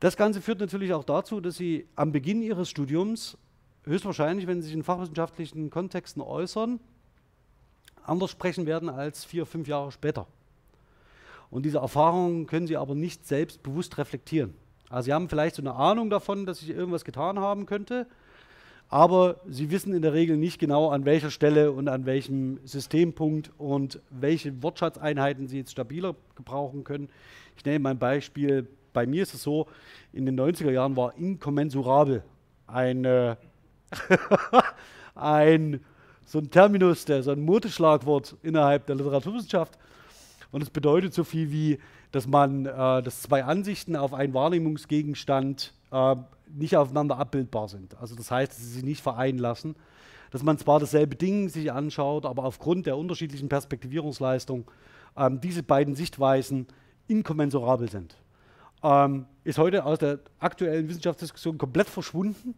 Das 0.00 0.16
Ganze 0.16 0.42
führt 0.42 0.60
natürlich 0.60 0.92
auch 0.92 1.04
dazu, 1.04 1.40
dass 1.40 1.56
Sie 1.56 1.88
am 1.96 2.12
Beginn 2.12 2.42
Ihres 2.42 2.68
Studiums 2.68 3.38
höchstwahrscheinlich, 3.84 4.46
wenn 4.46 4.60
Sie 4.60 4.66
sich 4.66 4.76
in 4.76 4.82
fachwissenschaftlichen 4.82 5.70
Kontexten 5.70 6.20
äußern, 6.20 6.78
anders 8.02 8.30
sprechen 8.30 8.66
werden 8.66 8.90
als 8.90 9.24
vier, 9.24 9.46
fünf 9.46 9.66
Jahre 9.66 9.92
später. 9.92 10.26
Und 11.50 11.64
diese 11.64 11.78
Erfahrungen 11.78 12.46
können 12.46 12.66
Sie 12.66 12.76
aber 12.76 12.94
nicht 12.94 13.26
selbst 13.26 13.62
bewusst 13.62 13.96
reflektieren. 13.96 14.54
Also 14.90 15.06
Sie 15.06 15.12
haben 15.12 15.28
vielleicht 15.28 15.56
so 15.56 15.62
eine 15.62 15.74
Ahnung 15.74 16.10
davon, 16.10 16.46
dass 16.46 16.58
sich 16.58 16.70
irgendwas 16.70 17.04
getan 17.04 17.38
haben 17.38 17.64
könnte, 17.64 18.06
aber 18.88 19.40
sie 19.48 19.70
wissen 19.70 19.94
in 19.94 20.02
der 20.02 20.12
Regel 20.12 20.36
nicht 20.36 20.58
genau, 20.58 20.90
an 20.90 21.04
welcher 21.04 21.30
Stelle 21.30 21.72
und 21.72 21.88
an 21.88 22.06
welchem 22.06 22.60
Systempunkt 22.64 23.50
und 23.58 24.00
welche 24.10 24.62
Wortschatzeinheiten 24.62 25.48
sie 25.48 25.58
jetzt 25.58 25.72
stabiler 25.72 26.14
gebrauchen 26.36 26.84
können. 26.84 27.08
Ich 27.56 27.64
nenne 27.64 27.78
mal 27.80 27.90
ein 27.90 27.98
Beispiel. 27.98 28.68
Bei 28.92 29.06
mir 29.06 29.22
ist 29.22 29.34
es 29.34 29.42
so, 29.42 29.66
in 30.12 30.26
den 30.26 30.38
90er 30.38 30.70
Jahren 30.70 30.96
war 30.96 31.16
inkommensurabel 31.16 32.22
ein, 32.66 33.04
äh, 33.04 33.36
ein, 35.14 35.80
so 36.26 36.38
ein 36.38 36.50
Terminus, 36.50 37.04
der, 37.04 37.22
so 37.22 37.32
ein 37.32 37.40
Modeschlagwort 37.40 38.36
innerhalb 38.42 38.86
der 38.86 38.96
Literaturwissenschaft. 38.96 39.78
Und 40.52 40.62
es 40.62 40.70
bedeutet 40.70 41.14
so 41.14 41.24
viel 41.24 41.50
wie, 41.50 41.78
dass 42.12 42.28
man, 42.28 42.66
äh, 42.66 43.02
dass 43.02 43.22
zwei 43.22 43.44
Ansichten 43.44 43.96
auf 43.96 44.14
einen 44.14 44.34
Wahrnehmungsgegenstand 44.34 45.72
äh, 45.90 46.16
nicht 46.54 46.76
aufeinander 46.76 47.18
abbildbar 47.18 47.68
sind. 47.68 47.96
Also 48.00 48.14
das 48.14 48.30
heißt, 48.30 48.52
dass 48.52 48.58
sie 48.58 48.70
sich 48.70 48.84
nicht 48.84 49.02
vereinen 49.02 49.38
lassen, 49.38 49.76
dass 50.30 50.42
man 50.42 50.58
zwar 50.58 50.80
dasselbe 50.80 51.16
Ding 51.16 51.48
sich 51.48 51.70
anschaut, 51.72 52.26
aber 52.26 52.44
aufgrund 52.44 52.86
der 52.86 52.96
unterschiedlichen 52.96 53.48
Perspektivierungsleistung 53.48 54.70
ähm, 55.16 55.40
diese 55.40 55.62
beiden 55.62 55.94
Sichtweisen 55.94 56.66
inkommensurabel 57.06 57.88
sind. 57.90 58.16
Ähm, 58.82 59.26
ist 59.44 59.58
heute 59.58 59.84
aus 59.84 59.98
der 59.98 60.20
aktuellen 60.40 60.88
Wissenschaftsdiskussion 60.88 61.58
komplett 61.58 61.88
verschwunden 61.88 62.54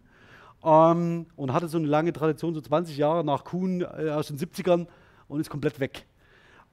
ähm, 0.64 1.26
und 1.36 1.52
hatte 1.52 1.68
so 1.68 1.78
eine 1.78 1.86
lange 1.86 2.12
Tradition, 2.12 2.54
so 2.54 2.60
20 2.60 2.96
Jahre 2.96 3.24
nach 3.24 3.44
Kuhn 3.44 3.82
äh, 3.82 4.10
aus 4.10 4.28
den 4.28 4.38
70ern 4.38 4.86
und 5.28 5.40
ist 5.40 5.50
komplett 5.50 5.80
weg. 5.80 6.06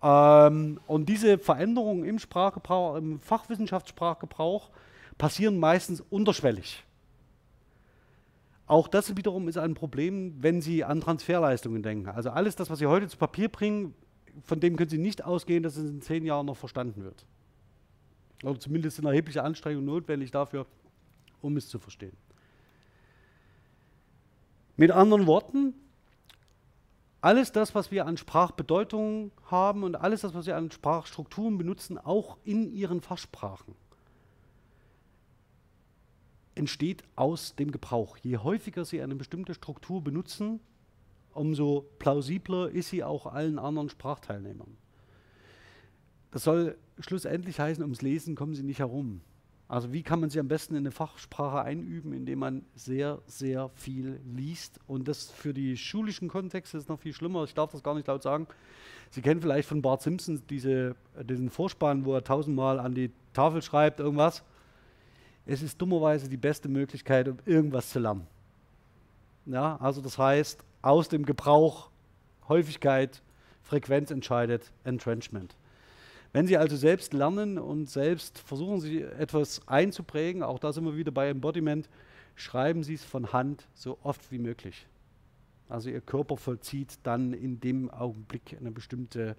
Ähm, 0.01 0.80
und 0.88 1.07
diese 1.07 1.38
Veränderungen 1.38 2.03
im 2.03 2.19
Sprachgebrauch, 2.19 2.95
im 2.95 3.19
Fachwissenschaftssprachgebrauch 3.19 4.69
passieren 5.17 5.59
meistens 5.59 6.01
unterschwellig. 6.09 6.84
Auch 8.66 8.88
das 8.88 9.18
wiederum 9.18 9.47
ist 9.47 9.57
ein 9.57 9.74
Problem, 9.74 10.36
wenn 10.41 10.61
Sie 10.61 10.84
an 10.84 11.01
Transferleistungen 11.01 11.84
denken. 11.84 12.07
Also 12.07 12.30
alles 12.30 12.55
das, 12.55 12.70
was 12.70 12.80
Sie 12.80 12.86
heute 12.86 13.07
zu 13.07 13.18
Papier 13.18 13.49
bringen, 13.49 13.93
von 14.43 14.59
dem 14.59 14.78
können 14.78 14.89
Sie 14.89 14.97
nicht 14.97 15.24
ausgehen, 15.24 15.64
dass 15.64 15.76
es 15.76 15.89
in 15.89 16.01
zehn 16.01 16.26
Jahren 16.26 16.45
noch 16.45 16.57
verstanden 16.57 17.03
wird. 17.03 17.26
Oder 18.43 18.59
zumindest 18.59 18.97
sind 18.97 19.05
erhebliche 19.05 19.43
Anstrengungen 19.43 19.86
notwendig 19.86 20.32
dafür, 20.32 20.66
um 21.41 21.57
es 21.57 21.68
zu 21.68 21.80
verstehen. 21.80 22.16
Mit 24.76 24.91
anderen 24.91 25.28
Worten, 25.28 25.74
alles 27.22 27.51
das, 27.51 27.74
was 27.76 27.91
wir 27.91 28.05
an 28.05 28.18
Sprachbedeutung 28.18 29.32
haben 29.45 29.84
und 29.84 29.95
alles 29.95 30.22
das, 30.22 30.34
was 30.34 30.45
wir 30.45 30.57
an 30.57 30.72
Sprachstrukturen 30.72 31.57
benutzen, 31.57 31.97
auch 31.97 32.38
in 32.43 32.74
ihren 32.74 33.01
Fachsprachen, 33.01 33.76
entsteht 36.64 37.03
aus 37.18 37.55
dem 37.55 37.72
Gebrauch. 37.72 38.16
Je 38.16 38.38
häufiger 38.38 38.86
Sie 38.86 39.01
eine 39.01 39.16
bestimmte 39.16 39.53
Struktur 39.53 40.01
benutzen, 40.01 40.61
umso 41.34 41.89
plausibler 41.99 42.70
ist 42.70 42.89
sie 42.89 43.03
auch 43.03 43.26
allen 43.26 43.59
anderen 43.59 43.89
Sprachteilnehmern. 43.89 44.78
Das 46.32 46.45
soll 46.45 46.78
schlussendlich 46.99 47.59
heißen, 47.59 47.84
ums 47.84 48.01
Lesen 48.01 48.36
kommen 48.36 48.55
Sie 48.55 48.64
nicht 48.64 48.80
herum. 48.80 49.20
Also 49.68 49.91
wie 49.91 50.03
kann 50.03 50.22
man 50.22 50.30
sie 50.30 50.39
am 50.39 50.47
besten 50.47 50.76
in 50.76 50.84
eine 50.84 50.91
Fachsprache 50.91 51.61
einüben, 51.61 52.14
indem 52.14 52.39
man 52.39 52.66
sehr, 52.76 53.22
sehr 53.26 53.70
viel 53.76 54.22
liest. 54.24 54.80
Und 54.88 55.09
das 55.09 55.32
für 55.32 55.53
die 55.53 55.76
schulischen 55.76 56.30
Kontexte 56.30 56.78
ist 56.78 56.88
noch 56.88 56.99
viel 56.99 57.14
schlimmer. 57.14 57.43
Ich 57.43 57.55
darf 57.55 57.72
das 57.72 57.84
gar 57.84 57.95
nicht 57.95 58.07
laut 58.07 58.24
sagen. 58.24 58.47
Sie 59.09 59.22
kennen 59.22 59.41
vielleicht 59.41 59.68
von 59.68 59.82
Bart 59.82 60.01
Simpson 60.01 60.41
diese, 60.49 60.95
diesen 61.24 61.49
Vorspann, 61.49 62.05
wo 62.05 62.14
er 62.14 62.24
tausendmal 62.24 62.80
an 62.80 62.95
die 62.95 63.11
Tafel 63.34 63.61
schreibt, 63.61 63.99
irgendwas 63.99 64.43
es 65.45 65.61
ist 65.61 65.81
dummerweise 65.81 66.29
die 66.29 66.37
beste 66.37 66.69
Möglichkeit, 66.69 67.27
um 67.27 67.37
irgendwas 67.45 67.89
zu 67.89 67.99
lernen. 67.99 68.27
Ja, 69.45 69.75
also 69.77 70.01
das 70.01 70.17
heißt, 70.17 70.63
aus 70.81 71.09
dem 71.09 71.25
Gebrauch 71.25 71.89
Häufigkeit, 72.47 73.21
Frequenz 73.61 74.11
entscheidet 74.11 74.71
Entrenchment. 74.83 75.55
Wenn 76.33 76.47
Sie 76.47 76.57
also 76.57 76.75
selbst 76.75 77.13
lernen 77.13 77.57
und 77.57 77.89
selbst 77.89 78.39
versuchen 78.39 78.79
Sie 78.79 79.01
etwas 79.01 79.67
einzuprägen, 79.67 80.43
auch 80.43 80.59
da 80.59 80.73
sind 80.73 80.85
wir 80.85 80.95
wieder 80.95 81.11
bei 81.11 81.29
Embodiment, 81.29 81.89
schreiben 82.35 82.83
Sie 82.83 82.95
es 82.95 83.03
von 83.03 83.31
Hand 83.33 83.67
so 83.73 83.97
oft 84.03 84.31
wie 84.31 84.39
möglich. 84.39 84.87
Also 85.69 85.89
Ihr 85.89 86.01
Körper 86.01 86.37
vollzieht 86.37 86.99
dann 87.03 87.33
in 87.33 87.59
dem 87.59 87.89
Augenblick 87.91 88.57
eine 88.59 88.71
bestimmte 88.71 89.35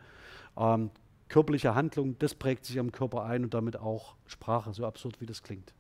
ähm, 0.57 0.90
körperliche 1.28 1.74
Handlung, 1.74 2.16
das 2.18 2.34
prägt 2.34 2.64
sich 2.64 2.78
am 2.78 2.92
Körper 2.92 3.24
ein 3.24 3.44
und 3.44 3.55
damit 3.55 3.76
auch 3.76 4.14
Sprache, 4.26 4.72
so 4.72 4.86
absurd 4.86 5.20
wie 5.20 5.26
das 5.26 5.42
klingt. 5.42 5.74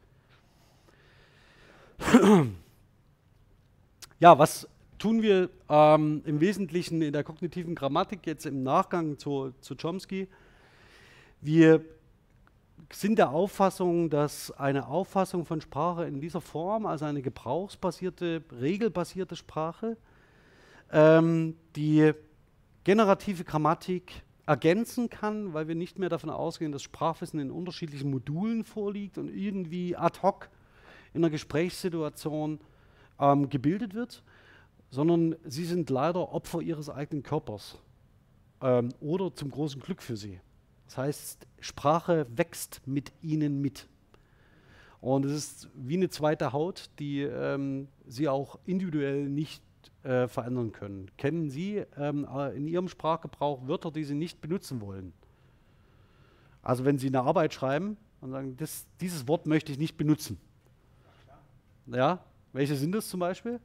ja, 4.20 4.38
was 4.38 4.68
tun 4.98 5.22
wir 5.22 5.50
ähm, 5.68 6.22
im 6.24 6.40
Wesentlichen 6.40 7.02
in 7.02 7.12
der 7.12 7.24
kognitiven 7.24 7.74
Grammatik 7.74 8.26
jetzt 8.26 8.46
im 8.46 8.62
Nachgang 8.62 9.18
zu, 9.18 9.52
zu 9.60 9.76
Chomsky? 9.76 10.28
Wir 11.40 11.84
sind 12.92 13.18
der 13.18 13.30
Auffassung, 13.30 14.10
dass 14.10 14.50
eine 14.52 14.86
Auffassung 14.86 15.44
von 15.44 15.60
Sprache 15.60 16.04
in 16.04 16.20
dieser 16.20 16.40
Form, 16.40 16.86
also 16.86 17.04
eine 17.04 17.22
gebrauchsbasierte, 17.22 18.42
regelbasierte 18.60 19.36
Sprache, 19.36 19.96
ähm, 20.92 21.56
die 21.76 22.12
generative 22.84 23.44
Grammatik 23.44 24.22
ergänzen 24.46 25.08
kann, 25.08 25.54
weil 25.54 25.68
wir 25.68 25.74
nicht 25.74 25.98
mehr 25.98 26.10
davon 26.10 26.30
ausgehen, 26.30 26.72
dass 26.72 26.82
Sprachwissen 26.82 27.40
in 27.40 27.50
unterschiedlichen 27.50 28.10
Modulen 28.10 28.64
vorliegt 28.64 29.16
und 29.16 29.28
irgendwie 29.28 29.96
ad 29.96 30.20
hoc 30.22 30.50
in 31.14 31.22
einer 31.22 31.30
Gesprächssituation 31.30 32.60
ähm, 33.18 33.48
gebildet 33.48 33.94
wird, 33.94 34.22
sondern 34.90 35.36
sie 35.44 35.64
sind 35.64 35.90
leider 35.90 36.32
Opfer 36.32 36.60
ihres 36.60 36.90
eigenen 36.90 37.22
Körpers 37.22 37.78
ähm, 38.60 38.90
oder 39.00 39.34
zum 39.34 39.50
großen 39.50 39.80
Glück 39.80 40.02
für 40.02 40.16
sie. 40.16 40.40
Das 40.86 40.98
heißt, 40.98 41.46
Sprache 41.60 42.26
wächst 42.36 42.82
mit 42.84 43.12
ihnen 43.22 43.60
mit. 43.60 43.88
Und 45.00 45.24
es 45.24 45.32
ist 45.32 45.68
wie 45.74 45.96
eine 45.96 46.08
zweite 46.08 46.52
Haut, 46.52 46.90
die 46.98 47.22
ähm, 47.22 47.88
sie 48.06 48.28
auch 48.28 48.58
individuell 48.64 49.28
nicht 49.28 49.62
äh, 50.02 50.28
verändern 50.28 50.72
können. 50.72 51.10
Kennen 51.16 51.50
Sie 51.50 51.82
ähm, 51.96 52.26
äh, 52.30 52.56
in 52.56 52.66
Ihrem 52.68 52.88
Sprachgebrauch 52.88 53.66
Wörter, 53.66 53.90
die 53.90 54.04
Sie 54.04 54.14
nicht 54.14 54.40
benutzen 54.40 54.80
wollen? 54.80 55.12
Also 56.62 56.84
wenn 56.84 56.98
Sie 56.98 57.08
eine 57.08 57.22
Arbeit 57.22 57.52
schreiben 57.52 57.96
und 58.20 58.30
sagen, 58.30 58.56
das, 58.56 58.86
dieses 59.00 59.28
Wort 59.28 59.46
möchte 59.46 59.72
ich 59.72 59.78
nicht 59.78 59.96
benutzen. 59.96 60.38
Ja, 61.86 62.18
welche 62.52 62.76
sind 62.76 62.92
das 62.92 63.08
zum 63.08 63.20
Beispiel? 63.20 63.60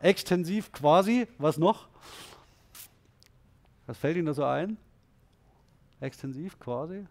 Extensiv 0.00 0.70
quasi, 0.72 1.26
was 1.38 1.58
noch? 1.58 1.88
Was 3.86 3.98
fällt 3.98 4.16
Ihnen 4.16 4.26
da 4.26 4.34
so 4.34 4.44
ein? 4.44 4.76
Extensiv 6.00 6.58
quasi? 6.60 7.06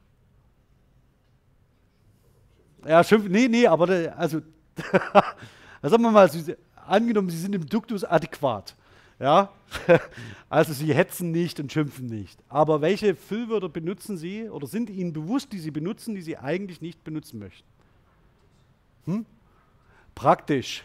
Ja, 2.85 3.03
schimpfen, 3.03 3.31
nee, 3.31 3.47
nee, 3.47 3.67
aber 3.67 4.13
also, 4.17 4.41
sagen 5.81 6.03
wir 6.03 6.11
mal, 6.11 6.31
Sie, 6.31 6.55
angenommen, 6.75 7.29
Sie 7.29 7.37
sind 7.39 7.53
im 7.53 7.65
Duktus 7.65 8.03
adäquat. 8.03 8.75
Ja, 9.19 9.51
also 10.49 10.71
Sie 10.73 10.93
hetzen 10.93 11.31
nicht 11.31 11.59
und 11.59 11.71
schimpfen 11.71 12.05
nicht. 12.05 12.39
Aber 12.47 12.81
welche 12.81 13.15
Füllwörter 13.15 13.67
benutzen 13.67 14.17
Sie 14.17 14.47
oder 14.47 14.67
sind 14.67 14.89
Ihnen 14.89 15.11
bewusst, 15.11 15.51
die 15.51 15.59
Sie 15.59 15.71
benutzen, 15.71 16.15
die 16.15 16.21
Sie 16.21 16.37
eigentlich 16.37 16.81
nicht 16.81 17.03
benutzen 17.03 17.39
möchten? 17.39 17.67
Hm? 19.05 19.25
Praktisch. 20.17 20.83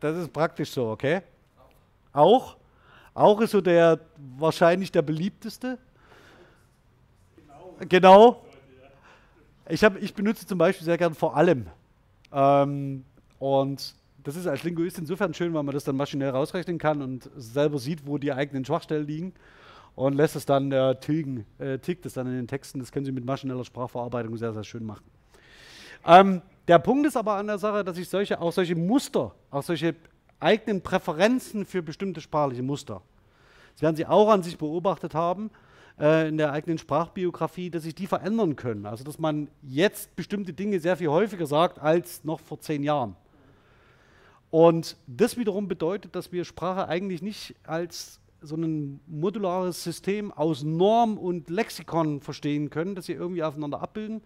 Das 0.00 0.16
ist 0.16 0.32
praktisch 0.32 0.72
so, 0.72 0.90
okay? 0.90 1.22
Auch? 2.12 2.56
Auch 3.14 3.40
ist 3.40 3.52
so 3.52 3.60
der 3.60 4.00
wahrscheinlich 4.38 4.90
der 4.90 5.02
beliebteste. 5.02 5.78
Genau. 7.88 8.44
Ich, 9.68 9.84
hab, 9.84 10.02
ich 10.02 10.12
benutze 10.14 10.44
zum 10.48 10.58
Beispiel 10.58 10.84
sehr 10.84 10.98
gern 10.98 11.14
vor 11.14 11.36
allem. 11.36 11.68
Ähm, 12.32 13.04
und 13.38 13.94
das 14.24 14.34
ist 14.34 14.48
als 14.48 14.64
Linguist 14.64 14.98
insofern 14.98 15.32
schön, 15.32 15.54
weil 15.54 15.62
man 15.62 15.72
das 15.72 15.84
dann 15.84 15.94
maschinell 15.94 16.30
rausrechnen 16.30 16.78
kann 16.78 17.02
und 17.02 17.30
selber 17.36 17.78
sieht, 17.78 18.04
wo 18.04 18.18
die 18.18 18.32
eigenen 18.32 18.64
Schwachstellen 18.64 19.06
liegen 19.06 19.32
und 19.94 20.14
lässt 20.14 20.34
es 20.34 20.44
dann 20.44 20.72
äh, 20.72 20.96
tilgen, 20.98 21.46
äh, 21.60 21.78
tickt 21.78 22.04
es 22.04 22.14
dann 22.14 22.26
in 22.26 22.34
den 22.34 22.48
Texten. 22.48 22.80
Das 22.80 22.90
können 22.90 23.06
Sie 23.06 23.12
mit 23.12 23.24
maschineller 23.24 23.64
Sprachverarbeitung 23.64 24.36
sehr, 24.36 24.52
sehr 24.52 24.64
schön 24.64 24.84
machen. 24.84 25.04
Ähm, 26.04 26.42
der 26.68 26.78
Punkt 26.78 27.06
ist 27.06 27.16
aber 27.16 27.34
an 27.34 27.46
der 27.46 27.58
Sache, 27.58 27.84
dass 27.84 27.98
ich 27.98 28.08
solche, 28.08 28.40
auch 28.40 28.52
solche 28.52 28.76
Muster, 28.76 29.34
auch 29.50 29.62
solche 29.62 29.94
eigenen 30.38 30.80
Präferenzen 30.80 31.64
für 31.64 31.82
bestimmte 31.82 32.20
sprachliche 32.20 32.62
Muster, 32.62 33.02
das 33.74 33.82
werden 33.82 33.96
Sie 33.96 34.06
auch 34.06 34.28
an 34.28 34.42
sich 34.42 34.58
beobachtet 34.58 35.14
haben, 35.14 35.50
äh, 35.98 36.28
in 36.28 36.36
der 36.36 36.52
eigenen 36.52 36.78
Sprachbiografie, 36.78 37.70
dass 37.70 37.84
sich 37.84 37.94
die 37.94 38.06
verändern 38.06 38.56
können. 38.56 38.86
Also 38.86 39.04
dass 39.04 39.18
man 39.18 39.48
jetzt 39.62 40.14
bestimmte 40.16 40.52
Dinge 40.52 40.80
sehr 40.80 40.96
viel 40.96 41.08
häufiger 41.08 41.46
sagt 41.46 41.78
als 41.78 42.24
noch 42.24 42.40
vor 42.40 42.60
zehn 42.60 42.82
Jahren. 42.82 43.16
Und 44.50 44.96
das 45.06 45.38
wiederum 45.38 45.68
bedeutet, 45.68 46.14
dass 46.14 46.30
wir 46.30 46.44
Sprache 46.44 46.86
eigentlich 46.86 47.22
nicht 47.22 47.54
als 47.64 48.20
so 48.42 48.56
ein 48.56 49.00
modulares 49.06 49.82
System 49.82 50.32
aus 50.32 50.62
Norm 50.62 51.16
und 51.16 51.48
Lexikon 51.48 52.20
verstehen 52.20 52.68
können, 52.68 52.94
das 52.94 53.06
sie 53.06 53.12
irgendwie 53.12 53.42
aufeinander 53.42 53.80
abbilden 53.80 54.20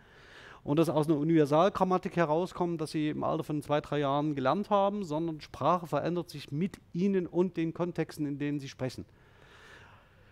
und 0.66 0.80
das 0.80 0.88
aus 0.88 1.06
einer 1.06 1.16
Universalgrammatik 1.16 2.16
herauskommt, 2.16 2.80
das 2.80 2.90
sie 2.90 3.10
im 3.10 3.22
Alter 3.22 3.44
von 3.44 3.62
zwei, 3.62 3.80
drei 3.80 4.00
Jahren 4.00 4.34
gelernt 4.34 4.68
haben, 4.68 5.04
sondern 5.04 5.40
Sprache 5.40 5.86
verändert 5.86 6.28
sich 6.28 6.50
mit 6.50 6.80
ihnen 6.92 7.28
und 7.28 7.56
den 7.56 7.72
Kontexten, 7.72 8.26
in 8.26 8.40
denen 8.40 8.58
sie 8.58 8.68
sprechen. 8.68 9.04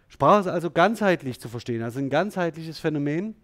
Sprache 0.09 0.41
ist 0.41 0.47
also 0.49 0.73
ganzheitlich 0.73 1.39
zu 1.39 1.49
verstehen, 1.49 1.83
also 1.83 2.01
ein 2.01 2.11
ganzheitliches 2.11 2.81
Phänomen, 2.81 3.37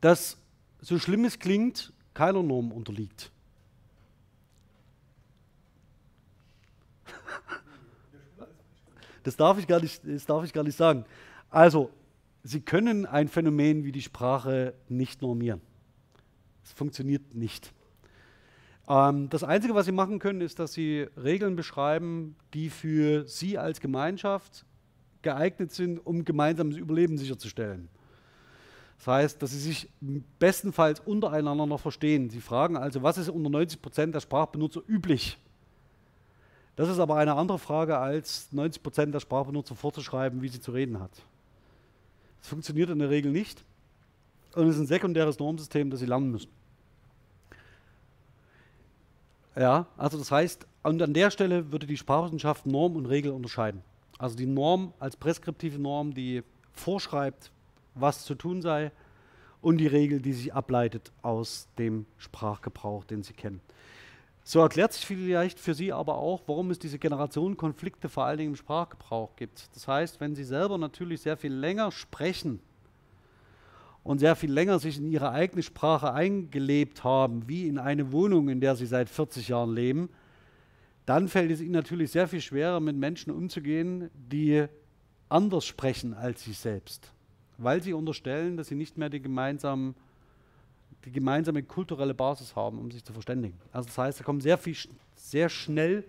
das, 0.00 0.38
so 0.80 0.98
schlimm 0.98 1.26
es 1.26 1.38
klingt, 1.38 1.92
keiner 2.14 2.42
Norm 2.42 2.72
unterliegt. 2.72 3.30
Das 9.22 9.36
darf 9.36 9.58
ich 9.58 9.66
gar 9.66 9.82
nicht, 9.82 10.00
das 10.02 10.24
darf 10.24 10.44
ich 10.44 10.54
gar 10.54 10.64
nicht 10.64 10.78
sagen. 10.78 11.04
Also, 11.50 11.90
Sie 12.42 12.62
können 12.62 13.04
ein 13.04 13.28
Phänomen 13.28 13.84
wie 13.84 13.92
die 13.92 14.00
Sprache 14.00 14.72
nicht 14.88 15.20
normieren. 15.20 15.60
Es 16.70 16.74
funktioniert 16.78 17.34
nicht. 17.34 17.72
Ähm, 18.88 19.28
das 19.28 19.42
Einzige, 19.42 19.74
was 19.74 19.86
Sie 19.86 19.92
machen 19.92 20.20
können, 20.20 20.40
ist, 20.40 20.60
dass 20.60 20.72
Sie 20.72 21.08
Regeln 21.20 21.56
beschreiben, 21.56 22.36
die 22.54 22.70
für 22.70 23.26
Sie 23.26 23.58
als 23.58 23.80
Gemeinschaft 23.80 24.64
geeignet 25.22 25.72
sind, 25.72 25.98
um 25.98 26.24
gemeinsames 26.24 26.76
Überleben 26.76 27.18
sicherzustellen. 27.18 27.88
Das 28.98 29.08
heißt, 29.08 29.42
dass 29.42 29.50
Sie 29.50 29.58
sich 29.58 29.90
bestenfalls 30.38 31.00
untereinander 31.00 31.66
noch 31.66 31.80
verstehen. 31.80 32.30
Sie 32.30 32.40
fragen 32.40 32.76
also, 32.76 33.02
was 33.02 33.18
ist 33.18 33.28
unter 33.30 33.50
90 33.50 33.82
Prozent 33.82 34.14
der 34.14 34.20
Sprachbenutzer 34.20 34.80
üblich? 34.86 35.38
Das 36.76 36.88
ist 36.88 37.00
aber 37.00 37.16
eine 37.16 37.34
andere 37.34 37.58
Frage, 37.58 37.98
als 37.98 38.52
90 38.52 38.80
Prozent 38.80 39.12
der 39.12 39.20
Sprachbenutzer 39.20 39.74
vorzuschreiben, 39.74 40.40
wie 40.40 40.48
sie 40.48 40.60
zu 40.60 40.70
reden 40.70 41.00
hat. 41.00 41.10
Das 42.38 42.48
funktioniert 42.48 42.90
in 42.90 43.00
der 43.00 43.10
Regel 43.10 43.32
nicht 43.32 43.64
und 44.54 44.68
es 44.68 44.76
ist 44.76 44.82
ein 44.82 44.86
sekundäres 44.86 45.38
Normsystem, 45.38 45.90
das 45.90 46.00
sie 46.00 46.06
lernen 46.06 46.30
müssen. 46.30 46.59
Ja, 49.56 49.86
also 49.96 50.18
das 50.18 50.30
heißt, 50.30 50.66
und 50.82 51.02
an 51.02 51.12
der 51.12 51.30
Stelle 51.30 51.72
würde 51.72 51.86
die 51.86 51.96
Sprachwissenschaft 51.96 52.66
Norm 52.66 52.96
und 52.96 53.06
Regel 53.06 53.32
unterscheiden. 53.32 53.82
Also 54.18 54.36
die 54.36 54.46
Norm 54.46 54.92
als 54.98 55.16
preskriptive 55.16 55.78
Norm, 55.78 56.14
die 56.14 56.42
vorschreibt, 56.72 57.50
was 57.94 58.24
zu 58.24 58.34
tun 58.34 58.62
sei, 58.62 58.92
und 59.62 59.76
die 59.78 59.86
Regel, 59.86 60.22
die 60.22 60.32
sich 60.32 60.54
ableitet 60.54 61.12
aus 61.20 61.68
dem 61.78 62.06
Sprachgebrauch, 62.16 63.04
den 63.04 63.22
Sie 63.22 63.34
kennen. 63.34 63.60
So 64.42 64.60
erklärt 64.60 64.94
sich 64.94 65.04
vielleicht 65.06 65.60
für 65.60 65.74
Sie 65.74 65.92
aber 65.92 66.16
auch, 66.16 66.40
warum 66.46 66.70
es 66.70 66.78
diese 66.78 66.98
Generationenkonflikte 66.98 68.08
vor 68.08 68.24
allen 68.24 68.38
Dingen 68.38 68.52
im 68.52 68.56
Sprachgebrauch 68.56 69.36
gibt. 69.36 69.68
Das 69.74 69.86
heißt, 69.86 70.20
wenn 70.20 70.34
Sie 70.34 70.44
selber 70.44 70.78
natürlich 70.78 71.20
sehr 71.20 71.36
viel 71.36 71.52
länger 71.52 71.92
sprechen 71.92 72.60
und 74.02 74.18
sehr 74.18 74.36
viel 74.36 74.52
länger 74.52 74.78
sich 74.78 74.98
in 74.98 75.10
Ihre 75.10 75.30
eigene 75.30 75.62
Sprache 75.62 76.12
eingelebt 76.12 77.04
haben, 77.04 77.48
wie 77.48 77.66
in 77.66 77.78
eine 77.78 78.12
Wohnung, 78.12 78.48
in 78.48 78.60
der 78.60 78.76
Sie 78.76 78.86
seit 78.86 79.08
40 79.08 79.48
Jahren 79.48 79.74
leben, 79.74 80.08
dann 81.06 81.28
fällt 81.28 81.50
es 81.50 81.60
Ihnen 81.60 81.72
natürlich 81.72 82.10
sehr 82.10 82.28
viel 82.28 82.40
schwerer, 82.40 82.80
mit 82.80 82.96
Menschen 82.96 83.30
umzugehen, 83.30 84.10
die 84.14 84.66
anders 85.28 85.64
sprechen 85.64 86.14
als 86.14 86.44
Sie 86.44 86.52
selbst, 86.52 87.12
weil 87.58 87.82
Sie 87.82 87.92
unterstellen, 87.92 88.56
dass 88.56 88.68
Sie 88.68 88.74
nicht 88.74 88.96
mehr 88.98 89.10
die 89.10 89.20
gemeinsamen 89.20 89.94
die 91.06 91.12
gemeinsame 91.12 91.62
kulturelle 91.62 92.12
Basis 92.12 92.54
haben, 92.54 92.78
um 92.78 92.90
sich 92.90 93.02
zu 93.02 93.14
verständigen. 93.14 93.58
Also 93.72 93.86
das 93.86 93.96
heißt, 93.96 94.20
da 94.20 94.24
kommen 94.24 94.42
sehr 94.42 94.58
viel, 94.58 94.76
sehr 95.14 95.48
schnell 95.48 96.04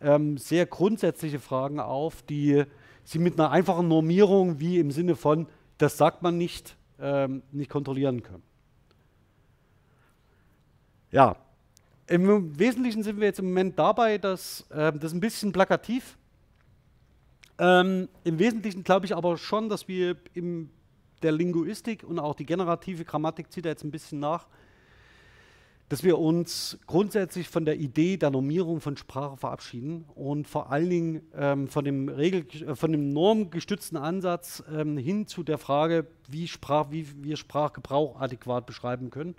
ähm, 0.00 0.36
sehr 0.36 0.66
grundsätzliche 0.66 1.40
Fragen 1.40 1.80
auf, 1.80 2.22
die 2.22 2.64
Sie 3.04 3.18
mit 3.18 3.38
einer 3.38 3.50
einfachen 3.50 3.88
Normierung, 3.88 4.60
wie 4.60 4.78
im 4.78 4.90
Sinne 4.90 5.16
von, 5.16 5.46
das 5.78 5.96
sagt 5.98 6.22
man 6.22 6.38
nicht, 6.38 6.76
ähm, 7.00 7.42
nicht 7.52 7.70
kontrollieren 7.70 8.22
können. 8.22 8.42
Ja, 11.10 11.36
im 12.06 12.58
Wesentlichen 12.58 13.02
sind 13.02 13.18
wir 13.18 13.26
jetzt 13.26 13.38
im 13.38 13.46
Moment 13.46 13.78
dabei, 13.78 14.18
dass 14.18 14.68
äh, 14.70 14.92
das 14.92 15.12
ein 15.12 15.20
bisschen 15.20 15.52
plakativ. 15.52 16.18
Ähm, 17.58 18.08
Im 18.24 18.38
Wesentlichen 18.38 18.82
glaube 18.84 19.06
ich 19.06 19.16
aber 19.16 19.36
schon, 19.36 19.68
dass 19.68 19.86
wir 19.88 20.16
im 20.34 20.70
der 21.24 21.32
Linguistik 21.32 22.04
und 22.04 22.18
auch 22.18 22.34
die 22.34 22.46
generative 22.46 23.04
Grammatik 23.04 23.50
zieht 23.50 23.64
da 23.64 23.70
jetzt 23.70 23.82
ein 23.82 23.90
bisschen 23.90 24.20
nach, 24.20 24.46
dass 25.94 26.02
wir 26.02 26.18
uns 26.18 26.76
grundsätzlich 26.88 27.48
von 27.48 27.64
der 27.64 27.78
Idee 27.78 28.16
der 28.16 28.30
Normierung 28.30 28.80
von 28.80 28.96
Sprache 28.96 29.36
verabschieden 29.36 30.06
und 30.16 30.48
vor 30.48 30.72
allen 30.72 30.90
Dingen 30.90 31.22
ähm, 31.36 31.68
von, 31.68 31.84
dem 31.84 32.08
Regel, 32.08 32.44
äh, 32.68 32.74
von 32.74 32.90
dem 32.90 33.12
normgestützten 33.12 33.96
Ansatz 33.96 34.64
ähm, 34.76 34.98
hin 34.98 35.28
zu 35.28 35.44
der 35.44 35.56
Frage, 35.56 36.08
wie, 36.28 36.48
Sprach, 36.48 36.90
wie 36.90 37.06
wir 37.22 37.36
Sprachgebrauch 37.36 38.20
adäquat 38.20 38.66
beschreiben 38.66 39.10
können. 39.10 39.36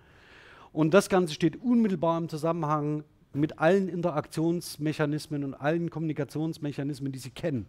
Und 0.72 0.93
das 0.93 1.10
Ganze 1.10 1.34
steht 1.34 1.62
unmittelbar 1.62 2.18
im 2.18 2.30
Zusammenhang 2.30 3.03
mit 3.34 3.60
allen 3.60 3.89
Interaktionsmechanismen 3.89 5.43
und 5.43 5.56
allen 5.56 5.89
Kommunikationsmechanismen, 5.89 7.12
die 7.12 7.20
Sie 7.20 7.32
kennen. 7.32 7.66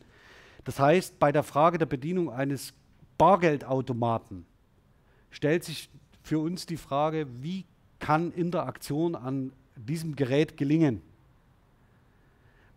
Das 0.63 0.79
heißt, 0.79 1.19
bei 1.19 1.33
der 1.33 1.43
Frage 1.43 1.79
der 1.79 1.87
Bedienung 1.87 2.31
eines 2.31 2.73
Bargeldautomaten 3.19 4.47
stellt 5.33 5.65
sich 5.65 5.91
für 6.23 6.39
uns 6.39 6.67
die 6.67 6.77
Frage, 6.77 7.27
wie 7.43 7.65
kann 7.99 8.33
Interaktion 8.33 9.15
an 9.15 9.53
diesem 9.77 10.17
Gerät 10.17 10.57
gelingen? 10.57 11.03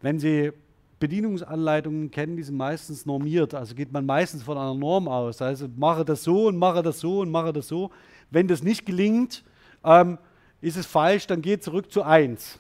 Wenn 0.01 0.20
Sie 0.20 0.51
Bedienungsanleitungen 0.99 2.11
kennen, 2.11 2.36
die 2.36 2.43
sind 2.43 2.57
meistens 2.57 3.05
normiert, 3.05 3.53
also 3.53 3.74
geht 3.74 3.91
man 3.91 4.05
meistens 4.05 4.43
von 4.43 4.57
einer 4.57 4.74
Norm 4.74 5.07
aus. 5.07 5.41
Also 5.41 5.67
mache 5.78 6.03
das 6.03 6.24
so 6.24 6.47
und 6.47 6.57
mache 6.57 6.84
das 6.84 6.99
so 6.99 7.22
und 7.22 7.32
mache 7.32 7.53
das 7.53 7.67
so. 7.67 7.89
Wenn 8.32 8.47
das 8.47 8.63
nicht 8.63 8.86
gelingt, 8.86 9.43
ähm, 9.84 10.17
ist 10.61 10.78
es 10.78 10.86
falsch, 10.86 11.26
dann 11.28 11.41
geht 11.41 11.63
zurück 11.63 11.91
zu 11.91 12.03
1. 12.03 12.59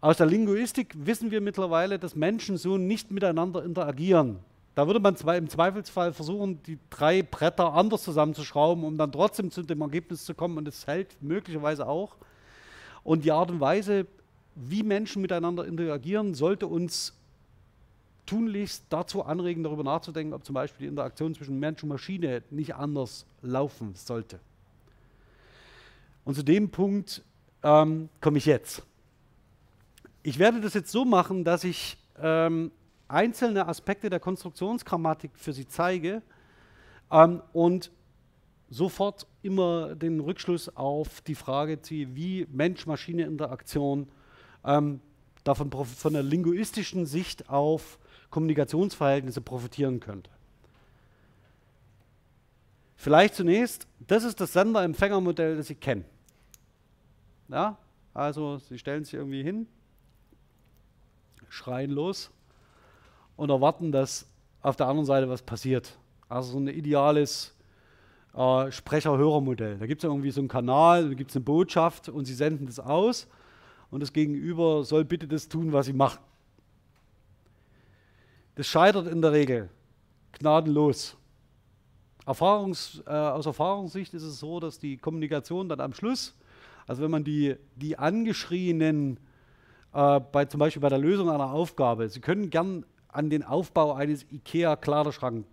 Aus 0.00 0.16
der 0.16 0.26
Linguistik 0.26 0.94
wissen 0.96 1.30
wir 1.30 1.40
mittlerweile, 1.40 1.98
dass 1.98 2.14
Menschen 2.14 2.56
so 2.56 2.78
nicht 2.78 3.10
miteinander 3.10 3.64
interagieren. 3.64 4.38
Da 4.74 4.86
würde 4.86 4.98
man 4.98 5.14
im 5.14 5.48
Zweifelsfall 5.48 6.12
versuchen, 6.12 6.62
die 6.64 6.78
drei 6.90 7.22
Bretter 7.22 7.72
anders 7.74 8.02
zusammenzuschrauben, 8.02 8.82
um 8.84 8.98
dann 8.98 9.12
trotzdem 9.12 9.50
zu 9.50 9.62
dem 9.62 9.80
Ergebnis 9.80 10.24
zu 10.24 10.34
kommen. 10.34 10.58
Und 10.58 10.66
es 10.66 10.86
hält 10.86 11.16
möglicherweise 11.22 11.86
auch. 11.86 12.16
Und 13.04 13.24
die 13.24 13.30
Art 13.30 13.50
und 13.50 13.60
Weise, 13.60 14.06
wie 14.56 14.82
Menschen 14.82 15.22
miteinander 15.22 15.64
interagieren, 15.64 16.34
sollte 16.34 16.66
uns 16.66 17.12
tunlichst 18.26 18.86
dazu 18.88 19.24
anregen, 19.24 19.62
darüber 19.62 19.84
nachzudenken, 19.84 20.32
ob 20.32 20.44
zum 20.44 20.54
Beispiel 20.54 20.86
die 20.86 20.90
Interaktion 20.90 21.34
zwischen 21.34 21.60
Mensch 21.60 21.82
und 21.82 21.90
Maschine 21.90 22.42
nicht 22.50 22.74
anders 22.74 23.26
laufen 23.42 23.94
sollte. 23.94 24.40
Und 26.24 26.34
zu 26.34 26.42
dem 26.42 26.70
Punkt 26.70 27.22
ähm, 27.62 28.08
komme 28.20 28.38
ich 28.38 28.46
jetzt. 28.46 28.82
Ich 30.22 30.38
werde 30.38 30.60
das 30.60 30.74
jetzt 30.74 30.90
so 30.90 31.04
machen, 31.04 31.44
dass 31.44 31.64
ich 31.64 31.98
ähm, 32.18 32.70
einzelne 33.08 33.66
Aspekte 33.68 34.10
der 34.10 34.20
Konstruktionsgrammatik 34.20 35.32
für 35.34 35.52
Sie 35.52 35.66
zeige 35.66 36.22
ähm, 37.10 37.42
und 37.52 37.90
sofort 38.70 39.26
immer 39.42 39.94
den 39.94 40.20
Rückschluss 40.20 40.74
auf 40.76 41.20
die 41.20 41.34
Frage 41.34 41.80
ziehe, 41.80 42.14
wie 42.16 42.46
Mensch-Maschine-Interaktion 42.50 44.08
ähm, 44.64 45.00
davon 45.44 45.70
von 45.70 46.12
der 46.12 46.22
linguistischen 46.22 47.06
Sicht 47.06 47.48
auf 47.50 47.98
Kommunikationsverhältnisse 48.30 49.40
profitieren 49.40 50.00
könnte. 50.00 50.30
Vielleicht 52.96 53.34
zunächst, 53.34 53.86
das 54.00 54.24
ist 54.24 54.40
das 54.40 54.54
Sender-Empfänger-Modell, 54.54 55.58
das 55.58 55.66
Sie 55.66 55.74
kennen. 55.74 56.06
Ja, 57.48 57.76
also 58.14 58.58
Sie 58.58 58.78
stellen 58.78 59.04
sich 59.04 59.14
irgendwie 59.14 59.42
hin, 59.42 59.66
schreien 61.50 61.90
los 61.90 62.30
und 63.36 63.50
erwarten, 63.50 63.92
dass 63.92 64.26
auf 64.62 64.76
der 64.76 64.86
anderen 64.86 65.06
Seite 65.06 65.28
was 65.28 65.42
passiert. 65.42 65.98
Also 66.28 66.52
so 66.52 66.58
ein 66.58 66.68
ideales 66.68 67.54
äh, 68.34 68.70
Sprecher-Hörer-Modell. 68.70 69.78
Da 69.78 69.86
gibt 69.86 70.02
es 70.02 70.08
irgendwie 70.08 70.30
so 70.30 70.40
einen 70.40 70.48
Kanal, 70.48 71.08
da 71.08 71.14
gibt 71.14 71.30
es 71.30 71.36
eine 71.36 71.44
Botschaft 71.44 72.08
und 72.08 72.24
sie 72.24 72.34
senden 72.34 72.66
das 72.66 72.80
aus 72.80 73.28
und 73.90 74.00
das 74.00 74.12
Gegenüber 74.12 74.84
soll 74.84 75.04
bitte 75.04 75.28
das 75.28 75.48
tun, 75.48 75.72
was 75.72 75.86
sie 75.86 75.92
machen. 75.92 76.20
Das 78.56 78.66
scheitert 78.66 79.06
in 79.08 79.20
der 79.20 79.32
Regel 79.32 79.68
gnadenlos. 80.32 81.16
Erfahrungs, 82.26 83.02
äh, 83.06 83.10
aus 83.10 83.46
Erfahrungssicht 83.46 84.14
ist 84.14 84.22
es 84.22 84.38
so, 84.38 84.60
dass 84.60 84.78
die 84.78 84.96
Kommunikation 84.96 85.68
dann 85.68 85.80
am 85.80 85.92
Schluss, 85.92 86.34
also 86.86 87.02
wenn 87.02 87.10
man 87.10 87.24
die, 87.24 87.56
die 87.76 87.98
angeschrienen, 87.98 89.18
äh, 89.92 90.20
bei, 90.20 90.46
zum 90.46 90.58
Beispiel 90.58 90.80
bei 90.80 90.88
der 90.88 90.98
Lösung 90.98 91.30
einer 91.30 91.52
Aufgabe, 91.52 92.08
Sie 92.08 92.20
können 92.20 92.50
gern 92.50 92.84
an 93.14 93.30
den 93.30 93.44
Aufbau 93.44 93.94
eines 93.94 94.26
IKEA-Kleiderschrank 94.30 95.46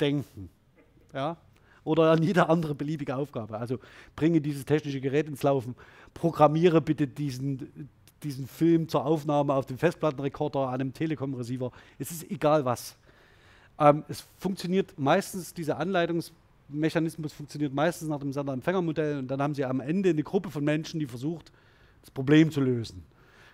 denken. 0.00 0.48
Ja? 1.12 1.36
Oder 1.84 2.10
an 2.10 2.22
jede 2.22 2.48
andere 2.48 2.74
beliebige 2.74 3.14
Aufgabe. 3.16 3.58
Also 3.58 3.78
bringe 4.16 4.40
dieses 4.40 4.64
technische 4.64 5.00
Gerät 5.00 5.28
ins 5.28 5.42
Laufen, 5.42 5.74
programmiere 6.14 6.80
bitte 6.80 7.06
diesen, 7.06 7.88
diesen 8.22 8.46
Film 8.46 8.88
zur 8.88 9.04
Aufnahme 9.04 9.54
auf 9.54 9.66
dem 9.66 9.78
Festplattenrekorder, 9.78 10.68
an 10.68 10.80
einem 10.80 10.94
Telekom-Receiver. 10.94 11.70
Es 11.98 12.10
ist 12.10 12.30
egal 12.30 12.64
was. 12.64 12.96
Ähm, 13.78 14.04
es 14.08 14.24
funktioniert 14.38 14.98
meistens, 14.98 15.52
dieser 15.52 15.78
Anleitungsmechanismus 15.78 17.32
funktioniert 17.32 17.74
meistens 17.74 18.08
nach 18.08 18.20
dem 18.20 18.32
Sender-Empfänger-Modell 18.32 19.18
und 19.18 19.28
dann 19.28 19.42
haben 19.42 19.54
Sie 19.54 19.64
am 19.64 19.80
Ende 19.80 20.10
eine 20.10 20.22
Gruppe 20.22 20.50
von 20.50 20.64
Menschen, 20.64 21.00
die 21.00 21.06
versucht, 21.06 21.52
das 22.00 22.10
Problem 22.10 22.50
zu 22.50 22.60
lösen 22.60 23.04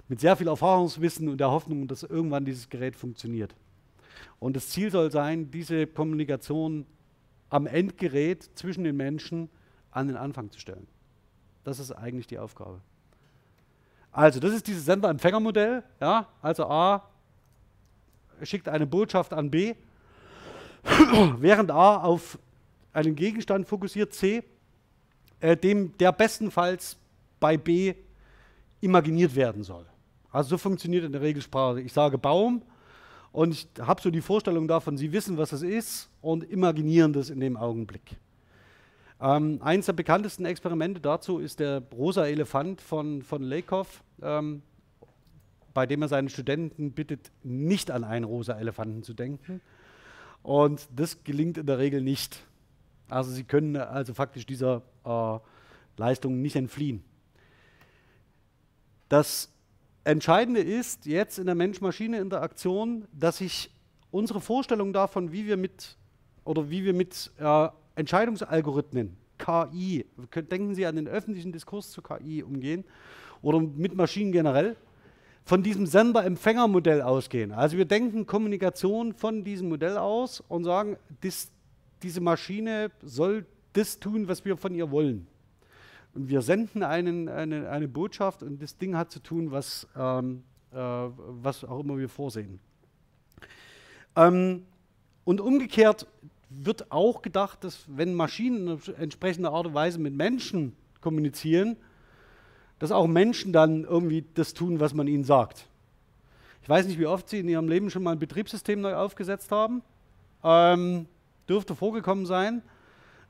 mit 0.09 0.21
sehr 0.21 0.37
viel 0.37 0.49
Erfahrungswissen 0.49 1.29
und 1.29 1.39
der 1.39 1.51
Hoffnung, 1.51 1.89
dass 1.89 2.03
irgendwann 2.03 2.45
dieses 2.45 2.69
Gerät 2.69 2.97
funktioniert. 2.97 3.55
Und 4.39 4.57
das 4.57 4.69
Ziel 4.71 4.91
soll 4.91 5.11
sein, 5.11 5.51
diese 5.51 5.87
Kommunikation 5.87 6.87
am 7.49 7.67
Endgerät 7.67 8.43
zwischen 8.55 8.85
den 8.85 8.97
Menschen 8.97 9.49
an 9.91 10.09
den 10.09 10.17
Anfang 10.17 10.51
zu 10.51 10.61
stellen. 10.61 10.87
Das 11.65 11.79
ist 11.79 11.93
eigentlich 11.93 12.27
die 12.27 12.39
Aufgabe. 12.39 12.81
Also, 14.13 14.41
das 14.41 14.53
ist 14.53 14.67
dieses 14.67 14.85
Sender-Empfänger-Modell. 14.85 15.83
Ja? 16.01 16.29
Also 16.41 16.67
A 16.67 17.09
schickt 18.43 18.69
eine 18.69 18.87
Botschaft 18.87 19.33
an 19.33 19.51
B, 19.51 19.75
während 21.39 21.71
A 21.71 21.97
auf 21.99 22.39
einen 22.93 23.15
Gegenstand 23.15 23.67
fokussiert, 23.67 24.15
C, 24.15 24.43
äh, 25.41 25.57
dem 25.57 25.97
der 25.99 26.13
bestenfalls 26.13 26.97
bei 27.41 27.57
B 27.57 27.95
imaginiert 28.81 29.35
werden 29.35 29.63
soll. 29.63 29.87
Also 30.37 30.51
so 30.51 30.59
funktioniert 30.59 31.03
in 31.03 31.13
der 31.13 31.23
Regelsprache. 31.23 31.81
Ich 31.81 31.95
sage 31.95 32.19
Baum 32.19 32.61
und 33.33 33.55
ich 33.55 33.67
habe 33.81 34.03
so 34.03 34.11
die 34.11 34.21
Vorstellung 34.21 34.69
davon, 34.69 34.99
Sie 34.99 35.11
wissen, 35.11 35.39
was 35.39 35.51
es 35.53 35.63
ist 35.63 36.11
und 36.21 36.45
imaginieren 36.45 37.15
das 37.15 37.31
in 37.31 37.41
dem 37.41 37.57
Augenblick. 37.57 38.03
Ähm, 39.19 39.61
eines 39.63 39.87
der 39.87 39.95
bekanntesten 39.95 40.45
Experimente 40.45 41.01
dazu 41.01 41.39
ist 41.39 41.59
der 41.59 41.83
rosa 41.91 42.27
Elefant 42.27 42.83
von, 42.83 43.23
von 43.23 43.43
Lakoff, 43.43 44.03
ähm, 44.21 44.61
bei 45.73 45.87
dem 45.87 46.03
er 46.03 46.09
seine 46.09 46.29
Studenten 46.29 46.93
bittet, 46.93 47.33
nicht 47.43 47.91
an 47.91 48.05
einen 48.05 48.27
rosa 48.27 48.61
Elefanten 48.61 49.03
zu 49.03 49.15
denken. 49.15 49.63
Und 50.43 50.87
das 50.95 51.25
gelingt 51.25 51.57
in 51.57 51.65
der 51.65 51.79
Regel 51.79 52.03
nicht. 52.03 52.45
Also 53.09 53.31
sie 53.31 53.45
können 53.45 53.77
also 53.79 54.13
faktisch 54.13 54.45
dieser 54.45 54.83
äh, 55.03 55.39
Leistung 55.97 56.43
nicht 56.43 56.57
entfliehen. 56.57 57.03
Das 59.09 59.51
Entscheidende 60.07 60.61
ist 60.61 61.05
jetzt 61.07 61.37
in 61.37 61.47
der 61.47 61.57
Mensch-Maschine-Interaktion, 61.57 63.09
dass 63.13 63.39
sich 63.39 63.73
unsere 64.13 64.41
Vorstellung 64.41 64.93
davon, 64.93 65.33
wie 65.33 65.49
wir 65.49 65.57
mit 65.57 65.97
oder 66.45 66.71
wie 66.71 66.85
wir 66.85 66.95
mit 66.95 67.33
äh, 67.41 67.69
Entscheidungsalgorithmen, 67.97 69.17
KI, 69.37 70.07
denken 70.33 70.77
Sie 70.77 70.87
an 70.87 70.95
den 70.95 71.09
öffentlichen 71.09 71.51
Diskurs 71.51 71.91
zu 71.91 72.03
KI 72.03 72.45
umgehen 72.45 72.85
oder 73.43 73.59
mit 73.59 73.97
Maschinen 73.97 74.31
generell, 74.31 74.77
von 75.45 75.65
diesem 75.65 75.87
Sender-Empfänger-Modell 75.87 77.03
ausgehen. 77.03 77.51
Also 77.51 77.77
wir 77.77 77.85
denken 77.85 78.27
Kommunikation 78.27 79.13
von 79.13 79.43
diesem 79.43 79.71
Modell 79.71 79.99
aus 79.99 80.41
und 80.47 80.63
sagen, 80.63 80.99
dies, 81.25 81.51
diese 82.05 82.21
Maschine 82.21 82.93
soll 83.03 83.45
das 83.73 83.99
tun, 83.99 84.29
was 84.29 84.45
wir 84.45 84.57
von 84.57 84.73
ihr 84.73 84.89
wollen. 84.93 85.27
Und 86.17 86.31
wir 86.31 86.41
senden 86.41 86.83
einen, 86.83 87.29
eine, 87.29 87.69
eine 87.69 87.89
Botschaft 87.89 88.43
und 88.43 88.63
das 88.63 88.79
Ding 88.79 88.97
hat 88.97 89.11
zu 89.11 89.21
tun, 89.21 89.51
was, 89.51 89.87
ähm, 89.95 90.45
äh, 90.73 90.77
was 90.79 91.63
auch 91.63 91.81
immer 91.81 91.99
wir 91.99 92.09
vorsehen. 92.09 92.59
Ähm, 94.17 94.65
und 95.27 95.43
umgekehrt 95.43 96.07
wird 96.49 96.91
auch 96.91 97.21
gedacht, 97.21 97.63
dass 97.65 97.85
wenn 97.87 98.15
Maschinen 98.15 98.81
in 98.87 98.95
entsprechender 98.95 99.53
Art 99.53 99.67
und 99.67 99.75
Weise 99.75 99.99
mit 99.99 100.15
Menschen 100.15 100.75
kommunizieren, 101.03 101.77
dass 102.79 102.93
auch 102.93 103.07
Menschen 103.07 103.53
dann 103.53 103.85
irgendwie 103.85 104.25
das 104.33 104.55
tun, 104.55 104.81
was 104.81 104.95
man 104.95 105.09
ihnen 105.09 105.25
sagt. 105.25 105.67
Ich 106.63 106.69
weiß 106.69 106.87
nicht, 106.87 106.99
wie 106.99 107.07
oft 107.07 107.29
Sie 107.29 107.41
in 107.41 107.49
Ihrem 107.49 107.69
Leben 107.69 107.91
schon 107.91 108.03
mal 108.03 108.13
ein 108.13 108.19
Betriebssystem 108.19 108.81
neu 108.81 108.95
aufgesetzt 108.95 109.53
haben. 109.53 109.83
Ähm, 110.43 111.09
dürfte 111.47 111.75
vorgekommen 111.75 112.25
sein. 112.25 112.63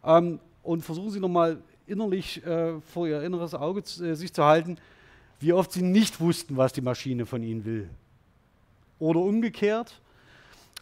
Ähm, 0.05 0.39
und 0.63 0.85
versuchen 0.85 1.11
Sie 1.11 1.21
nochmal 1.21 1.59
innerlich 1.87 2.45
äh, 2.45 2.81
vor 2.81 3.07
ihr 3.07 3.23
inneres 3.23 3.55
Auge 3.55 3.81
äh, 3.81 4.15
sich 4.15 4.33
zu 4.33 4.45
halten, 4.45 4.79
wie 5.41 5.53
oft 5.53 5.73
sie 5.73 5.83
nicht 5.83 6.21
wussten, 6.21 6.57
was 6.57 6.73
die 6.73 6.81
Maschine 6.81 7.27
von 7.27 7.43
ihnen 7.43 7.65
will. 7.65 7.89
Oder 8.99 9.21
umgekehrt. 9.21 10.01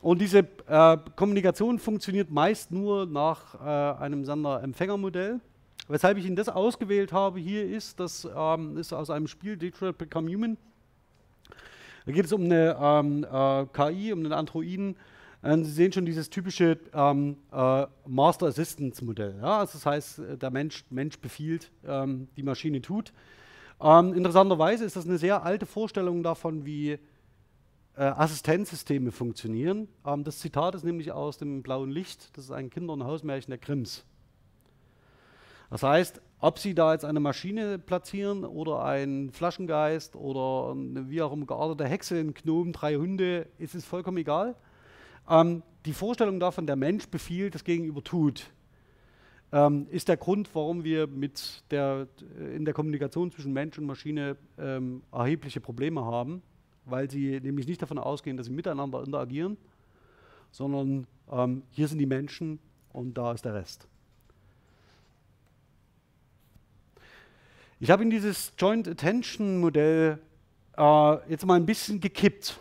Und 0.01 0.21
diese 0.21 0.47
äh, 0.69 0.99
Kommunikation 1.17 1.79
funktioniert 1.79 2.31
meist 2.31 2.71
nur 2.71 3.07
nach 3.07 3.55
äh, 3.55 4.03
einem 4.03 4.25
Sender-Empfänger-Modell. 4.25 5.41
Weshalb 5.89 6.17
ich 6.19 6.25
Ihnen 6.25 6.37
das 6.37 6.49
ausgewählt 6.49 7.13
habe 7.13 7.41
hier 7.41 7.67
ist, 7.67 8.01
das 8.01 8.27
ähm, 8.35 8.79
ist 8.79 8.93
aus 8.93 9.11
einem 9.11 9.27
Spiel 9.27 9.57
Detroit 9.57 9.99
Become 9.99 10.33
Human. 10.33 10.57
Da 12.07 12.13
geht 12.13 12.25
es 12.25 12.33
um 12.33 12.45
eine 12.45 12.77
ähm, 12.81 13.25
äh, 13.25 13.67
KI, 13.67 14.13
um 14.13 14.21
einen 14.21 14.33
Androiden. 14.33 14.97
Und 15.45 15.65
Sie 15.65 15.73
sehen 15.73 15.93
schon 15.93 16.07
dieses 16.07 16.31
typische 16.31 16.79
ähm, 16.95 17.37
äh, 17.53 17.87
Master 18.07 18.47
Assistance 18.47 19.05
Modell. 19.05 19.37
Ja? 19.41 19.59
Also 19.59 19.75
das 19.75 19.85
heißt, 19.85 20.23
der 20.41 20.51
Mensch, 20.51 20.85
Mensch 20.89 21.19
befiehlt, 21.19 21.71
ähm, 21.87 22.29
die 22.37 22.43
Maschine 22.43 22.81
tut. 22.81 23.13
Ähm, 23.81 24.15
interessanterweise 24.15 24.85
ist 24.85 24.97
das 24.97 25.07
eine 25.07 25.19
sehr 25.19 25.43
alte 25.43 25.67
Vorstellung 25.67 26.23
davon, 26.23 26.65
wie 26.65 26.93
äh, 26.93 26.99
Assistenzsysteme 27.97 29.13
funktionieren. 29.13 29.89
Ähm, 30.07 30.25
das 30.25 30.39
Zitat 30.39 30.75
ist 30.75 30.85
nämlich 30.85 31.13
aus 31.13 31.37
dem 31.37 31.63
Blauen 31.63 31.91
Licht. 31.91 32.37
Das 32.37 32.47
ist 32.47 32.51
ein 32.51 32.71
Kinder- 32.71 32.95
und 32.95 33.05
Hausmärchen 33.05 33.51
der 33.51 33.59
Grimms. 33.59 34.05
Das 35.69 35.83
heißt, 35.83 36.23
ob 36.39 36.59
Sie 36.59 36.75
da 36.75 36.93
jetzt 36.93 37.05
eine 37.05 37.21
Maschine 37.21 37.79
platzieren 37.79 38.45
oder 38.45 38.85
einen 38.85 39.31
Flaschengeist 39.31 40.17
oder 40.17 40.73
eine 40.73 41.11
wie 41.11 41.21
auch 41.21 41.33
immer 41.33 41.47
geartete 41.47 41.87
Hexe, 41.87 42.19
einen 42.19 42.33
Gnom, 42.33 42.73
drei 42.73 42.97
Hunde, 42.97 43.47
ist 43.59 43.75
es 43.75 43.85
vollkommen 43.85 44.19
egal. 44.19 44.55
Ähm, 45.29 45.63
die 45.87 45.93
Vorstellung 45.93 46.41
davon, 46.41 46.67
der 46.67 46.77
Mensch 46.77 47.09
befiehlt, 47.09 47.55
das 47.55 47.65
Gegenüber 47.65 48.03
tut, 48.03 48.51
ähm, 49.53 49.87
ist 49.91 50.09
der 50.09 50.17
Grund, 50.17 50.49
warum 50.55 50.83
wir 50.83 51.07
mit 51.07 51.63
der, 51.71 52.09
in 52.55 52.65
der 52.65 52.75
Kommunikation 52.75 53.31
zwischen 53.31 53.53
Mensch 53.53 53.79
und 53.79 53.87
Maschine 53.87 54.37
ähm, 54.59 55.03
erhebliche 55.13 55.61
Probleme 55.61 56.05
haben, 56.05 56.43
weil 56.87 57.11
sie 57.11 57.41
nämlich 57.41 57.67
nicht 57.67 57.81
davon 57.81 57.99
ausgehen, 57.99 58.37
dass 58.37 58.47
sie 58.47 58.53
miteinander 58.53 59.05
interagieren, 59.05 59.57
sondern 60.51 61.07
ähm, 61.31 61.63
hier 61.71 61.89
sind 61.89 61.99
die 61.99 62.07
Menschen 62.07 62.59
und 62.93 63.15
da 63.15 63.33
ist 63.33 63.45
der 63.45 63.55
Rest. 63.55 63.87
Ich 67.81 67.91
habe 67.91 68.03
in 68.03 68.11
dieses 68.11 68.53
Joint 68.59 68.89
Attention 68.89 69.61
Modell 69.61 70.19
äh, 70.77 71.31
jetzt 71.31 71.45
mal 71.45 71.55
ein 71.55 71.67
bisschen 71.67 72.01
gekippt. 72.01 72.59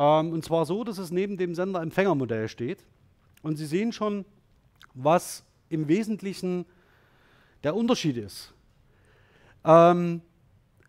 Ähm, 0.00 0.32
und 0.32 0.42
zwar 0.42 0.64
so, 0.64 0.82
dass 0.82 0.96
es 0.96 1.10
neben 1.10 1.36
dem 1.36 1.54
Sender-Empfänger-Modell 1.54 2.48
steht. 2.48 2.86
Und 3.42 3.56
Sie 3.56 3.66
sehen 3.66 3.92
schon, 3.92 4.24
was 4.94 5.44
im 5.68 5.88
Wesentlichen 5.88 6.64
der 7.62 7.76
Unterschied 7.76 8.16
ist. 8.16 8.54
Ähm, 9.62 10.22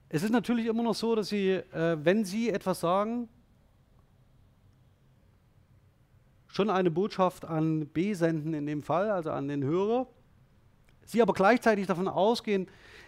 es 0.07 0.23
ist 0.23 0.31
natürlich 0.31 0.65
immer 0.65 0.83
noch 0.83 0.95
so, 0.95 1.13
dass 1.13 1.27
Sie, 1.27 1.49
äh, 1.49 1.97
wenn 2.01 2.23
Sie 2.23 2.49
etwas 2.49 2.79
sagen, 2.79 3.27
schon 6.47 6.69
eine 6.69 6.89
Botschaft 6.89 7.43
an 7.43 7.87
B 7.87 8.13
senden 8.13 8.53
in 8.53 8.65
dem 8.65 8.81
Fall, 8.81 9.11
also 9.11 9.31
an 9.31 9.49
den 9.49 9.61
Hörer. 9.61 10.07
Sie 11.03 11.21
aber 11.21 11.33
gleichzeitig 11.33 11.85
davon 11.85 12.07
ausgehen, 12.07 12.67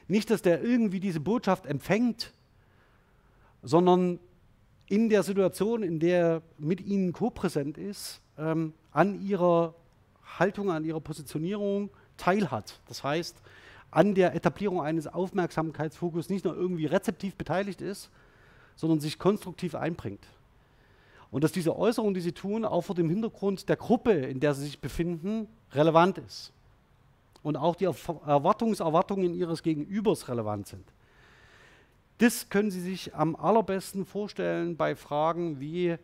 nicht, 0.09 0.29
dass 0.29 0.41
der 0.41 0.61
irgendwie 0.61 0.99
diese 0.99 1.21
Botschaft 1.21 1.65
empfängt, 1.65 2.33
sondern 3.61 4.19
in 4.93 5.09
der 5.09 5.23
Situation, 5.23 5.81
in 5.81 5.99
der 5.99 6.19
er 6.19 6.41
mit 6.59 6.79
ihnen 6.79 7.13
kopräsent 7.13 7.79
ist, 7.79 8.21
ähm, 8.37 8.73
an 8.91 9.19
ihrer 9.25 9.73
Haltung, 10.37 10.69
an 10.69 10.85
ihrer 10.85 10.99
Positionierung 10.99 11.89
teilhat. 12.15 12.79
Das 12.87 13.03
heißt, 13.03 13.35
an 13.89 14.13
der 14.13 14.35
Etablierung 14.35 14.83
eines 14.83 15.07
Aufmerksamkeitsfokus 15.07 16.29
nicht 16.29 16.45
nur 16.45 16.55
irgendwie 16.55 16.85
rezeptiv 16.85 17.35
beteiligt 17.35 17.81
ist, 17.81 18.11
sondern 18.75 18.99
sich 18.99 19.17
konstruktiv 19.17 19.73
einbringt. 19.73 20.27
Und 21.31 21.43
dass 21.43 21.51
diese 21.51 21.75
Äußerung, 21.75 22.13
die 22.13 22.21
sie 22.21 22.31
tun, 22.31 22.63
auch 22.63 22.81
vor 22.81 22.93
dem 22.93 23.09
Hintergrund 23.09 23.67
der 23.69 23.77
Gruppe, 23.77 24.11
in 24.11 24.39
der 24.39 24.53
sie 24.53 24.65
sich 24.65 24.79
befinden, 24.79 25.47
relevant 25.71 26.19
ist. 26.19 26.51
Und 27.41 27.55
auch 27.55 27.75
die 27.75 27.85
Erwartungserwartungen 27.85 29.33
ihres 29.33 29.63
Gegenübers 29.63 30.27
relevant 30.27 30.67
sind. 30.67 30.85
Das 32.23 32.47
können 32.47 32.71
Sie 32.71 32.79
sich 32.79 33.13
am 33.13 33.35
allerbesten 33.35 34.05
vorstellen 34.05 34.77
bei 34.77 34.95
Fragen 34.95 35.59
wie, 35.59 35.97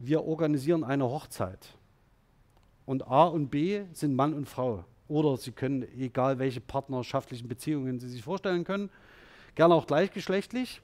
wir 0.00 0.24
organisieren 0.24 0.82
eine 0.82 1.04
Hochzeit. 1.04 1.78
Und 2.86 3.06
A 3.06 3.26
und 3.26 3.48
B 3.48 3.84
sind 3.92 4.16
Mann 4.16 4.34
und 4.34 4.48
Frau. 4.48 4.84
Oder 5.06 5.36
Sie 5.36 5.52
können, 5.52 5.86
egal 5.96 6.40
welche 6.40 6.60
partnerschaftlichen 6.60 7.46
Beziehungen 7.46 8.00
Sie 8.00 8.08
sich 8.08 8.24
vorstellen 8.24 8.64
können, 8.64 8.90
gerne 9.54 9.76
auch 9.76 9.86
gleichgeschlechtlich, 9.86 10.82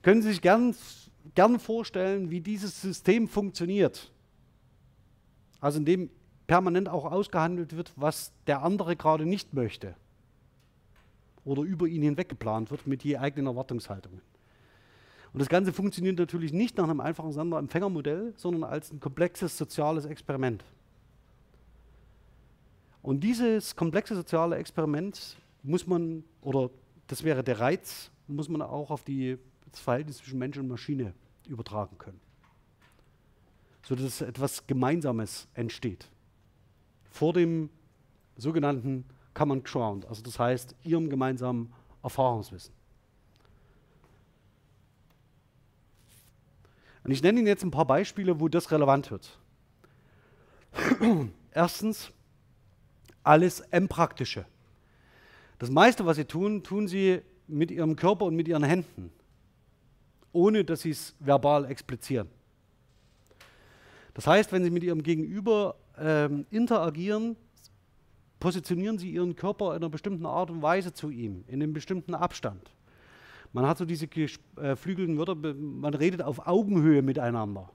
können 0.00 0.22
Sie 0.22 0.30
sich 0.30 0.40
gern, 0.40 0.74
gern 1.34 1.60
vorstellen, 1.60 2.30
wie 2.30 2.40
dieses 2.40 2.80
System 2.80 3.28
funktioniert. 3.28 4.10
Also 5.60 5.78
indem 5.78 6.08
permanent 6.46 6.88
auch 6.88 7.04
ausgehandelt 7.04 7.76
wird, 7.76 7.92
was 7.96 8.32
der 8.46 8.62
andere 8.62 8.96
gerade 8.96 9.26
nicht 9.26 9.52
möchte 9.52 9.94
oder 11.48 11.62
über 11.62 11.86
ihn 11.86 12.02
hinweg 12.02 12.28
geplant 12.28 12.70
wird 12.70 12.86
mit 12.86 13.02
je 13.02 13.16
eigenen 13.16 13.46
Erwartungshaltungen. 13.46 14.20
Und 15.32 15.40
das 15.40 15.48
Ganze 15.48 15.72
funktioniert 15.72 16.18
natürlich 16.18 16.52
nicht 16.52 16.76
nach 16.76 16.84
einem 16.84 17.00
einfachen 17.00 17.32
Sender-Empfänger-Modell, 17.32 18.34
sondern 18.36 18.64
als 18.64 18.92
ein 18.92 19.00
komplexes 19.00 19.56
soziales 19.56 20.04
Experiment. 20.04 20.64
Und 23.02 23.20
dieses 23.20 23.74
komplexe 23.76 24.14
soziale 24.14 24.56
Experiment 24.56 25.36
muss 25.62 25.86
man, 25.86 26.24
oder 26.42 26.70
das 27.06 27.24
wäre 27.24 27.42
der 27.42 27.60
Reiz, 27.60 28.10
muss 28.26 28.48
man 28.48 28.60
auch 28.60 28.90
auf 28.90 29.04
die, 29.04 29.38
das 29.70 29.80
Verhältnis 29.80 30.18
zwischen 30.18 30.38
Mensch 30.38 30.58
und 30.58 30.68
Maschine 30.68 31.14
übertragen 31.48 31.96
können. 31.96 32.20
Sodass 33.82 34.20
etwas 34.20 34.66
Gemeinsames 34.66 35.48
entsteht. 35.54 36.10
Vor 37.10 37.32
dem 37.32 37.70
sogenannten 38.36 39.04
Common 39.38 39.62
Ground, 39.62 40.04
also 40.08 40.20
das 40.20 40.36
heißt 40.36 40.74
ihrem 40.82 41.08
gemeinsamen 41.08 41.72
Erfahrungswissen. 42.02 42.74
Und 47.04 47.12
ich 47.12 47.22
nenne 47.22 47.38
Ihnen 47.38 47.46
jetzt 47.46 47.62
ein 47.62 47.70
paar 47.70 47.84
Beispiele, 47.84 48.40
wo 48.40 48.48
das 48.48 48.72
relevant 48.72 49.12
wird. 49.12 49.38
Erstens, 51.52 52.10
alles 53.22 53.60
M-Praktische. 53.60 54.44
Das 55.60 55.70
meiste, 55.70 56.04
was 56.04 56.16
Sie 56.16 56.24
tun, 56.24 56.64
tun 56.64 56.88
Sie 56.88 57.22
mit 57.46 57.70
Ihrem 57.70 57.94
Körper 57.94 58.24
und 58.24 58.34
mit 58.34 58.48
Ihren 58.48 58.64
Händen, 58.64 59.12
ohne 60.32 60.64
dass 60.64 60.80
Sie 60.80 60.90
es 60.90 61.14
verbal 61.20 61.64
explizieren. 61.66 62.28
Das 64.14 64.26
heißt, 64.26 64.50
wenn 64.50 64.64
Sie 64.64 64.70
mit 64.70 64.82
Ihrem 64.82 65.04
Gegenüber 65.04 65.76
ähm, 65.96 66.44
interagieren, 66.50 67.36
positionieren 68.40 68.98
sie 68.98 69.10
ihren 69.10 69.36
Körper 69.36 69.70
in 69.70 69.82
einer 69.82 69.88
bestimmten 69.88 70.26
Art 70.26 70.50
und 70.50 70.62
Weise 70.62 70.92
zu 70.92 71.10
ihm, 71.10 71.44
in 71.46 71.62
einem 71.62 71.72
bestimmten 71.72 72.14
Abstand. 72.14 72.70
Man 73.52 73.66
hat 73.66 73.78
so 73.78 73.84
diese 73.84 74.06
geflügelten 74.06 75.16
äh, 75.16 75.18
Wörter, 75.18 75.34
man 75.34 75.94
redet 75.94 76.22
auf 76.22 76.46
Augenhöhe 76.46 77.02
miteinander. 77.02 77.70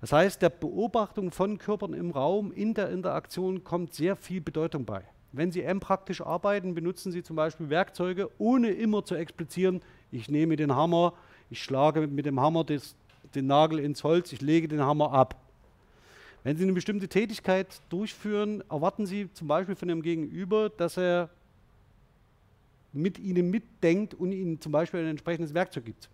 Das 0.00 0.12
heißt, 0.12 0.40
der 0.40 0.50
Beobachtung 0.50 1.30
von 1.32 1.58
Körpern 1.58 1.92
im 1.92 2.10
Raum, 2.10 2.52
in 2.52 2.72
der 2.72 2.90
Interaktion 2.90 3.64
kommt 3.64 3.94
sehr 3.94 4.16
viel 4.16 4.40
Bedeutung 4.40 4.84
bei. 4.84 5.02
Wenn 5.32 5.52
Sie 5.52 5.62
M-praktisch 5.62 6.22
arbeiten, 6.22 6.74
benutzen 6.74 7.12
Sie 7.12 7.22
zum 7.22 7.36
Beispiel 7.36 7.68
Werkzeuge, 7.68 8.30
ohne 8.38 8.70
immer 8.70 9.04
zu 9.04 9.14
explizieren, 9.14 9.82
ich 10.10 10.30
nehme 10.30 10.56
den 10.56 10.74
Hammer, 10.74 11.14
ich 11.50 11.62
schlage 11.62 12.06
mit 12.06 12.24
dem 12.24 12.40
Hammer 12.40 12.64
des, 12.64 12.96
den 13.34 13.46
Nagel 13.46 13.80
ins 13.80 14.04
Holz, 14.04 14.32
ich 14.32 14.40
lege 14.40 14.68
den 14.68 14.80
Hammer 14.80 15.12
ab. 15.12 15.36
Wenn 16.44 16.56
Sie 16.56 16.62
eine 16.62 16.72
bestimmte 16.72 17.08
Tätigkeit 17.08 17.80
durchführen, 17.88 18.62
erwarten 18.70 19.06
Sie 19.06 19.32
zum 19.32 19.48
Beispiel 19.48 19.74
von 19.74 19.88
Ihrem 19.88 20.02
Gegenüber, 20.02 20.70
dass 20.70 20.96
er 20.96 21.30
mit 22.92 23.18
Ihnen 23.18 23.50
mitdenkt 23.50 24.14
und 24.14 24.32
Ihnen 24.32 24.60
zum 24.60 24.72
Beispiel 24.72 25.00
ein 25.00 25.08
entsprechendes 25.08 25.52
Werkzeug 25.52 25.84
gibt. 25.84 26.08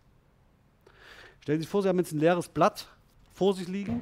Stellen 1.40 1.58
Sie 1.58 1.64
sich 1.64 1.70
vor, 1.70 1.82
Sie 1.82 1.88
haben 1.88 1.98
jetzt 1.98 2.12
ein 2.12 2.20
leeres 2.20 2.48
Blatt 2.48 2.88
vor 3.34 3.54
sich 3.54 3.68
liegen 3.68 4.00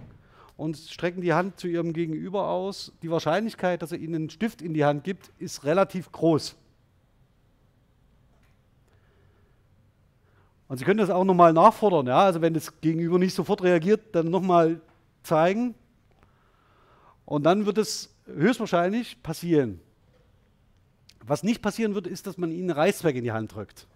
und 0.57 0.77
strecken 0.77 1.23
die 1.23 1.33
Hand 1.33 1.59
zu 1.59 1.67
Ihrem 1.67 1.93
Gegenüber 1.93 2.49
aus. 2.49 2.93
Die 3.03 3.11
Wahrscheinlichkeit, 3.11 3.83
dass 3.83 3.93
er 3.93 3.99
Ihnen 3.99 4.15
einen 4.15 4.31
Stift 4.31 4.63
in 4.63 4.75
die 4.75 4.85
Hand 4.85 5.05
gibt, 5.05 5.31
ist 5.39 5.65
relativ 5.65 6.13
groß. 6.13 6.57
Und 10.69 10.79
Sie 10.79 10.85
können 10.85 10.99
das 10.99 11.11
auch 11.11 11.25
nochmal 11.25 11.53
nachfordern. 11.53 12.07
Ja? 12.07 12.21
Also 12.21 12.41
wenn 12.41 12.55
das 12.55 12.81
Gegenüber 12.81 13.19
nicht 13.19 13.35
sofort 13.35 13.63
reagiert, 13.63 14.15
dann 14.15 14.31
nochmal 14.31 14.81
zeigen. 15.23 15.75
Und 17.25 17.45
dann 17.45 17.67
wird 17.67 17.79
es 17.79 18.15
höchstwahrscheinlich 18.27 19.23
passieren. 19.23 19.81
Was 21.25 21.43
nicht 21.43 21.63
passieren 21.63 21.95
wird, 21.95 22.07
ist, 22.07 22.27
dass 22.27 22.37
man 22.37 22.51
ihnen 22.51 22.71
Reißzweck 22.71 23.17
in 23.17 23.25
die 23.25 23.33
Hand 23.33 23.55
drückt. 23.55 23.87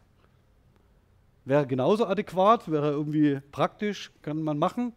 Wäre 1.44 1.66
genauso 1.66 2.06
adäquat, 2.06 2.70
wäre 2.70 2.90
irgendwie 2.90 3.40
praktisch, 3.52 4.12
kann 4.22 4.42
man 4.42 4.58
machen. 4.58 4.92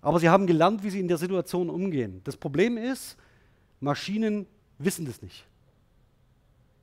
Aber 0.00 0.18
sie 0.18 0.28
haben 0.28 0.46
gelernt, 0.46 0.82
wie 0.82 0.90
sie 0.90 1.00
in 1.00 1.08
der 1.08 1.18
Situation 1.18 1.70
umgehen. 1.70 2.20
Das 2.24 2.36
Problem 2.36 2.76
ist, 2.76 3.16
Maschinen 3.80 4.46
wissen 4.78 5.06
das 5.06 5.22
nicht. 5.22 5.44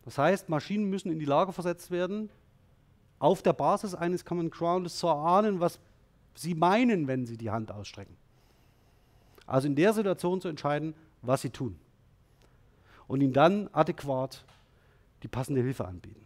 Das 0.06 0.18
heißt, 0.18 0.50
Maschinen 0.50 0.90
müssen 0.90 1.12
in 1.12 1.20
die 1.20 1.26
Lage 1.26 1.54
versetzt 1.54 1.92
werden, 1.92 2.30
auf 3.20 3.42
der 3.42 3.54
Basis 3.54 3.94
eines 3.94 4.24
Common 4.24 4.50
Grounds 4.50 4.98
zu 4.98 5.08
erahnen, 5.08 5.60
was 5.60 5.80
sie 6.34 6.56
meinen, 6.56 7.08
wenn 7.08 7.26
sie 7.26 7.38
die 7.38 7.52
Hand 7.52 7.72
ausstrecken. 7.72 8.16
Also 9.50 9.68
in 9.68 9.76
der 9.76 9.94
Situation 9.94 10.42
zu 10.42 10.48
entscheiden, 10.48 10.94
was 11.22 11.42
sie 11.42 11.50
tun. 11.50 11.80
und 13.08 13.22
ihm 13.22 13.34
dann 13.34 13.68
adäquat 13.74 14.46
die 15.24 15.28
passende 15.28 15.62
Hilfe 15.62 15.84
anbieten. 15.86 16.24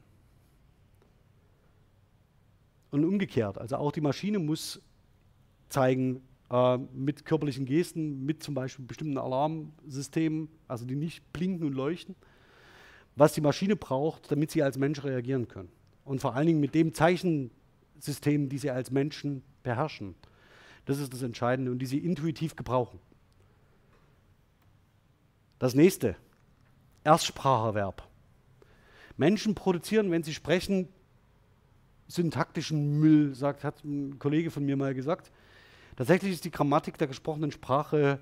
Und 2.91 3.05
umgekehrt, 3.05 3.57
also 3.57 3.77
auch 3.77 3.93
die 3.93 4.01
Maschine 4.01 4.37
muss 4.37 4.81
zeigen, 5.69 6.21
äh, 6.51 6.77
mit 6.77 7.23
körperlichen 7.23 7.65
Gesten, 7.65 8.25
mit 8.25 8.43
zum 8.43 8.53
Beispiel 8.53 8.83
bestimmten 8.83 9.17
Alarmsystemen, 9.17 10.49
also 10.67 10.85
die 10.85 10.97
nicht 10.97 11.31
blinken 11.31 11.65
und 11.67 11.73
leuchten, 11.73 12.15
was 13.15 13.31
die 13.31 13.41
Maschine 13.41 13.77
braucht, 13.77 14.29
damit 14.29 14.51
sie 14.51 14.61
als 14.61 14.77
Mensch 14.77 15.03
reagieren 15.05 15.47
können. 15.47 15.69
Und 16.03 16.19
vor 16.19 16.35
allen 16.35 16.47
Dingen 16.47 16.59
mit 16.59 16.75
dem 16.75 16.93
Zeichensystem, 16.93 18.49
die 18.49 18.57
sie 18.57 18.71
als 18.71 18.91
Menschen 18.91 19.41
beherrschen. 19.63 20.15
Das 20.83 20.99
ist 20.99 21.13
das 21.13 21.21
Entscheidende 21.21 21.71
und 21.71 21.79
die 21.79 21.85
sie 21.85 21.99
intuitiv 21.99 22.57
gebrauchen. 22.57 22.99
Das 25.59 25.75
nächste, 25.75 26.15
Erstspracherwerb. 27.03 28.07
Menschen 29.17 29.55
produzieren, 29.55 30.11
wenn 30.11 30.23
sie 30.23 30.33
sprechen, 30.33 30.89
syntaktischen 32.07 32.99
Müll, 32.99 33.35
sagt, 33.35 33.63
hat 33.63 33.83
ein 33.83 34.19
Kollege 34.19 34.51
von 34.51 34.65
mir 34.65 34.75
mal 34.75 34.93
gesagt. 34.93 35.31
Tatsächlich 35.95 36.33
ist 36.33 36.45
die 36.45 36.51
Grammatik 36.51 36.97
der 36.97 37.07
gesprochenen 37.07 37.51
Sprache, 37.51 38.19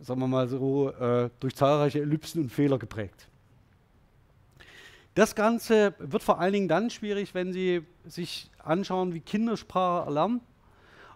sagen 0.00 0.20
wir 0.20 0.28
mal 0.28 0.48
so, 0.48 0.90
äh, 0.90 1.30
durch 1.40 1.56
zahlreiche 1.56 2.00
Ellipsen 2.00 2.42
und 2.42 2.50
Fehler 2.50 2.78
geprägt. 2.78 3.28
Das 5.14 5.34
Ganze 5.34 5.94
wird 5.98 6.22
vor 6.22 6.38
allen 6.38 6.52
Dingen 6.54 6.68
dann 6.68 6.88
schwierig, 6.88 7.34
wenn 7.34 7.52
Sie 7.52 7.82
sich 8.06 8.50
anschauen, 8.58 9.12
wie 9.12 9.20
Kindersprache 9.20 10.06
erlernen. 10.06 10.40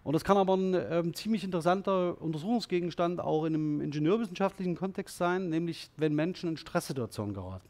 Und 0.07 0.13
das 0.13 0.23
kann 0.23 0.37
aber 0.37 0.55
ein 0.55 0.73
ähm, 0.89 1.15
ziemlich 1.15 1.43
interessanter 1.43 2.23
Untersuchungsgegenstand 2.23 3.19
auch 3.19 3.45
in 3.45 3.55
einem 3.55 3.81
ingenieurwissenschaftlichen 3.81 4.77
Kontext 4.77 5.17
sein, 5.17 5.49
nämlich 5.49 5.91
wenn 5.97 6.15
Menschen 6.15 6.51
in 6.51 6.57
Stresssituationen 6.57 7.35
geraten. 7.35 7.69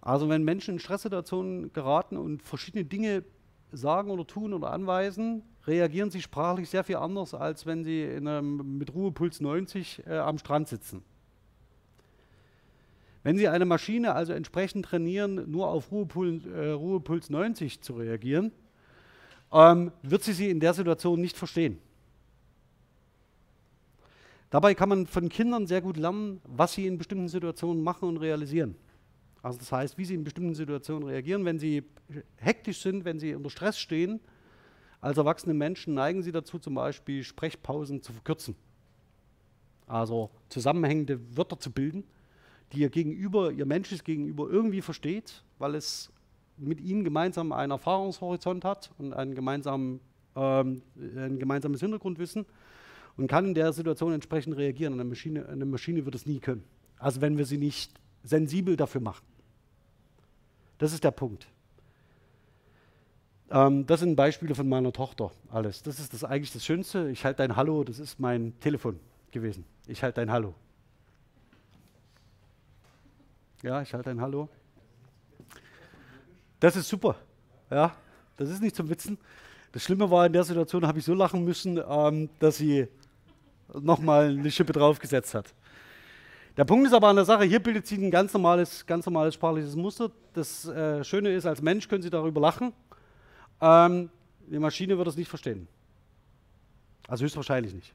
Also 0.00 0.30
wenn 0.30 0.44
Menschen 0.44 0.76
in 0.76 0.80
Stresssituationen 0.80 1.70
geraten 1.74 2.16
und 2.16 2.42
verschiedene 2.42 2.86
Dinge 2.86 3.24
sagen 3.72 4.10
oder 4.10 4.26
tun 4.26 4.54
oder 4.54 4.72
anweisen, 4.72 5.42
reagieren 5.66 6.10
sie 6.10 6.22
sprachlich 6.22 6.70
sehr 6.70 6.82
viel 6.82 6.96
anders, 6.96 7.34
als 7.34 7.66
wenn 7.66 7.84
sie 7.84 8.08
einem, 8.08 8.78
mit 8.78 8.94
Ruhepuls 8.94 9.42
90 9.42 10.06
äh, 10.06 10.16
am 10.16 10.38
Strand 10.38 10.68
sitzen. 10.68 11.02
Wenn 13.22 13.36
Sie 13.36 13.48
eine 13.48 13.66
Maschine 13.66 14.14
also 14.14 14.32
entsprechend 14.32 14.86
trainieren, 14.86 15.50
nur 15.50 15.68
auf 15.68 15.92
Ruhepuls, 15.92 16.46
äh, 16.46 16.70
Ruhepuls 16.70 17.28
90 17.28 17.82
zu 17.82 17.92
reagieren, 17.92 18.50
ähm, 19.52 19.92
wird 20.02 20.22
sie 20.22 20.32
sie 20.32 20.50
in 20.50 20.60
der 20.60 20.74
Situation 20.74 21.20
nicht 21.20 21.36
verstehen. 21.36 21.78
Dabei 24.50 24.74
kann 24.74 24.88
man 24.88 25.06
von 25.06 25.28
Kindern 25.28 25.66
sehr 25.66 25.82
gut 25.82 25.96
lernen, 25.96 26.40
was 26.44 26.72
sie 26.72 26.86
in 26.86 26.96
bestimmten 26.96 27.28
Situationen 27.28 27.82
machen 27.82 28.08
und 28.08 28.16
realisieren. 28.16 28.76
Also 29.42 29.58
das 29.58 29.70
heißt, 29.70 29.98
wie 29.98 30.04
sie 30.04 30.14
in 30.14 30.24
bestimmten 30.24 30.54
Situationen 30.54 31.06
reagieren. 31.08 31.44
Wenn 31.44 31.58
sie 31.58 31.84
hektisch 32.36 32.80
sind, 32.80 33.04
wenn 33.04 33.18
sie 33.18 33.34
unter 33.34 33.50
Stress 33.50 33.78
stehen, 33.78 34.20
als 35.00 35.18
erwachsene 35.18 35.54
Menschen 35.54 35.94
neigen 35.94 36.22
sie 36.22 36.32
dazu, 36.32 36.58
zum 36.58 36.74
Beispiel 36.74 37.22
Sprechpausen 37.22 38.02
zu 38.02 38.12
verkürzen. 38.12 38.56
Also 39.86 40.30
zusammenhängende 40.48 41.36
Wörter 41.36 41.58
zu 41.58 41.70
bilden, 41.70 42.04
die 42.72 42.80
ihr 42.80 42.90
Gegenüber, 42.90 43.52
ihr 43.52 43.64
menschliches 43.64 44.04
Gegenüber 44.04 44.50
irgendwie 44.50 44.82
versteht, 44.82 45.44
weil 45.58 45.74
es 45.74 46.10
mit 46.58 46.80
ihnen 46.80 47.04
gemeinsam 47.04 47.52
einen 47.52 47.72
Erfahrungshorizont 47.72 48.64
hat 48.64 48.90
und 48.98 49.12
einen 49.12 49.34
gemeinsamen, 49.34 50.00
ähm, 50.36 50.82
ein 50.96 51.38
gemeinsames 51.38 51.80
Hintergrundwissen 51.80 52.46
und 53.16 53.26
kann 53.26 53.46
in 53.46 53.54
der 53.54 53.72
Situation 53.72 54.12
entsprechend 54.12 54.56
reagieren. 54.56 54.94
Eine 54.94 55.04
Maschine, 55.04 55.48
eine 55.48 55.64
Maschine 55.64 56.04
wird 56.04 56.14
es 56.14 56.26
nie 56.26 56.38
können. 56.38 56.64
Also 56.98 57.20
wenn 57.20 57.38
wir 57.38 57.46
sie 57.46 57.58
nicht 57.58 57.92
sensibel 58.22 58.76
dafür 58.76 59.00
machen. 59.00 59.24
Das 60.78 60.92
ist 60.92 61.04
der 61.04 61.10
Punkt. 61.10 61.48
Ähm, 63.50 63.86
das 63.86 64.00
sind 64.00 64.16
Beispiele 64.16 64.54
von 64.54 64.68
meiner 64.68 64.92
Tochter. 64.92 65.30
Alles. 65.50 65.82
Das 65.82 65.98
ist 65.98 66.12
das 66.12 66.24
eigentlich 66.24 66.52
das 66.52 66.64
Schönste. 66.64 67.10
Ich 67.10 67.24
halte 67.24 67.38
dein 67.38 67.56
Hallo, 67.56 67.84
das 67.84 67.98
ist 67.98 68.20
mein 68.20 68.58
Telefon 68.60 69.00
gewesen. 69.30 69.64
Ich 69.86 70.02
halte 70.02 70.20
dein 70.20 70.30
Hallo. 70.30 70.54
Ja, 73.62 73.82
ich 73.82 73.92
halte 73.92 74.10
dein 74.10 74.20
Hallo. 74.20 74.48
Das 76.60 76.76
ist 76.76 76.88
super. 76.88 77.16
Ja, 77.70 77.94
das 78.36 78.50
ist 78.50 78.62
nicht 78.62 78.74
zum 78.74 78.88
Witzen. 78.88 79.18
Das 79.72 79.82
Schlimme 79.82 80.10
war, 80.10 80.26
in 80.26 80.32
der 80.32 80.44
Situation 80.44 80.86
habe 80.86 80.98
ich 80.98 81.04
so 81.04 81.14
lachen 81.14 81.44
müssen, 81.44 81.80
ähm, 81.88 82.30
dass 82.38 82.56
sie 82.56 82.88
nochmal 83.72 84.30
eine 84.30 84.50
Schippe 84.50 84.72
draufgesetzt 84.72 85.34
hat. 85.34 85.54
Der 86.56 86.64
Punkt 86.64 86.86
ist 86.86 86.92
aber 86.92 87.08
an 87.08 87.16
der 87.16 87.24
Sache, 87.24 87.44
hier 87.44 87.62
bildet 87.62 87.86
sie 87.86 87.96
ein 87.96 88.10
ganz 88.10 88.32
normales, 88.32 88.84
ganz 88.84 89.06
normales 89.06 89.34
sprachliches 89.34 89.76
Muster. 89.76 90.10
Das 90.32 90.66
äh, 90.66 91.04
Schöne 91.04 91.32
ist, 91.32 91.46
als 91.46 91.62
Mensch 91.62 91.86
können 91.86 92.02
Sie 92.02 92.10
darüber 92.10 92.40
lachen. 92.40 92.72
Ähm, 93.60 94.10
die 94.46 94.58
Maschine 94.58 94.98
wird 94.98 95.06
es 95.06 95.16
nicht 95.16 95.28
verstehen. 95.28 95.68
Also 97.06 97.24
höchstwahrscheinlich 97.24 97.74
nicht. 97.74 97.94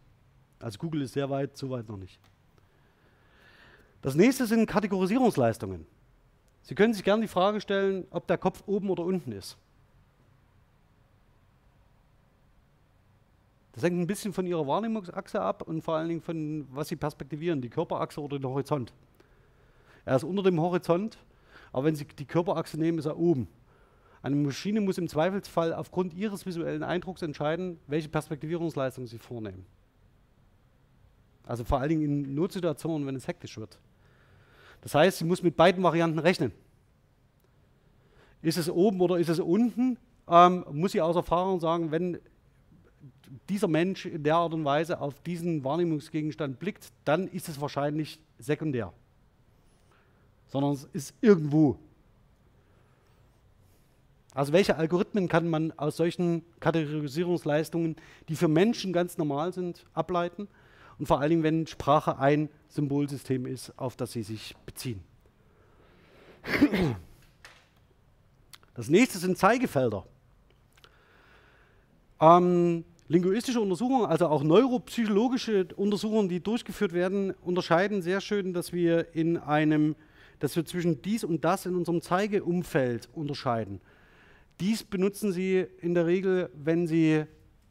Also 0.60 0.80
Google 0.80 1.02
ist 1.02 1.14
sehr 1.14 1.30
weit, 1.30 1.58
so 1.58 1.70
weit 1.72 1.90
noch 1.90 1.98
nicht. 1.98 2.20
Das 4.02 4.16
nächste 4.16 4.46
sind 4.46 4.66
Kategorisierungsleistungen. 4.66 5.86
Sie 6.64 6.76
können 6.76 6.94
sich 6.94 7.04
gerne 7.04 7.22
die 7.22 7.28
Frage 7.28 7.62
stellen, 7.62 8.08
ob 8.10 8.26
der 8.28 8.38
Kopf 8.38 8.64
oben 8.66 8.90
oder 8.90 9.04
unten 9.04 9.32
ist. 9.32 9.58
Das 13.74 13.84
hängt 13.84 14.00
ein 14.00 14.08
bisschen 14.08 14.34
von 14.34 14.46
Ihrer 14.46 14.66
Wahrnehmungsachse 14.66 15.42
ab 15.42 15.64
und 15.64 15.82
vor 15.82 15.96
allen 15.96 16.08
Dingen 16.08 16.22
von, 16.22 16.68
was 16.72 16.88
Sie 16.88 16.96
perspektivieren, 16.96 17.62
die 17.62 17.70
Körperachse 17.70 18.22
oder 18.22 18.40
den 18.40 18.48
Horizont. 18.48 18.94
Er 20.06 20.16
ist 20.16 20.24
unter 20.24 20.44
dem 20.44 20.60
Horizont, 20.60 21.18
aber 21.72 21.86
wenn 21.86 21.96
Sie 21.96 22.06
die 22.06 22.26
Körperachse 22.26 22.78
nehmen, 22.78 23.00
ist 23.00 23.06
er 23.06 23.18
oben. 23.18 23.48
Eine 24.22 24.38
Maschine 24.38 24.80
muss 24.80 24.98
im 24.98 25.10
Zweifelsfall 25.10 25.74
aufgrund 25.74 26.14
ihres 26.14 26.46
visuellen 26.46 26.84
Eindrucks 26.84 27.22
entscheiden, 27.24 27.78
welche 27.88 28.08
Perspektivierungsleistung 28.08 29.06
sie 29.06 29.20
vornehmen. 29.20 29.66
Also 31.46 31.66
vor 31.66 31.80
allen 31.80 31.90
Dingen 31.90 32.04
in 32.04 32.36
Notsituationen, 32.36 33.06
wenn 33.06 33.18
es 33.18 33.28
hektisch 33.28 33.58
wird. 33.58 33.80
Das 34.84 34.94
heißt, 34.96 35.20
sie 35.20 35.26
muss 35.26 35.42
mit 35.42 35.56
beiden 35.56 35.82
Varianten 35.82 36.20
rechnen. 36.20 36.52
Ist 38.42 38.58
es 38.58 38.70
oben 38.70 39.00
oder 39.00 39.18
ist 39.18 39.30
es 39.30 39.40
unten? 39.40 39.98
Ähm, 40.28 40.66
muss 40.72 40.92
sie 40.92 41.02
aus 41.02 41.16
Erfahrung 41.16 41.62
sagen, 41.62 41.92
wenn 41.92 42.20
dieser 43.48 43.70
Mensch 43.70 44.06
in 44.06 44.24
der 44.24 44.36
Art 44.36 44.54
und 44.54 44.66
Weise 44.66 45.00
auf 45.00 45.22
diesen 45.22 45.64
Wahrnehmungsgegenstand 45.64 46.60
blickt, 46.60 46.92
dann 47.06 47.30
ist 47.30 47.48
es 47.48 47.62
wahrscheinlich 47.62 48.20
sekundär. 48.38 48.92
Sondern 50.48 50.74
es 50.74 50.84
ist 50.92 51.16
irgendwo. 51.22 51.80
Also 54.34 54.52
welche 54.52 54.76
Algorithmen 54.76 55.30
kann 55.30 55.48
man 55.48 55.72
aus 55.78 55.96
solchen 55.96 56.44
Kategorisierungsleistungen, 56.60 57.96
die 58.28 58.36
für 58.36 58.50
Menschen 58.50 58.92
ganz 58.92 59.18
normal 59.18 59.54
sind, 59.54 59.86
ableiten? 59.94 60.50
Und 61.04 61.08
vor 61.08 61.20
allen 61.20 61.32
Dingen, 61.32 61.44
wenn 61.44 61.68
Sprache 61.68 62.18
ein 62.18 62.48
Symbolsystem 62.70 63.46
ist, 63.46 63.78
auf 63.78 63.98
das 63.98 64.14
sie 64.14 64.24
sich 64.24 64.56
beziehen. 64.66 65.04
Das 68.76 68.88
nächste 68.88 69.20
sind 69.20 69.38
Zeigefelder. 69.38 70.06
Ähm, 72.22 72.86
linguistische 73.08 73.60
Untersuchungen, 73.60 74.06
also 74.06 74.28
auch 74.28 74.44
neuropsychologische 74.44 75.68
Untersuchungen, 75.76 76.30
die 76.30 76.40
durchgeführt 76.40 76.94
werden, 76.94 77.32
unterscheiden 77.42 78.02
sehr 78.02 78.22
schön, 78.22 78.54
dass 78.54 78.72
wir 78.72 79.14
in 79.14 79.38
einem, 79.38 79.98
dass 80.40 80.56
wir 80.56 80.66
zwischen 80.66 81.02
dies 81.02 81.26
und 81.26 81.44
das 81.44 81.66
in 81.66 81.76
unserem 81.76 82.02
Zeigeumfeld 82.02 83.10
unterscheiden. 83.14 83.82
Dies 84.62 84.86
benutzen 84.86 85.34
Sie 85.34 85.68
in 85.82 85.94
der 85.94 86.08
Regel, 86.08 86.50
wenn 86.56 86.88
Sie, 86.88 87.26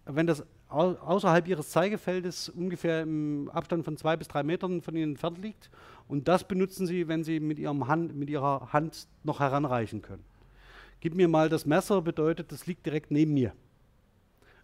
wenn 0.05 0.27
das 0.27 0.45
außerhalb 0.73 1.47
ihres 1.49 1.71
Zeigefeldes 1.71 2.49
ungefähr 2.49 3.03
im 3.03 3.51
Abstand 3.53 3.85
von 3.85 3.97
zwei 3.97 4.17
bis 4.17 4.29
drei 4.29 4.43
Metern 4.43 4.81
von 4.81 4.97
ihnen 4.97 5.13
entfernt 5.13 5.39
liegt. 5.39 5.71
Und 6.09 6.29
das 6.29 6.45
benutzen 6.45 6.87
sie, 6.87 7.09
wenn 7.09 7.25
sie 7.25 7.41
mit, 7.41 7.59
ihrem 7.59 7.89
Hand, 7.89 8.15
mit 8.15 8.31
ihrer 8.31 8.73
Hand 8.73 9.07
noch 9.25 9.41
heranreichen 9.41 10.03
können. 10.03 10.25
Gib 11.01 11.15
mir 11.15 11.29
mal 11.29 11.49
das 11.49 11.67
Messer, 11.67 12.01
bedeutet, 12.01 12.53
das 12.53 12.67
liegt 12.67 12.87
direkt 12.87 13.11
neben 13.11 13.35
mir. 13.35 13.53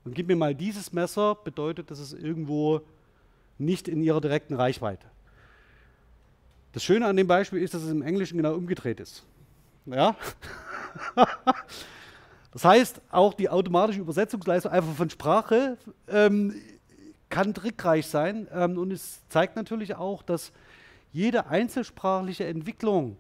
Und 0.05 0.15
gib 0.15 0.29
mir 0.29 0.37
mal 0.37 0.55
dieses 0.55 0.93
Messer, 0.93 1.35
bedeutet, 1.35 1.91
das 1.91 1.99
ist 1.99 2.13
irgendwo 2.13 2.81
nicht 3.59 3.89
in 3.89 4.03
ihrer 4.03 4.21
direkten 4.21 4.55
Reichweite. 4.55 5.07
Das 6.73 6.85
Schöne 6.85 7.07
an 7.07 7.17
dem 7.17 7.27
Beispiel 7.27 7.61
ist, 7.61 7.75
dass 7.75 7.83
es 7.83 7.91
im 7.91 8.03
Englischen 8.03 8.37
genau 8.37 8.55
umgedreht 8.55 9.01
ist. 9.01 9.25
Ja? 9.87 10.17
Das 12.53 12.65
heißt, 12.65 13.01
auch 13.11 13.35
die 13.35 13.49
automatische 13.49 14.01
Übersetzungsleistung 14.01 14.73
einfach 14.73 14.95
von 14.95 15.11
Sprache 15.11 15.77
ähm, 16.09 16.55
kann 17.29 17.53
trickreich 17.55 18.07
sein. 18.07 18.49
Ähm, 18.53 18.79
und 18.79 18.91
es 18.91 19.21
zeigt 19.29 19.57
natürlich 19.57 19.95
auch, 19.97 20.23
dass 20.23 20.53
jede 21.13 21.47
einzelsprachliche 21.47 22.47
Entwicklung 22.47 23.17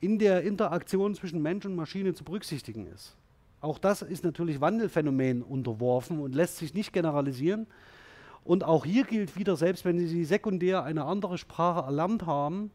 in 0.00 0.18
der 0.18 0.42
Interaktion 0.42 1.14
zwischen 1.14 1.42
Mensch 1.42 1.66
und 1.66 1.76
Maschine 1.76 2.14
zu 2.14 2.24
berücksichtigen 2.24 2.86
ist. 2.86 3.16
Auch 3.60 3.78
das 3.78 4.00
ist 4.02 4.24
natürlich 4.24 4.60
Wandelphänomen 4.60 5.42
unterworfen 5.42 6.20
und 6.20 6.34
lässt 6.34 6.56
sich 6.56 6.72
nicht 6.72 6.92
generalisieren. 6.92 7.66
Und 8.42 8.64
auch 8.64 8.86
hier 8.86 9.04
gilt 9.04 9.36
wieder, 9.36 9.56
selbst 9.56 9.84
wenn 9.84 9.98
Sie 9.98 10.24
sekundär 10.24 10.82
eine 10.82 11.04
andere 11.04 11.36
Sprache 11.36 11.84
erlernt 11.84 12.24
haben, 12.24 12.70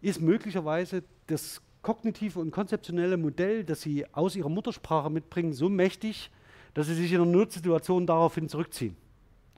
ist 0.00 0.20
möglicherweise 0.20 1.02
das 1.26 1.60
kognitive 1.84 2.40
und 2.40 2.50
konzeptionelle 2.50 3.16
Modell, 3.16 3.62
das 3.62 3.82
Sie 3.82 4.04
aus 4.12 4.34
Ihrer 4.34 4.48
Muttersprache 4.48 5.10
mitbringen, 5.10 5.52
so 5.52 5.68
mächtig, 5.68 6.32
dass 6.72 6.88
Sie 6.88 6.94
sich 6.94 7.12
in 7.12 7.20
einer 7.20 7.30
Notsituation 7.30 8.06
daraufhin 8.06 8.48
zurückziehen 8.48 8.96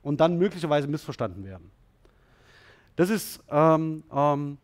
und 0.03 0.21
dann 0.21 0.37
möglicherweise 0.37 0.89
missverstanden 0.89 1.45
werden. 1.45 1.71
Das 2.97 3.09
ist 3.09 3.43
ähm, 3.49 4.05
ähm, 4.13 4.59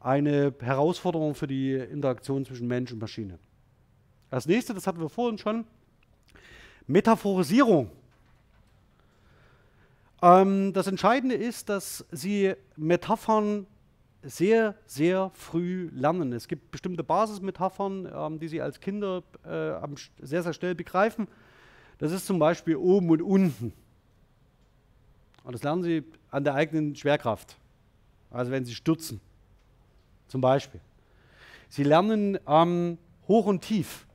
eine 0.00 0.54
Herausforderung 0.60 1.34
für 1.34 1.46
die 1.46 1.74
Interaktion 1.74 2.44
zwischen 2.46 2.68
Mensch 2.68 2.92
und 2.92 3.00
Maschine. 3.00 3.38
Das 4.30 4.46
nächste, 4.46 4.74
das 4.74 4.86
hatten 4.86 5.00
wir 5.00 5.08
vorhin 5.08 5.38
schon, 5.38 5.64
Metaphorisierung. 6.86 7.90
Ähm, 10.22 10.72
das 10.72 10.86
Entscheidende 10.86 11.34
ist, 11.34 11.68
dass 11.68 12.06
Sie 12.10 12.54
Metaphern 12.76 13.66
sehr, 14.28 14.74
sehr 14.86 15.30
früh 15.34 15.88
lernen. 15.92 16.32
Es 16.32 16.48
gibt 16.48 16.70
bestimmte 16.70 17.02
Basismetaphern, 17.02 18.08
ähm, 18.12 18.38
die 18.38 18.48
Sie 18.48 18.60
als 18.60 18.78
Kinder 18.80 19.22
äh, 19.44 19.88
sehr, 20.20 20.42
sehr 20.42 20.52
schnell 20.52 20.74
begreifen. 20.74 21.26
Das 21.98 22.12
ist 22.12 22.26
zum 22.26 22.38
Beispiel 22.38 22.76
oben 22.76 23.10
und 23.10 23.22
unten. 23.22 23.72
Und 25.44 25.52
das 25.52 25.62
lernen 25.62 25.82
Sie 25.82 26.04
an 26.30 26.44
der 26.44 26.54
eigenen 26.54 26.94
Schwerkraft. 26.94 27.56
Also 28.30 28.50
wenn 28.50 28.64
Sie 28.64 28.74
stürzen, 28.74 29.20
zum 30.28 30.42
Beispiel. 30.42 30.80
Sie 31.70 31.82
lernen 31.82 32.38
ähm, 32.46 32.98
hoch 33.26 33.46
und 33.46 33.62
tief. 33.62 34.06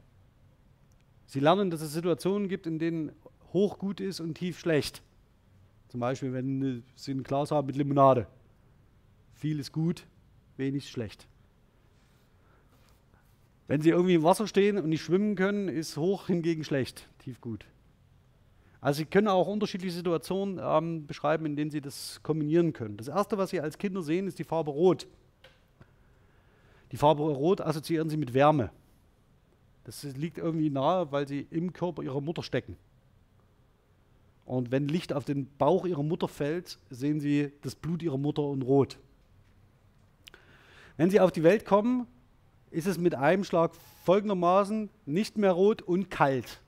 Sie 1.26 1.40
lernen, 1.40 1.72
dass 1.72 1.82
es 1.82 1.92
Situationen 1.92 2.48
gibt, 2.48 2.68
in 2.68 2.78
denen 2.78 3.12
hoch 3.52 3.80
gut 3.80 4.00
ist 4.00 4.20
und 4.20 4.36
tief 4.36 4.60
schlecht. 4.60 5.02
Zum 5.90 6.00
Beispiel, 6.00 6.34
wenn 6.34 6.84
Sie 6.96 7.12
ein 7.12 7.24
Glas 7.24 7.50
haben 7.50 7.66
mit 7.68 7.76
Limonade. 7.76 8.28
Viel 9.44 9.60
ist 9.60 9.74
gut, 9.74 10.06
wenig 10.56 10.86
ist 10.86 10.92
schlecht. 10.92 11.28
Wenn 13.68 13.82
Sie 13.82 13.90
irgendwie 13.90 14.14
im 14.14 14.24
Wasser 14.24 14.48
stehen 14.48 14.78
und 14.78 14.88
nicht 14.88 15.02
schwimmen 15.02 15.36
können, 15.36 15.68
ist 15.68 15.98
hoch 15.98 16.28
hingegen 16.28 16.64
schlecht, 16.64 17.10
tief 17.20 17.42
gut. 17.42 17.66
Also 18.80 19.00
Sie 19.00 19.06
können 19.06 19.28
auch 19.28 19.46
unterschiedliche 19.46 19.96
Situationen 19.96 20.62
ähm, 20.64 21.08
beschreiben, 21.08 21.46
in 21.46 21.58
denen 21.58 21.72
Sie 21.72 21.82
das 21.82 22.22
kombinieren 22.24 22.72
können. 22.72 22.96
Das 22.96 23.10
Erste, 23.10 23.38
was 23.38 23.50
Sie 23.50 23.60
als 23.60 23.78
Kinder 23.78 24.02
sehen, 24.02 24.28
ist 24.28 24.40
die 24.40 24.46
Farbe 24.46 24.72
Rot. 24.72 25.08
Die 26.94 26.98
Farbe 26.98 27.24
Rot 27.24 27.60
assoziieren 27.60 28.10
Sie 28.10 28.16
mit 28.16 28.34
Wärme. 28.34 28.72
Das 29.84 30.04
liegt 30.04 30.38
irgendwie 30.38 30.70
nahe, 30.70 31.12
weil 31.12 31.28
Sie 31.28 31.48
im 31.52 31.74
Körper 31.74 32.02
Ihrer 32.02 32.22
Mutter 32.22 32.44
stecken. 32.44 32.78
Und 34.46 34.72
wenn 34.72 34.88
Licht 34.88 35.12
auf 35.12 35.26
den 35.26 35.50
Bauch 35.58 35.86
Ihrer 35.86 36.04
Mutter 36.04 36.30
fällt, 36.30 36.80
sehen 36.90 37.20
Sie 37.20 37.52
das 37.62 37.76
Blut 37.76 38.02
Ihrer 38.02 38.18
Mutter 38.18 38.44
und 38.44 38.62
Rot. 38.62 38.98
Wenn 40.98 41.10
Sie 41.10 41.20
auf 41.20 41.32
die 41.32 41.44
Welt 41.44 41.66
kommen, 41.66 42.08
ist 42.72 42.88
es 42.88 42.98
mit 42.98 43.16
einem 43.16 43.44
Schlag 43.44 43.72
folgendermaßen 44.06 44.90
nicht 45.06 45.38
mehr 45.38 45.52
rot 45.52 45.82
und 45.82 46.10
kalt. 46.10 46.60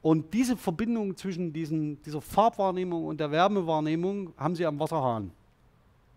Und 0.00 0.32
diese 0.32 0.56
Verbindung 0.56 1.16
zwischen 1.16 1.52
diesen, 1.52 2.00
dieser 2.02 2.20
Farbwahrnehmung 2.20 3.04
und 3.04 3.18
der 3.18 3.30
Wärmewahrnehmung 3.30 4.32
haben 4.36 4.54
Sie 4.54 4.64
am 4.64 4.78
Wasserhahn 4.78 5.32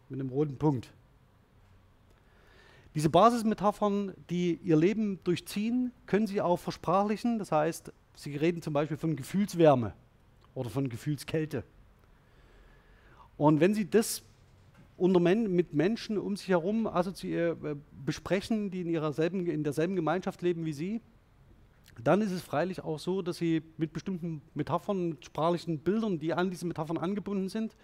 mit 0.10 0.20
einem 0.20 0.30
roten 0.30 0.58
Punkt. 0.58 0.92
Diese 2.94 3.10
Basismetaphern, 3.10 4.14
die 4.30 4.60
Ihr 4.64 4.76
Leben 4.76 5.20
durchziehen, 5.24 5.92
können 6.06 6.28
Sie 6.28 6.42
auch 6.42 6.58
versprachlichen. 6.58 7.40
Das 7.40 7.52
heißt, 7.52 7.92
Sie 8.16 8.36
reden 8.36 8.62
zum 8.62 8.74
Beispiel 8.74 8.98
von 8.98 9.16
Gefühlswärme 9.16 9.94
oder 10.54 10.70
von 10.70 10.90
Gefühlskälte. 10.90 11.64
Und 13.38 13.62
wenn 13.62 13.74
Sie 13.74 13.90
das 13.90 14.22
unter 15.02 15.20
Men 15.20 15.52
mit 15.52 15.74
Menschen 15.74 16.20
um 16.20 16.36
sich 16.36 16.48
herum 16.48 16.88
äh, 16.88 17.56
besprechen, 18.06 18.70
die 18.70 18.82
in, 18.82 18.90
ihrer 18.90 19.14
selben, 19.14 19.48
in 19.48 19.64
derselben 19.64 19.96
Gemeinschaft 19.96 20.44
leben 20.44 20.64
wie 20.66 20.74
Sie, 20.74 21.02
dann 22.04 22.22
ist 22.22 22.32
es 22.32 22.42
freilich 22.42 22.84
auch 22.84 23.00
so, 23.00 23.22
dass 23.22 23.38
sie 23.38 23.64
mit 23.78 23.94
bestimmten 23.94 24.42
Metaphern, 24.54 25.18
sprachlichen 25.22 25.80
Bildern, 25.80 26.20
die 26.20 26.34
an 26.34 26.50
diese 26.52 26.66
Metaphern 26.66 26.98
angebunden 26.98 27.50
sind, 27.50 27.76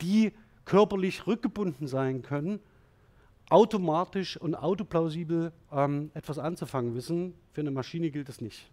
die 0.00 0.32
körperlich 0.64 1.26
rückgebunden 1.26 1.88
sein 1.88 2.22
können, 2.22 2.60
automatisch 3.50 4.36
und 4.36 4.54
autoplausibel 4.54 5.52
ähm, 5.72 6.10
etwas 6.14 6.38
anzufangen 6.38 6.94
wissen. 6.94 7.34
Für 7.52 7.60
eine 7.60 7.70
Maschine 7.70 8.10
gilt 8.10 8.28
das 8.28 8.40
nicht. 8.40 8.70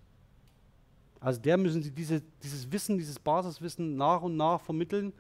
Also 1.20 1.42
der 1.42 1.58
müssen 1.58 1.84
sie 1.84 1.92
diese, 1.92 2.22
dieses 2.42 2.72
Wissen, 2.72 2.98
dieses 2.98 3.20
Basiswissen 3.20 3.96
nach 3.96 4.22
und 4.22 4.38
nach 4.38 4.62
vermitteln, 4.62 5.14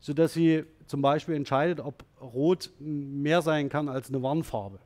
sodass 0.00 0.32
sie 0.32 0.64
zum 0.86 1.02
Beispiel 1.02 1.34
entscheidet, 1.34 1.80
ob 1.80 2.04
Rot 2.20 2.70
mehr 2.78 3.42
sein 3.42 3.68
kann 3.68 3.88
als 3.88 4.08
eine 4.08 4.22
Warnfarbe. 4.22 4.80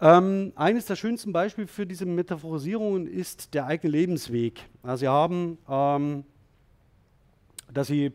Ähm, 0.00 0.52
eines 0.54 0.86
der 0.86 0.96
schönsten 0.96 1.32
Beispiele 1.32 1.66
für 1.66 1.86
diese 1.86 2.04
Metaphorisierungen 2.04 3.06
ist 3.06 3.54
der 3.54 3.66
eigene 3.66 3.90
Lebensweg. 3.90 4.68
Also 4.82 5.00
Sie 5.00 5.08
haben, 5.08 5.58
ähm, 5.68 6.24
dass 7.72 7.86
Sie 7.86 8.12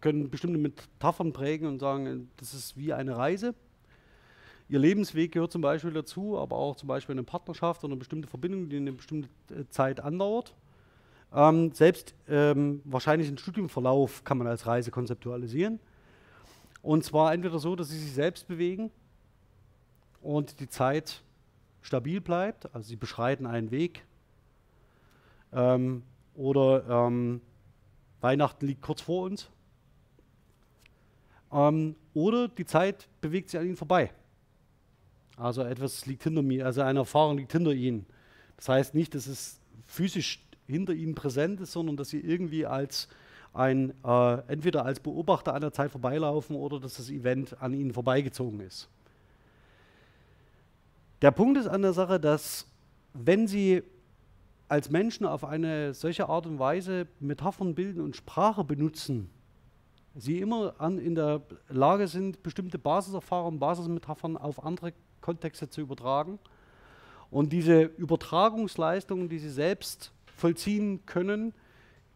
können 0.00 0.30
bestimmte 0.30 0.58
Metaphern 0.58 1.32
prägen 1.32 1.66
und 1.66 1.80
sagen, 1.80 2.30
das 2.36 2.54
ist 2.54 2.76
wie 2.76 2.92
eine 2.92 3.16
Reise. 3.16 3.54
Ihr 4.68 4.78
Lebensweg 4.78 5.32
gehört 5.32 5.50
zum 5.50 5.62
Beispiel 5.62 5.92
dazu, 5.92 6.38
aber 6.38 6.56
auch 6.56 6.76
zum 6.76 6.88
Beispiel 6.88 7.14
eine 7.14 7.22
Partnerschaft 7.22 7.82
oder 7.84 7.92
eine 7.92 7.98
bestimmte 7.98 8.28
Verbindung, 8.28 8.68
die 8.68 8.76
eine 8.76 8.92
bestimmte 8.92 9.28
Zeit 9.70 10.00
andauert. 10.00 10.54
Ähm, 11.34 11.72
selbst 11.72 12.14
ähm, 12.28 12.80
wahrscheinlich 12.84 13.26
einen 13.26 13.38
Studiumverlauf 13.38 14.22
kann 14.22 14.38
man 14.38 14.46
als 14.46 14.66
Reise 14.66 14.92
konzeptualisieren. 14.92 15.80
Und 16.80 17.04
zwar 17.04 17.32
entweder 17.32 17.58
so, 17.58 17.74
dass 17.74 17.88
sie 17.88 17.98
sich 17.98 18.12
selbst 18.12 18.46
bewegen 18.46 18.90
und 20.22 20.60
die 20.60 20.68
Zeit 20.68 21.22
stabil 21.82 22.20
bleibt, 22.20 22.72
also 22.74 22.88
sie 22.88 22.96
beschreiten 22.96 23.46
einen 23.46 23.70
Weg. 23.70 24.04
Ähm, 25.52 26.02
oder 26.34 27.06
ähm, 27.06 27.40
Weihnachten 28.20 28.66
liegt 28.66 28.82
kurz 28.82 29.00
vor 29.00 29.24
uns. 29.24 29.50
Ähm, 31.52 31.96
oder 32.14 32.48
die 32.48 32.64
Zeit 32.64 33.08
bewegt 33.20 33.50
sich 33.50 33.58
an 33.58 33.66
ihnen 33.66 33.76
vorbei. 33.76 34.12
Also 35.36 35.62
etwas 35.62 36.06
liegt 36.06 36.22
hinter 36.22 36.42
mir, 36.42 36.64
also 36.64 36.82
eine 36.82 37.00
Erfahrung 37.00 37.38
liegt 37.38 37.52
hinter 37.52 37.72
ihnen. 37.72 38.06
Das 38.56 38.68
heißt 38.68 38.94
nicht, 38.94 39.14
dass 39.14 39.26
es 39.26 39.60
physisch 39.84 40.44
hinter 40.66 40.92
ihnen 40.92 41.14
präsent 41.14 41.60
ist, 41.60 41.72
sondern 41.72 41.96
dass 41.96 42.08
sie 42.08 42.20
irgendwie 42.20 42.66
als 42.66 43.08
ein, 43.52 43.94
äh, 44.04 44.34
entweder 44.48 44.84
als 44.84 45.00
Beobachter 45.00 45.54
an 45.54 45.60
der 45.60 45.72
Zeit 45.72 45.90
vorbeilaufen 45.90 46.56
oder 46.56 46.80
dass 46.80 46.96
das 46.96 47.08
Event 47.08 47.60
an 47.62 47.72
ihnen 47.72 47.92
vorbeigezogen 47.92 48.60
ist. 48.60 48.88
Der 51.22 51.30
Punkt 51.30 51.58
ist 51.58 51.68
an 51.68 51.82
der 51.82 51.92
Sache, 51.92 52.18
dass 52.20 52.66
wenn 53.14 53.46
Sie 53.46 53.82
als 54.68 54.90
Menschen 54.90 55.24
auf 55.24 55.44
eine 55.44 55.94
solche 55.94 56.28
Art 56.28 56.46
und 56.46 56.58
Weise 56.58 57.06
Metaphern 57.20 57.74
bilden 57.74 58.00
und 58.00 58.16
Sprache 58.16 58.64
benutzen, 58.64 59.30
Sie 60.16 60.40
immer 60.40 60.74
an, 60.78 60.98
in 60.98 61.14
der 61.14 61.42
Lage 61.68 62.08
sind, 62.08 62.42
bestimmte 62.42 62.78
Basiserfahrungen, 62.78 63.58
Basismetaphern 63.58 64.36
auf 64.36 64.64
andere 64.64 64.92
Kontexte 65.20 65.68
zu 65.68 65.80
übertragen. 65.80 66.38
Und 67.30 67.52
diese 67.52 67.82
Übertragungsleistungen, 67.82 69.28
die 69.28 69.38
Sie 69.38 69.50
selbst 69.50 70.12
vollziehen 70.36 71.04
können, 71.06 71.54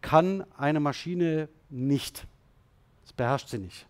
kann 0.00 0.44
eine 0.56 0.80
Maschine 0.80 1.48
nicht. 1.70 2.26
Das 3.02 3.12
beherrscht 3.12 3.48
sie 3.48 3.58
nicht. 3.58 3.86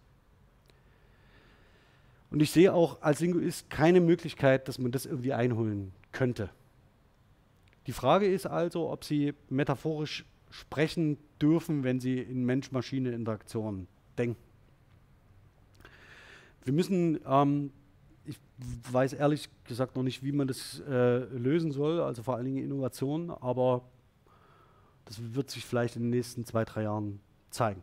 Und 2.30 2.40
ich 2.40 2.50
sehe 2.50 2.72
auch 2.72 3.00
als 3.00 3.20
Linguist 3.20 3.70
keine 3.70 4.00
Möglichkeit, 4.00 4.68
dass 4.68 4.78
man 4.78 4.92
das 4.92 5.06
irgendwie 5.06 5.32
einholen 5.32 5.92
könnte. 6.12 6.50
Die 7.86 7.92
Frage 7.92 8.26
ist 8.26 8.46
also, 8.46 8.90
ob 8.90 9.02
Sie 9.04 9.32
metaphorisch 9.48 10.26
sprechen 10.50 11.16
dürfen, 11.40 11.84
wenn 11.84 12.00
Sie 12.00 12.18
in 12.18 12.44
Mensch-Maschine-Interaktionen 12.44 13.88
denken. 14.18 14.36
Wir 16.64 16.74
müssen, 16.74 17.18
ähm, 17.26 17.72
ich 18.26 18.38
weiß 18.92 19.14
ehrlich 19.14 19.48
gesagt 19.64 19.96
noch 19.96 20.02
nicht, 20.02 20.22
wie 20.22 20.32
man 20.32 20.46
das 20.46 20.82
äh, 20.86 21.24
lösen 21.34 21.72
soll, 21.72 22.00
also 22.00 22.22
vor 22.22 22.36
allen 22.36 22.44
Dingen 22.44 22.62
Innovation, 22.62 23.30
aber 23.30 23.88
das 25.08 25.34
wird 25.34 25.50
sich 25.50 25.64
vielleicht 25.64 25.96
in 25.96 26.02
den 26.02 26.10
nächsten 26.10 26.44
zwei, 26.44 26.64
drei 26.64 26.82
Jahren 26.82 27.20
zeigen. 27.50 27.82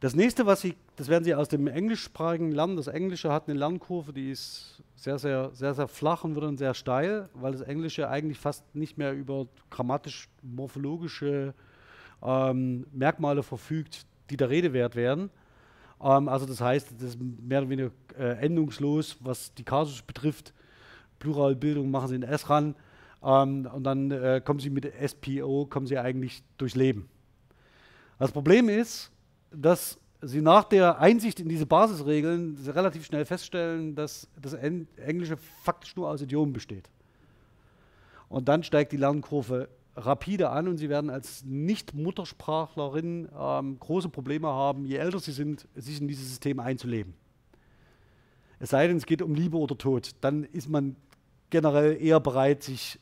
Das 0.00 0.14
nächste, 0.14 0.46
was 0.46 0.62
Sie, 0.62 0.76
das 0.96 1.08
werden 1.08 1.24
Sie 1.24 1.34
aus 1.34 1.48
dem 1.48 1.66
englischsprachigen 1.66 2.52
lernen. 2.52 2.76
Das 2.76 2.86
Englische 2.86 3.30
hat 3.30 3.48
eine 3.48 3.58
Lernkurve, 3.58 4.14
die 4.14 4.30
ist 4.30 4.82
sehr, 4.96 5.18
sehr, 5.18 5.50
sehr, 5.52 5.74
sehr 5.74 5.88
flach 5.88 6.24
und 6.24 6.34
wird 6.36 6.44
dann 6.46 6.56
sehr 6.56 6.72
steil, 6.72 7.28
weil 7.34 7.52
das 7.52 7.60
Englische 7.60 8.08
eigentlich 8.08 8.38
fast 8.38 8.74
nicht 8.74 8.96
mehr 8.96 9.12
über 9.12 9.46
grammatisch-morphologische 9.68 11.52
ähm, 12.22 12.86
Merkmale 12.92 13.42
verfügt, 13.42 14.06
die 14.30 14.38
der 14.38 14.48
Rede 14.48 14.72
wert 14.72 14.96
werden. 14.96 15.28
Ähm, 16.02 16.30
also 16.30 16.46
das 16.46 16.62
heißt, 16.62 16.94
das 16.96 17.10
ist 17.10 17.18
mehr 17.20 17.60
oder 17.60 17.68
weniger 17.68 17.90
äh, 18.18 18.38
endungslos, 18.38 19.18
was 19.20 19.52
die 19.52 19.64
Kasus 19.64 20.00
betrifft. 20.00 20.54
Pluralbildung 21.18 21.90
machen 21.90 22.08
Sie 22.08 22.14
in 22.14 22.22
S 22.22 22.48
ran. 22.48 22.74
Ähm, 23.22 23.68
und 23.72 23.84
dann 23.84 24.10
äh, 24.10 24.40
kommen 24.44 24.60
Sie 24.60 24.70
mit 24.70 24.90
SPO, 25.06 25.66
kommen 25.66 25.86
Sie 25.86 25.98
eigentlich 25.98 26.42
durchs 26.58 26.74
Leben. 26.74 27.08
Das 28.18 28.32
Problem 28.32 28.68
ist, 28.68 29.10
dass 29.50 29.98
Sie 30.22 30.42
nach 30.42 30.64
der 30.64 30.98
Einsicht 30.98 31.40
in 31.40 31.48
diese 31.48 31.64
Basisregeln 31.64 32.58
relativ 32.66 33.06
schnell 33.06 33.24
feststellen, 33.24 33.94
dass 33.94 34.28
das 34.40 34.52
Englische 34.52 35.38
faktisch 35.62 35.96
nur 35.96 36.08
aus 36.08 36.20
Idiomen 36.20 36.52
besteht. 36.52 36.90
Und 38.28 38.48
dann 38.48 38.62
steigt 38.62 38.92
die 38.92 38.98
Lernkurve 38.98 39.68
rapide 39.96 40.50
an 40.50 40.68
und 40.68 40.76
Sie 40.76 40.88
werden 40.88 41.10
als 41.10 41.44
Nicht-Muttersprachlerin 41.44 43.28
ähm, 43.36 43.78
große 43.78 44.08
Probleme 44.08 44.48
haben, 44.48 44.84
je 44.84 44.96
älter 44.96 45.18
Sie 45.18 45.32
sind, 45.32 45.66
sich 45.74 46.00
in 46.00 46.08
dieses 46.08 46.28
System 46.28 46.60
einzuleben. 46.60 47.14
Es 48.58 48.70
sei 48.70 48.86
denn, 48.86 48.98
es 48.98 49.06
geht 49.06 49.22
um 49.22 49.34
Liebe 49.34 49.56
oder 49.56 49.76
Tod. 49.76 50.10
Dann 50.20 50.44
ist 50.44 50.68
man 50.68 50.96
generell 51.48 52.00
eher 52.00 52.20
bereit, 52.20 52.62
sich 52.62 53.00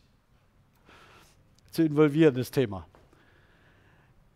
zu 1.79 1.85
involvieren 1.85 2.35
in 2.35 2.41
das 2.41 2.51
Thema. 2.51 2.89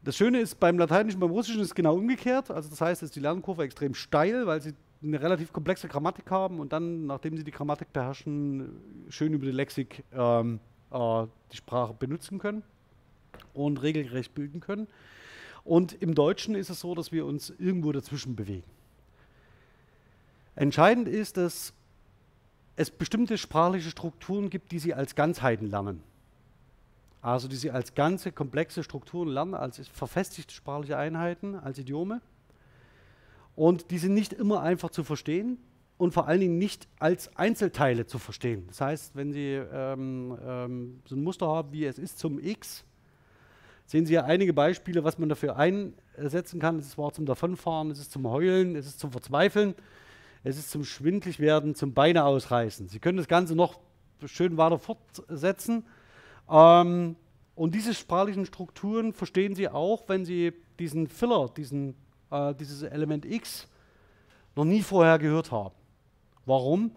Das 0.04 0.16
Schöne 0.16 0.38
ist, 0.38 0.60
beim 0.60 0.78
Lateinischen, 0.78 1.18
beim 1.18 1.30
Russischen 1.30 1.60
ist 1.60 1.68
es 1.68 1.74
genau 1.74 1.96
umgekehrt. 1.96 2.52
Also 2.52 2.70
das 2.70 2.80
heißt, 2.80 3.02
ist 3.02 3.16
die 3.16 3.20
Lernkurve 3.20 3.64
extrem 3.64 3.94
steil, 3.94 4.46
weil 4.46 4.60
sie 4.62 4.74
eine 5.02 5.20
relativ 5.20 5.52
komplexe 5.52 5.88
Grammatik 5.88 6.30
haben 6.30 6.60
und 6.60 6.72
dann, 6.72 7.06
nachdem 7.06 7.36
sie 7.36 7.42
die 7.42 7.50
Grammatik 7.50 7.92
beherrschen, 7.92 8.80
schön 9.08 9.32
über 9.32 9.46
die 9.46 9.52
Lexik 9.52 10.04
ähm, 10.12 10.60
äh, 10.92 11.26
die 11.50 11.56
Sprache 11.56 11.94
benutzen 11.94 12.38
können 12.38 12.62
und 13.54 13.82
regelgerecht 13.82 14.34
bilden 14.36 14.60
können. 14.60 14.86
Und 15.64 16.00
im 16.00 16.14
Deutschen 16.14 16.54
ist 16.54 16.70
es 16.70 16.78
so, 16.78 16.94
dass 16.94 17.10
wir 17.10 17.26
uns 17.26 17.50
irgendwo 17.58 17.90
dazwischen 17.90 18.36
bewegen. 18.36 18.70
Entscheidend 20.54 21.08
ist, 21.08 21.36
dass 21.36 21.72
es 22.76 22.92
bestimmte 22.92 23.36
sprachliche 23.36 23.90
Strukturen 23.90 24.48
gibt, 24.48 24.70
die 24.70 24.78
Sie 24.78 24.94
als 24.94 25.16
Ganzheiten 25.16 25.68
lernen. 25.68 26.04
Also 27.22 27.48
die 27.48 27.56
Sie 27.56 27.70
als 27.70 27.94
ganze 27.94 28.32
komplexe 28.32 28.82
Strukturen 28.82 29.28
lernen, 29.28 29.54
als 29.54 29.78
verfestigte 29.88 30.52
sprachliche 30.52 30.98
Einheiten, 30.98 31.54
als 31.54 31.78
Idiome. 31.78 32.20
Und 33.54 33.90
die 33.90 33.98
sind 33.98 34.14
nicht 34.14 34.32
immer 34.32 34.60
einfach 34.62 34.90
zu 34.90 35.04
verstehen 35.04 35.58
und 35.98 36.12
vor 36.12 36.26
allen 36.26 36.40
Dingen 36.40 36.58
nicht 36.58 36.88
als 36.98 37.34
Einzelteile 37.36 38.06
zu 38.06 38.18
verstehen. 38.18 38.64
Das 38.66 38.80
heißt, 38.80 39.14
wenn 39.14 39.32
Sie 39.32 39.54
ähm, 39.54 40.36
ähm, 40.44 41.02
so 41.06 41.14
ein 41.14 41.22
Muster 41.22 41.46
haben, 41.46 41.72
wie 41.72 41.84
es 41.84 41.98
ist 41.98 42.18
zum 42.18 42.38
X, 42.38 42.84
sehen 43.86 44.04
Sie 44.04 44.14
ja 44.14 44.24
einige 44.24 44.52
Beispiele, 44.52 45.04
was 45.04 45.18
man 45.18 45.28
dafür 45.28 45.56
einsetzen 45.56 46.58
kann. 46.58 46.78
Es 46.78 46.86
ist 46.86 46.92
zwar 46.92 47.12
zum 47.12 47.24
Davonfahren, 47.24 47.90
es 47.90 48.00
ist 48.00 48.10
zum 48.10 48.26
Heulen, 48.26 48.74
es 48.74 48.86
ist 48.86 48.98
zum 48.98 49.12
Verzweifeln. 49.12 49.74
Es 50.44 50.58
ist 50.58 50.70
zum 50.70 50.84
Schwindligwerden, 50.84 51.76
zum 51.76 51.94
Beine 51.94 52.24
ausreißen. 52.24 52.88
Sie 52.88 52.98
können 52.98 53.18
das 53.18 53.28
Ganze 53.28 53.54
noch 53.54 53.78
schön 54.26 54.56
weiter 54.56 54.78
fortsetzen. 54.78 55.84
Ähm, 56.52 57.16
und 57.54 57.74
diese 57.74 57.94
sprachlichen 57.94 58.46
Strukturen 58.46 59.12
verstehen 59.12 59.54
Sie 59.54 59.68
auch, 59.68 60.08
wenn 60.08 60.24
Sie 60.24 60.52
diesen 60.78 61.08
Filler, 61.08 61.48
diesen, 61.56 61.94
äh, 62.30 62.54
dieses 62.54 62.82
Element 62.82 63.24
X, 63.24 63.68
noch 64.54 64.64
nie 64.64 64.82
vorher 64.82 65.18
gehört 65.18 65.50
haben. 65.50 65.74
Warum? 66.44 66.92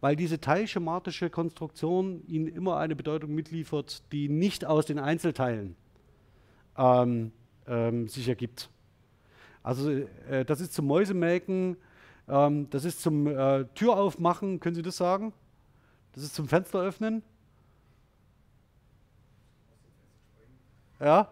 Weil 0.00 0.14
diese 0.14 0.40
teilschematische 0.40 1.30
Konstruktion 1.30 2.22
Ihnen 2.26 2.46
immer 2.48 2.76
eine 2.76 2.94
Bedeutung 2.94 3.34
mitliefert, 3.34 4.02
die 4.12 4.28
nicht 4.28 4.64
aus 4.64 4.86
den 4.86 4.98
Einzelteilen 4.98 5.74
ähm, 6.76 7.32
ähm, 7.66 8.08
sich 8.08 8.28
ergibt. 8.28 8.70
Also 9.62 9.90
äh, 9.90 10.44
das 10.44 10.60
ist 10.60 10.74
zum 10.74 10.86
Mäusemelken 10.86 11.76
ähm, 12.28 12.68
das 12.70 12.84
ist 12.84 13.00
zum 13.00 13.26
äh, 13.26 13.64
Tür 13.74 14.12
können 14.60 14.74
Sie 14.74 14.82
das 14.82 14.96
sagen? 14.96 15.32
Das 16.12 16.22
ist 16.22 16.34
zum 16.34 16.46
Fenster 16.46 16.80
öffnen. 16.80 17.22
Ja? 21.00 21.28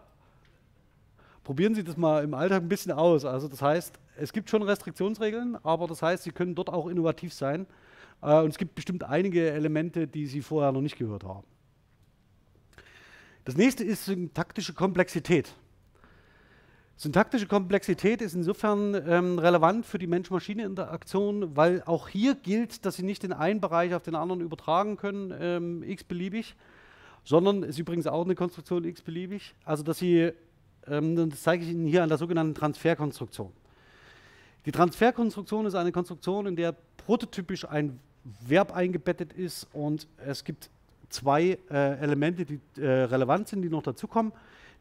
Probieren 1.43 1.75
Sie 1.75 1.83
das 1.83 1.97
mal 1.97 2.23
im 2.23 2.33
Alltag 2.33 2.61
ein 2.61 2.69
bisschen 2.69 2.91
aus. 2.91 3.23
Also 3.25 3.47
das 3.47 3.61
heißt, 3.61 3.97
es 4.17 4.33
gibt 4.33 4.49
schon 4.49 4.63
Restriktionsregeln, 4.63 5.57
aber 5.63 5.87
das 5.87 6.01
heißt, 6.01 6.23
Sie 6.23 6.31
können 6.31 6.55
dort 6.55 6.69
auch 6.69 6.87
innovativ 6.87 7.33
sein. 7.33 7.65
Äh, 8.21 8.41
und 8.41 8.49
es 8.49 8.57
gibt 8.57 8.75
bestimmt 8.75 9.03
einige 9.03 9.51
Elemente, 9.51 10.07
die 10.07 10.27
Sie 10.27 10.41
vorher 10.41 10.71
noch 10.71 10.81
nicht 10.81 10.97
gehört 10.97 11.23
haben. 11.23 11.45
Das 13.45 13.55
nächste 13.55 13.83
ist 13.83 14.11
taktische 14.33 14.73
Komplexität. 14.73 15.53
Syntaktische 16.99 17.45
Komplexität 17.45 18.23
ist 18.23 18.33
insofern 18.33 18.95
ähm, 19.07 19.37
relevant 19.37 19.85
für 19.85 19.99
die 19.99 20.07
Mensch-Maschine-Interaktion, 20.07 21.55
weil 21.55 21.83
auch 21.85 22.07
hier 22.07 22.33
gilt, 22.33 22.85
dass 22.85 22.95
Sie 22.95 23.03
nicht 23.03 23.21
den 23.21 23.33
einen 23.33 23.61
Bereich 23.61 23.93
auf 23.93 24.01
den 24.01 24.15
anderen 24.15 24.41
übertragen 24.41 24.97
können, 24.97 25.31
ähm, 25.39 25.83
x-beliebig, 25.83 26.55
sondern 27.27 27.63
ist 27.63 27.77
übrigens 27.77 28.07
auch 28.07 28.23
eine 28.23 28.35
Konstruktion 28.35 28.85
x-beliebig, 28.85 29.53
also 29.65 29.83
dass 29.83 29.97
Sie, 29.97 30.31
ähm, 30.87 31.29
das 31.29 31.43
zeige 31.43 31.63
ich 31.63 31.71
Ihnen 31.71 31.87
hier 31.87 32.03
an 32.03 32.09
der 32.09 32.17
sogenannten 32.17 32.55
Transferkonstruktion. 32.55 33.51
Die 34.65 34.71
Transferkonstruktion 34.71 35.65
ist 35.65 35.75
eine 35.75 35.91
Konstruktion, 35.91 36.47
in 36.47 36.55
der 36.55 36.75
prototypisch 37.05 37.67
ein 37.67 37.99
Verb 38.45 38.75
eingebettet 38.75 39.33
ist 39.33 39.67
und 39.73 40.07
es 40.25 40.43
gibt 40.43 40.69
zwei 41.09 41.57
äh, 41.69 41.99
Elemente, 41.99 42.45
die 42.45 42.59
äh, 42.81 42.85
relevant 42.85 43.47
sind, 43.47 43.61
die 43.61 43.69
noch 43.69 43.83
dazukommen 43.83 44.31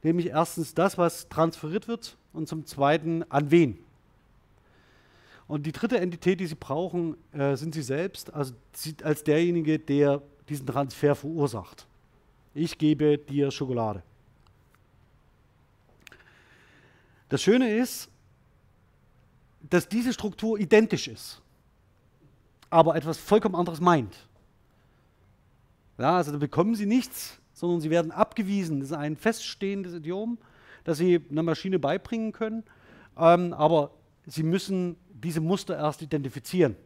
nämlich 0.03 0.28
erstens 0.28 0.74
das, 0.74 0.97
was 0.99 1.28
transferiert 1.28 1.88
wird 1.88 2.16
und 2.32 2.49
zum 2.49 2.64
Zweiten 2.64 3.24
an 3.30 3.51
wen. 3.51 3.78
Und 5.49 5.66
die 5.66 5.72
dritte 5.72 5.99
Entität, 5.99 6.40
die 6.40 6.47
Sie 6.47 6.57
brauchen, 6.57 7.16
äh, 7.32 7.57
sind 7.57 7.74
Sie 7.74 7.82
selbst, 7.82 8.32
also 8.34 8.55
Sie 8.72 8.97
als 9.03 9.22
derjenige, 9.22 9.78
der 9.78 10.22
diesen 10.49 10.66
Transfer 10.66 11.14
verursacht. 11.14 11.86
Ich 12.57 12.79
gebe 12.79 13.19
dir 13.19 13.51
Schokolade. 13.51 14.03
Das 17.29 17.43
Schöne 17.43 17.77
ist, 17.77 18.09
dass 19.69 19.89
diese 19.89 20.13
Struktur 20.13 20.59
identisch 20.59 21.09
ist, 21.09 21.43
aber 22.71 22.97
etwas 22.97 23.19
vollkommen 23.19 23.55
anderes 23.55 23.81
meint. 23.81 24.17
Ja, 25.99 26.17
also 26.17 26.33
da 26.33 26.39
bekommen 26.39 26.75
Sie 26.75 26.87
nichts 26.87 27.41
sondern 27.57 27.81
sie 27.81 27.89
werden 27.89 28.13
abgewiesen. 28.13 28.81
Das 28.81 28.91
ist 28.91 28.97
ein 28.97 29.17
feststehendes 29.17 29.95
Idiom, 29.95 30.37
das 30.85 30.99
sie 30.99 31.23
einer 31.31 31.43
Maschine 31.43 31.79
beibringen 31.79 32.33
können. 32.33 32.65
Ähm, 33.17 33.55
aber 33.55 33.93
sie 34.27 34.43
müssen 34.43 34.97
diese 35.09 35.41
Muster 35.41 35.75
erst 35.75 36.03
identifizieren. 36.03 36.77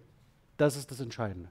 Das 0.56 0.76
ist 0.76 0.88
das 0.92 1.00
Entscheidende. 1.00 1.50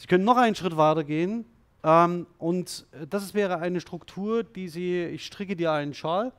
Sie 0.00 0.06
können 0.06 0.24
noch 0.24 0.38
einen 0.38 0.54
Schritt 0.54 0.78
weiter 0.78 1.04
gehen. 1.04 1.44
Ähm, 1.84 2.26
und 2.38 2.86
das 3.10 3.34
wäre 3.34 3.58
eine 3.58 3.82
Struktur, 3.82 4.42
die 4.42 4.68
Sie, 4.68 5.04
ich 5.04 5.26
stricke 5.26 5.56
dir 5.56 5.72
einen 5.72 5.92
Schal. 5.92 6.32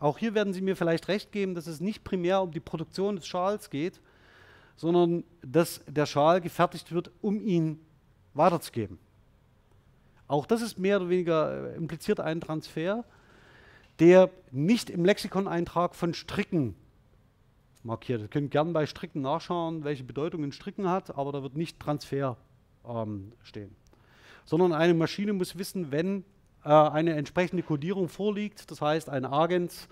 Auch 0.00 0.18
hier 0.18 0.34
werden 0.34 0.52
Sie 0.52 0.60
mir 0.60 0.76
vielleicht 0.76 1.08
recht 1.08 1.32
geben, 1.32 1.54
dass 1.54 1.66
es 1.66 1.80
nicht 1.80 2.04
primär 2.04 2.42
um 2.42 2.50
die 2.50 2.60
Produktion 2.60 3.16
des 3.16 3.26
Schals 3.26 3.70
geht, 3.70 4.02
sondern 4.76 5.24
dass 5.40 5.80
der 5.86 6.04
Schal 6.04 6.42
gefertigt 6.42 6.92
wird, 6.92 7.10
um 7.22 7.40
ihn 7.40 7.80
weiterzugeben. 8.34 8.98
Auch 10.28 10.44
das 10.44 10.60
ist 10.60 10.78
mehr 10.78 10.98
oder 10.98 11.08
weniger 11.08 11.72
äh, 11.72 11.76
impliziert 11.76 12.20
ein 12.20 12.42
Transfer, 12.42 13.06
der 13.98 14.28
nicht 14.50 14.90
im 14.90 15.06
Lexikoneintrag 15.06 15.94
von 15.94 16.12
Stricken 16.12 16.74
markiert. 17.82 18.20
Ihr 18.20 18.28
könnt 18.28 18.50
gerne 18.50 18.72
bei 18.72 18.84
Stricken 18.84 19.22
nachschauen, 19.22 19.84
welche 19.84 20.04
Bedeutung 20.04 20.44
ein 20.44 20.52
Stricken 20.52 20.90
hat, 20.90 21.16
aber 21.16 21.32
da 21.32 21.42
wird 21.42 21.56
nicht 21.56 21.80
Transfer 21.80 22.36
ähm, 22.88 23.32
stehen. 23.42 23.74
Sondern 24.44 24.72
eine 24.72 24.94
Maschine 24.94 25.32
muss 25.32 25.56
wissen, 25.56 25.90
wenn 25.90 26.24
äh, 26.64 26.68
eine 26.68 27.14
entsprechende 27.14 27.62
Codierung 27.62 28.08
vorliegt, 28.08 28.70
das 28.70 28.80
heißt 28.80 29.08
ein 29.08 29.24
Agens, 29.24 29.88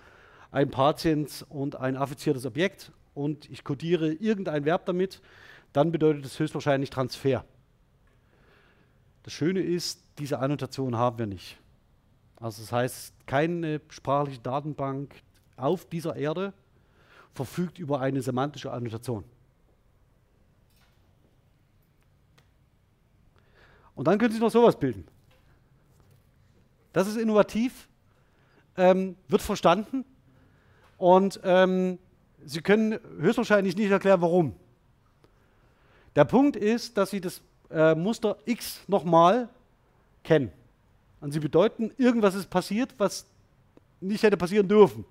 ein 0.51 0.69
Patient 0.69 1.45
und 1.49 1.75
ein 1.75 1.97
affiziertes 1.97 2.45
Objekt 2.45 2.91
und 3.13 3.49
ich 3.49 3.63
codiere 3.63 4.11
irgendein 4.13 4.65
Verb 4.65 4.85
damit, 4.85 5.21
dann 5.71 5.91
bedeutet 5.91 6.25
es 6.25 6.39
höchstwahrscheinlich 6.39 6.89
Transfer. 6.89 7.43
Das 9.23 9.33
Schöne 9.33 9.61
ist, 9.61 10.03
diese 10.19 10.39
Annotation 10.39 10.97
haben 10.97 11.17
wir 11.17 11.27
nicht. 11.27 11.57
Also 12.35 12.61
das 12.61 12.71
heißt, 12.71 13.25
keine 13.25 13.81
sprachliche 13.89 14.41
Datenbank 14.41 15.15
auf 15.55 15.85
dieser 15.85 16.15
Erde 16.15 16.53
verfügt 17.33 17.79
über 17.79 18.01
eine 18.01 18.21
semantische 18.21 18.71
Annotation. 18.71 19.23
Und 23.95 24.07
dann 24.07 24.17
können 24.17 24.33
Sie 24.33 24.39
noch 24.39 24.51
sowas 24.51 24.77
bilden. 24.77 25.05
Das 26.91 27.07
ist 27.07 27.17
innovativ, 27.17 27.87
ähm, 28.77 29.15
wird 29.27 29.41
verstanden 29.41 30.05
und 30.97 31.39
ähm, 31.43 31.99
Sie 32.45 32.61
können 32.61 32.99
höchstwahrscheinlich 33.19 33.75
nicht 33.75 33.89
erklären, 33.89 34.21
warum. 34.21 34.55
Der 36.15 36.25
Punkt 36.25 36.55
ist, 36.55 36.97
dass 36.97 37.11
Sie 37.11 37.21
das 37.21 37.41
äh, 37.69 37.95
Muster 37.95 38.37
x 38.45 38.81
nochmal 38.87 39.49
kennen. 40.23 40.51
Und 41.23 41.31
sie 41.31 41.39
bedeuten, 41.39 41.91
irgendwas 41.97 42.35
ist 42.35 42.49
passiert, 42.49 42.93
was 42.97 43.25
nicht 44.01 44.21
hätte 44.23 44.35
passieren 44.35 44.67
dürfen. 44.67 45.05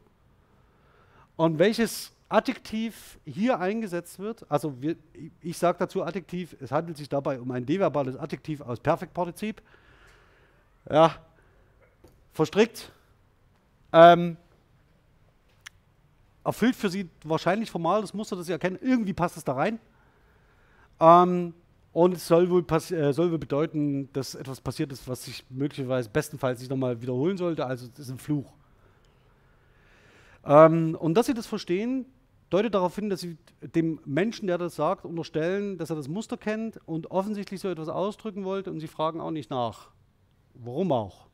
Und 1.37 1.59
welches 1.59 2.13
Adjektiv 2.33 3.19
hier 3.25 3.61
eingesetzt 3.61 4.19
wird, 4.19 4.51
also 4.51 4.81
wir, 4.81 4.97
ich 5.41 5.59
sage 5.59 5.79
dazu 5.79 6.03
Adjektiv, 6.03 6.57
es 6.61 6.73
handelt 6.73 6.97
sich 6.97 7.09
dabei 7.09 7.41
um 7.41 7.51
ein 7.51 7.67
deverbales 7.67 8.17
Adjektiv 8.17 8.61
aus 8.63 8.81
Perfektpartizip. 8.81 9.61
Ja, 10.91 11.15
verstrickt. 12.33 12.91
Ähm, 13.93 14.37
erfüllt 16.45 16.75
für 16.75 16.89
Sie 16.89 17.09
wahrscheinlich 17.25 17.71
formal 17.71 18.01
das 18.01 18.15
Muster, 18.15 18.37
das 18.37 18.47
Sie 18.47 18.53
erkennen. 18.53 18.79
Irgendwie 18.81 19.13
passt 19.13 19.37
es 19.37 19.45
da 19.45 19.53
rein. 19.53 19.79
Ähm, 21.01 21.55
und 21.93 22.15
es 22.15 22.27
soll 22.27 22.49
wohl, 22.49 22.65
äh, 22.91 23.13
soll 23.13 23.31
wohl 23.31 23.39
bedeuten, 23.39 24.11
dass 24.15 24.35
etwas 24.35 24.61
passiert 24.61 24.93
ist, 24.93 25.07
was 25.07 25.25
sich 25.25 25.45
möglicherweise 25.51 26.09
bestenfalls 26.09 26.61
nicht 26.61 26.71
nochmal 26.71 27.03
wiederholen 27.03 27.37
sollte. 27.37 27.67
Also 27.67 27.87
es 27.93 27.99
ist 27.99 28.11
ein 28.11 28.19
Fluch. 28.19 28.51
Ähm, 30.45 30.97
und 30.99 31.15
dass 31.15 31.27
Sie 31.27 31.35
das 31.35 31.47
verstehen, 31.47 32.07
deutet 32.53 32.75
darauf 32.75 32.95
hin, 32.95 33.09
dass 33.09 33.21
Sie 33.21 33.39
dem 33.63 33.99
Menschen, 34.05 34.47
der 34.47 34.59
das 34.59 34.77
sagt, 34.77 35.07
unterstellen, 35.07 35.79
dass 35.79 35.91
er 35.91 35.97
das 35.97 36.09
Muster 36.09 36.37
kennt 36.37 36.79
und 36.87 37.11
offensichtlich 37.11 37.61
so 37.61 37.69
etwas 37.69 37.89
ausdrücken 37.89 38.45
wollte 38.45 38.71
und 38.71 38.81
Sie 38.81 38.89
fragen 38.89 39.21
auch 39.21 39.31
nicht 39.31 39.51
nach. 39.51 39.89
Warum 40.55 40.93
auch? 40.93 41.29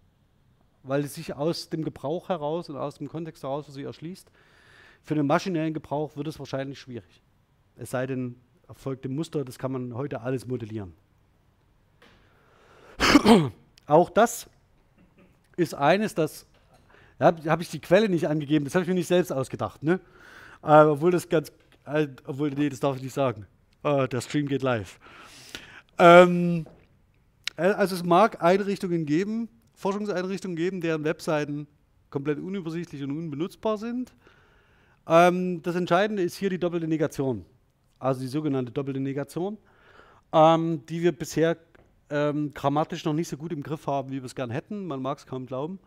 Weil 0.84 1.02
es 1.04 1.14
sich 1.14 1.34
aus 1.34 1.70
dem 1.70 1.82
Gebrauch 1.82 2.28
heraus 2.28 2.70
und 2.70 2.76
aus 2.76 2.98
dem 2.98 3.08
Kontext 3.08 3.42
heraus 3.42 3.66
für 3.66 3.72
Sie 3.72 3.82
erschließt. 3.82 4.30
Für 5.02 5.16
den 5.16 5.26
maschinellen 5.26 5.74
Gebrauch 5.74 6.16
wird 6.16 6.28
es 6.28 6.38
wahrscheinlich 6.38 6.78
schwierig. 6.78 7.22
Es 7.76 7.90
sei 7.90 8.06
denn, 8.06 8.36
erfolgt 8.68 9.04
im 9.04 9.16
Muster, 9.16 9.44
das 9.44 9.58
kann 9.58 9.72
man 9.72 9.94
heute 9.94 10.20
alles 10.20 10.46
modellieren. 10.46 10.94
Auch 13.86 14.10
das 14.10 14.48
ist 15.56 15.74
eines, 15.74 16.14
das 16.14 16.46
da 17.18 17.34
habe 17.46 17.62
ich 17.62 17.70
die 17.70 17.80
Quelle 17.80 18.08
nicht 18.08 18.28
angegeben, 18.28 18.64
das 18.64 18.74
habe 18.76 18.84
ich 18.84 18.88
mir 18.88 18.94
nicht 18.94 19.08
selbst 19.08 19.32
ausgedacht. 19.32 19.82
Ne? 19.82 19.98
Äh, 20.62 20.82
obwohl 20.82 21.10
das 21.10 21.28
ganz, 21.28 21.52
äh, 21.86 22.08
obwohl, 22.24 22.50
nee, 22.50 22.68
das 22.68 22.80
darf 22.80 22.96
ich 22.96 23.02
nicht 23.02 23.14
sagen. 23.14 23.46
Äh, 23.82 24.08
der 24.08 24.20
Stream 24.20 24.46
geht 24.46 24.62
live. 24.62 24.98
Ähm, 25.98 26.66
äh, 27.56 27.62
also 27.62 27.94
es 27.94 28.04
mag 28.04 28.42
Einrichtungen 28.42 29.06
geben, 29.06 29.48
Forschungseinrichtungen 29.74 30.56
geben, 30.56 30.80
deren 30.80 31.04
Webseiten 31.04 31.66
komplett 32.10 32.38
unübersichtlich 32.38 33.02
und 33.02 33.10
unbenutzbar 33.10 33.78
sind. 33.78 34.12
Ähm, 35.06 35.62
das 35.62 35.76
Entscheidende 35.76 36.22
ist 36.22 36.36
hier 36.36 36.50
die 36.50 36.58
doppelte 36.58 36.88
Negation, 36.88 37.44
also 37.98 38.20
die 38.20 38.28
sogenannte 38.28 38.72
doppelte 38.72 39.00
Negation, 39.00 39.58
ähm, 40.32 40.84
die 40.86 41.02
wir 41.02 41.12
bisher 41.12 41.56
ähm, 42.10 42.52
grammatisch 42.54 43.04
noch 43.04 43.12
nicht 43.12 43.28
so 43.28 43.36
gut 43.36 43.52
im 43.52 43.62
Griff 43.62 43.86
haben, 43.86 44.10
wie 44.10 44.16
wir 44.16 44.24
es 44.24 44.34
gern 44.34 44.50
hätten. 44.50 44.86
Man 44.86 45.02
mag 45.02 45.18
es 45.18 45.26
kaum 45.26 45.46
glauben. 45.46 45.78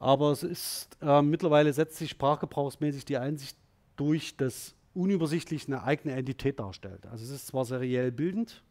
Aber 0.00 0.30
es 0.30 0.42
ist 0.42 0.96
äh, 1.02 1.22
mittlerweile 1.22 1.72
setzt 1.72 1.96
sich 1.96 2.10
sprachgebrauchsmäßig 2.10 3.04
die 3.04 3.18
Einsicht 3.18 3.56
durch, 3.98 4.36
dass 4.36 4.74
unübersichtlich 4.94 5.66
eine 5.66 5.82
eigene 5.82 6.14
Entität 6.14 6.58
darstellt. 6.58 7.06
Also 7.06 7.24
es 7.24 7.30
ist 7.30 7.46
zwar 7.46 7.64
seriell 7.64 8.10
bildend, 8.10 8.62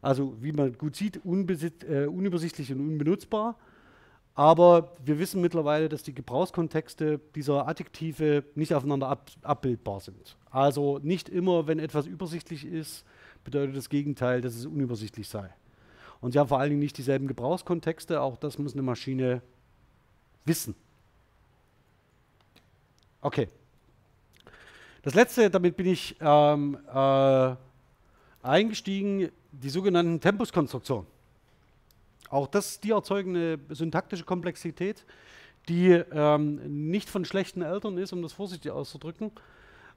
also 0.00 0.36
wie 0.40 0.52
man 0.52 0.72
gut 0.78 0.96
sieht, 0.96 1.16
äh, 1.24 2.06
unübersichtlich 2.06 2.72
und 2.72 2.80
unbenutzbar, 2.80 3.56
aber 4.34 4.92
wir 5.02 5.18
wissen 5.18 5.40
mittlerweile, 5.40 5.88
dass 5.88 6.02
die 6.02 6.14
Gebrauchskontexte 6.14 7.18
dieser 7.34 7.66
Adjektive 7.66 8.44
nicht 8.54 8.74
aufeinander 8.74 9.08
ab 9.08 9.30
abbildbar 9.42 10.00
sind. 10.00 10.36
Also 10.50 10.98
nicht 11.02 11.30
immer, 11.30 11.66
wenn 11.66 11.78
etwas 11.78 12.06
übersichtlich 12.06 12.66
ist, 12.66 13.04
bedeutet 13.44 13.76
das 13.76 13.88
Gegenteil, 13.88 14.42
dass 14.42 14.54
es 14.54 14.66
unübersichtlich 14.66 15.28
sei. 15.28 15.48
Und 16.20 16.32
sie 16.32 16.38
haben 16.38 16.48
vor 16.48 16.58
allen 16.58 16.70
Dingen 16.70 16.80
nicht 16.80 16.98
dieselben 16.98 17.28
Gebrauchskontexte, 17.28 18.20
auch 18.20 18.36
das 18.36 18.58
muss 18.58 18.74
eine 18.74 18.82
Maschine 18.82 19.40
wissen. 20.44 20.74
Okay. 23.22 23.48
Das 25.06 25.14
letzte, 25.14 25.48
damit 25.50 25.76
bin 25.76 25.86
ich 25.86 26.16
ähm, 26.18 26.76
äh, 26.92 27.54
eingestiegen, 28.42 29.30
die 29.52 29.68
sogenannten 29.68 30.20
Tempuskonstruktionen. 30.20 31.06
Auch 32.28 32.48
das, 32.48 32.80
die 32.80 32.90
erzeugen 32.90 33.36
eine 33.36 33.58
syntaktische 33.68 34.24
Komplexität, 34.24 35.04
die 35.68 35.90
ähm, 35.90 36.90
nicht 36.90 37.08
von 37.08 37.24
schlechten 37.24 37.62
Eltern 37.62 37.98
ist, 37.98 38.12
um 38.12 38.20
das 38.20 38.32
vorsichtig 38.32 38.72
auszudrücken. 38.72 39.30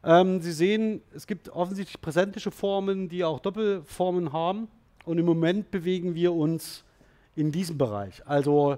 Ähm, 0.03 0.41
Sie 0.41 0.51
sehen, 0.51 1.01
es 1.15 1.25
gibt 1.25 1.49
offensichtlich 1.49 1.99
präsentische 1.99 2.51
Formen, 2.51 3.09
die 3.09 3.23
auch 3.23 3.39
Doppelformen 3.39 4.31
haben. 4.31 4.67
Und 5.05 5.17
im 5.17 5.25
Moment 5.25 5.71
bewegen 5.71 6.13
wir 6.13 6.33
uns 6.33 6.83
in 7.35 7.51
diesem 7.51 7.79
Bereich. 7.79 8.21
Also 8.27 8.73
äh, 8.73 8.77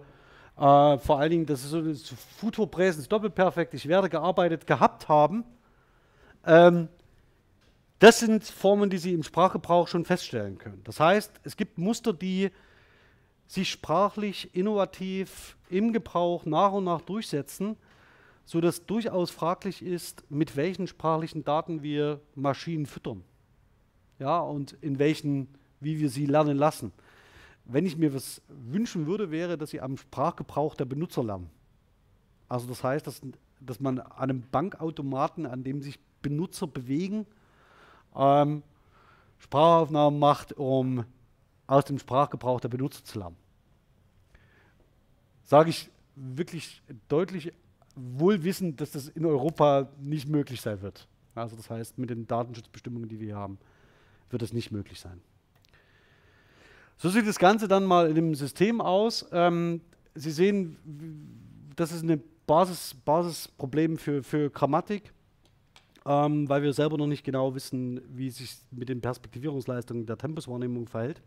vor 0.98 1.20
allen 1.20 1.32
Dingen, 1.32 1.46
das 1.46 1.66
ist 1.66 1.72
so 1.72 1.82
das 1.82 2.08
Futur 2.38 2.72
Präsens 2.72 3.10
Doppelperfekt, 3.10 3.74
ich 3.74 3.86
werde 3.86 4.08
gearbeitet 4.08 4.66
gehabt 4.66 5.10
haben. 5.10 5.44
Ähm, 6.46 6.88
das 8.00 8.20
sind 8.20 8.44
Formen, 8.44 8.90
die 8.90 8.98
Sie 8.98 9.14
im 9.14 9.24
Sprachgebrauch 9.24 9.88
schon 9.88 10.06
feststellen 10.06 10.58
können. 10.58 10.82
Das 10.84 11.00
heißt, 11.00 11.32
es 11.44 11.56
gibt 11.56 11.78
Muster, 11.78 12.14
die 12.14 12.50
sich 13.48 13.70
sprachlich 13.70 14.56
innovativ 14.56 15.56
im 15.70 15.94
Gebrauch 15.94 16.46
nach 16.46 16.72
und 16.72 16.86
nach 16.86 17.02
durchsetzen, 17.02 17.76
sodass 18.46 18.86
durchaus 18.86 19.30
fraglich 19.30 19.84
ist, 19.84 20.24
mit 20.30 20.56
welchen 20.56 20.88
sprachlichen 20.88 21.44
Daten 21.44 21.84
wir 21.84 22.22
Maschinen 22.34 22.86
füttern. 22.86 23.24
Ja, 24.20 24.40
und 24.40 24.74
in 24.82 25.00
welchen, 25.00 25.48
wie 25.80 26.00
wir 26.00 26.10
sie 26.10 26.26
lernen 26.26 26.58
lassen. 26.58 26.92
Wenn 27.66 27.86
ich 27.86 27.98
mir 27.98 28.14
was 28.14 28.42
wünschen 28.48 29.06
würde, 29.06 29.32
wäre, 29.32 29.58
dass 29.58 29.70
sie 29.70 29.82
am 29.82 29.98
Sprachgebrauch 29.98 30.76
der 30.76 30.86
Benutzer 30.86 31.24
lernen. 31.24 31.50
Also 32.50 32.68
das 32.68 32.84
heißt, 32.84 33.06
dass, 33.06 33.22
dass 33.60 33.80
man 33.80 34.00
an 34.00 34.12
einem 34.12 34.44
Bankautomaten, 34.50 35.46
an 35.46 35.64
dem 35.64 35.82
sich 35.82 36.00
Benutzer 36.22 36.68
bewegen, 36.68 37.26
ähm, 38.16 38.64
Sprachaufnahmen 39.40 40.20
macht, 40.20 40.54
um 40.54 41.06
aus 41.68 41.86
dem 41.86 42.00
Sprachgebrauch 42.00 42.60
der 42.60 42.70
Benutzer 42.70 43.04
zu 43.04 43.20
lernen. 43.20 43.38
Sage 45.46 45.70
ich 45.70 45.90
wirklich 46.16 46.82
deutlich, 47.08 47.52
wohl 47.96 48.44
wissend, 48.44 48.80
dass 48.82 48.92
das 48.92 49.08
in 49.10 49.26
Europa 49.26 49.90
nicht 50.00 50.28
möglich 50.28 50.62
sein 50.62 50.82
wird. 50.82 51.08
Also 51.36 51.56
das 51.56 51.70
heißt, 51.70 51.98
mit 51.98 52.10
den 52.10 52.28
Datenschutzbestimmungen, 52.28 53.10
die 53.10 53.20
wir 53.20 53.28
hier 53.28 53.38
haben, 53.38 53.58
wird 54.30 54.42
es 54.42 54.54
nicht 54.54 54.72
möglich 54.72 55.00
sein. 55.00 55.22
So 56.98 57.10
sieht 57.10 57.28
das 57.28 57.40
Ganze 57.40 57.68
dann 57.68 57.86
mal 57.86 58.10
in 58.10 58.16
dem 58.16 58.36
System 58.36 58.80
aus. 58.80 59.26
Ähm, 59.32 59.82
Sie 60.14 60.32
sehen, 60.32 61.72
das 61.76 61.92
ist 61.92 62.04
ein 62.04 62.22
Basis, 62.46 62.94
Basisproblem 62.94 63.98
für, 63.98 64.24
für 64.24 64.50
Grammatik, 64.50 65.14
ähm, 66.06 66.50
weil 66.50 66.64
wir 66.64 66.74
selber 66.74 66.98
noch 66.98 67.08
nicht 67.08 67.24
genau 67.24 67.54
wissen, 67.54 68.02
wie 68.10 68.30
sich 68.30 68.58
mit 68.72 68.90
den 68.90 69.02
Perspektivierungsleistungen 69.02 70.06
der 70.06 70.18
Tempuswahrnehmung 70.18 70.88
verhält. 70.88 71.22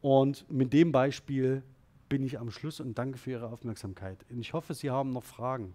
Und 0.00 0.50
mit 0.50 0.72
dem 0.72 0.92
Beispiel 0.92 1.62
bin 2.08 2.24
ich 2.24 2.38
am 2.38 2.50
Schluss 2.50 2.80
und 2.80 2.96
danke 2.96 3.18
für 3.18 3.32
Ihre 3.32 3.48
Aufmerksamkeit. 3.48 4.24
Und 4.30 4.40
ich 4.40 4.52
hoffe, 4.52 4.74
Sie 4.74 4.90
haben 4.90 5.12
noch 5.12 5.24
Fragen. 5.24 5.74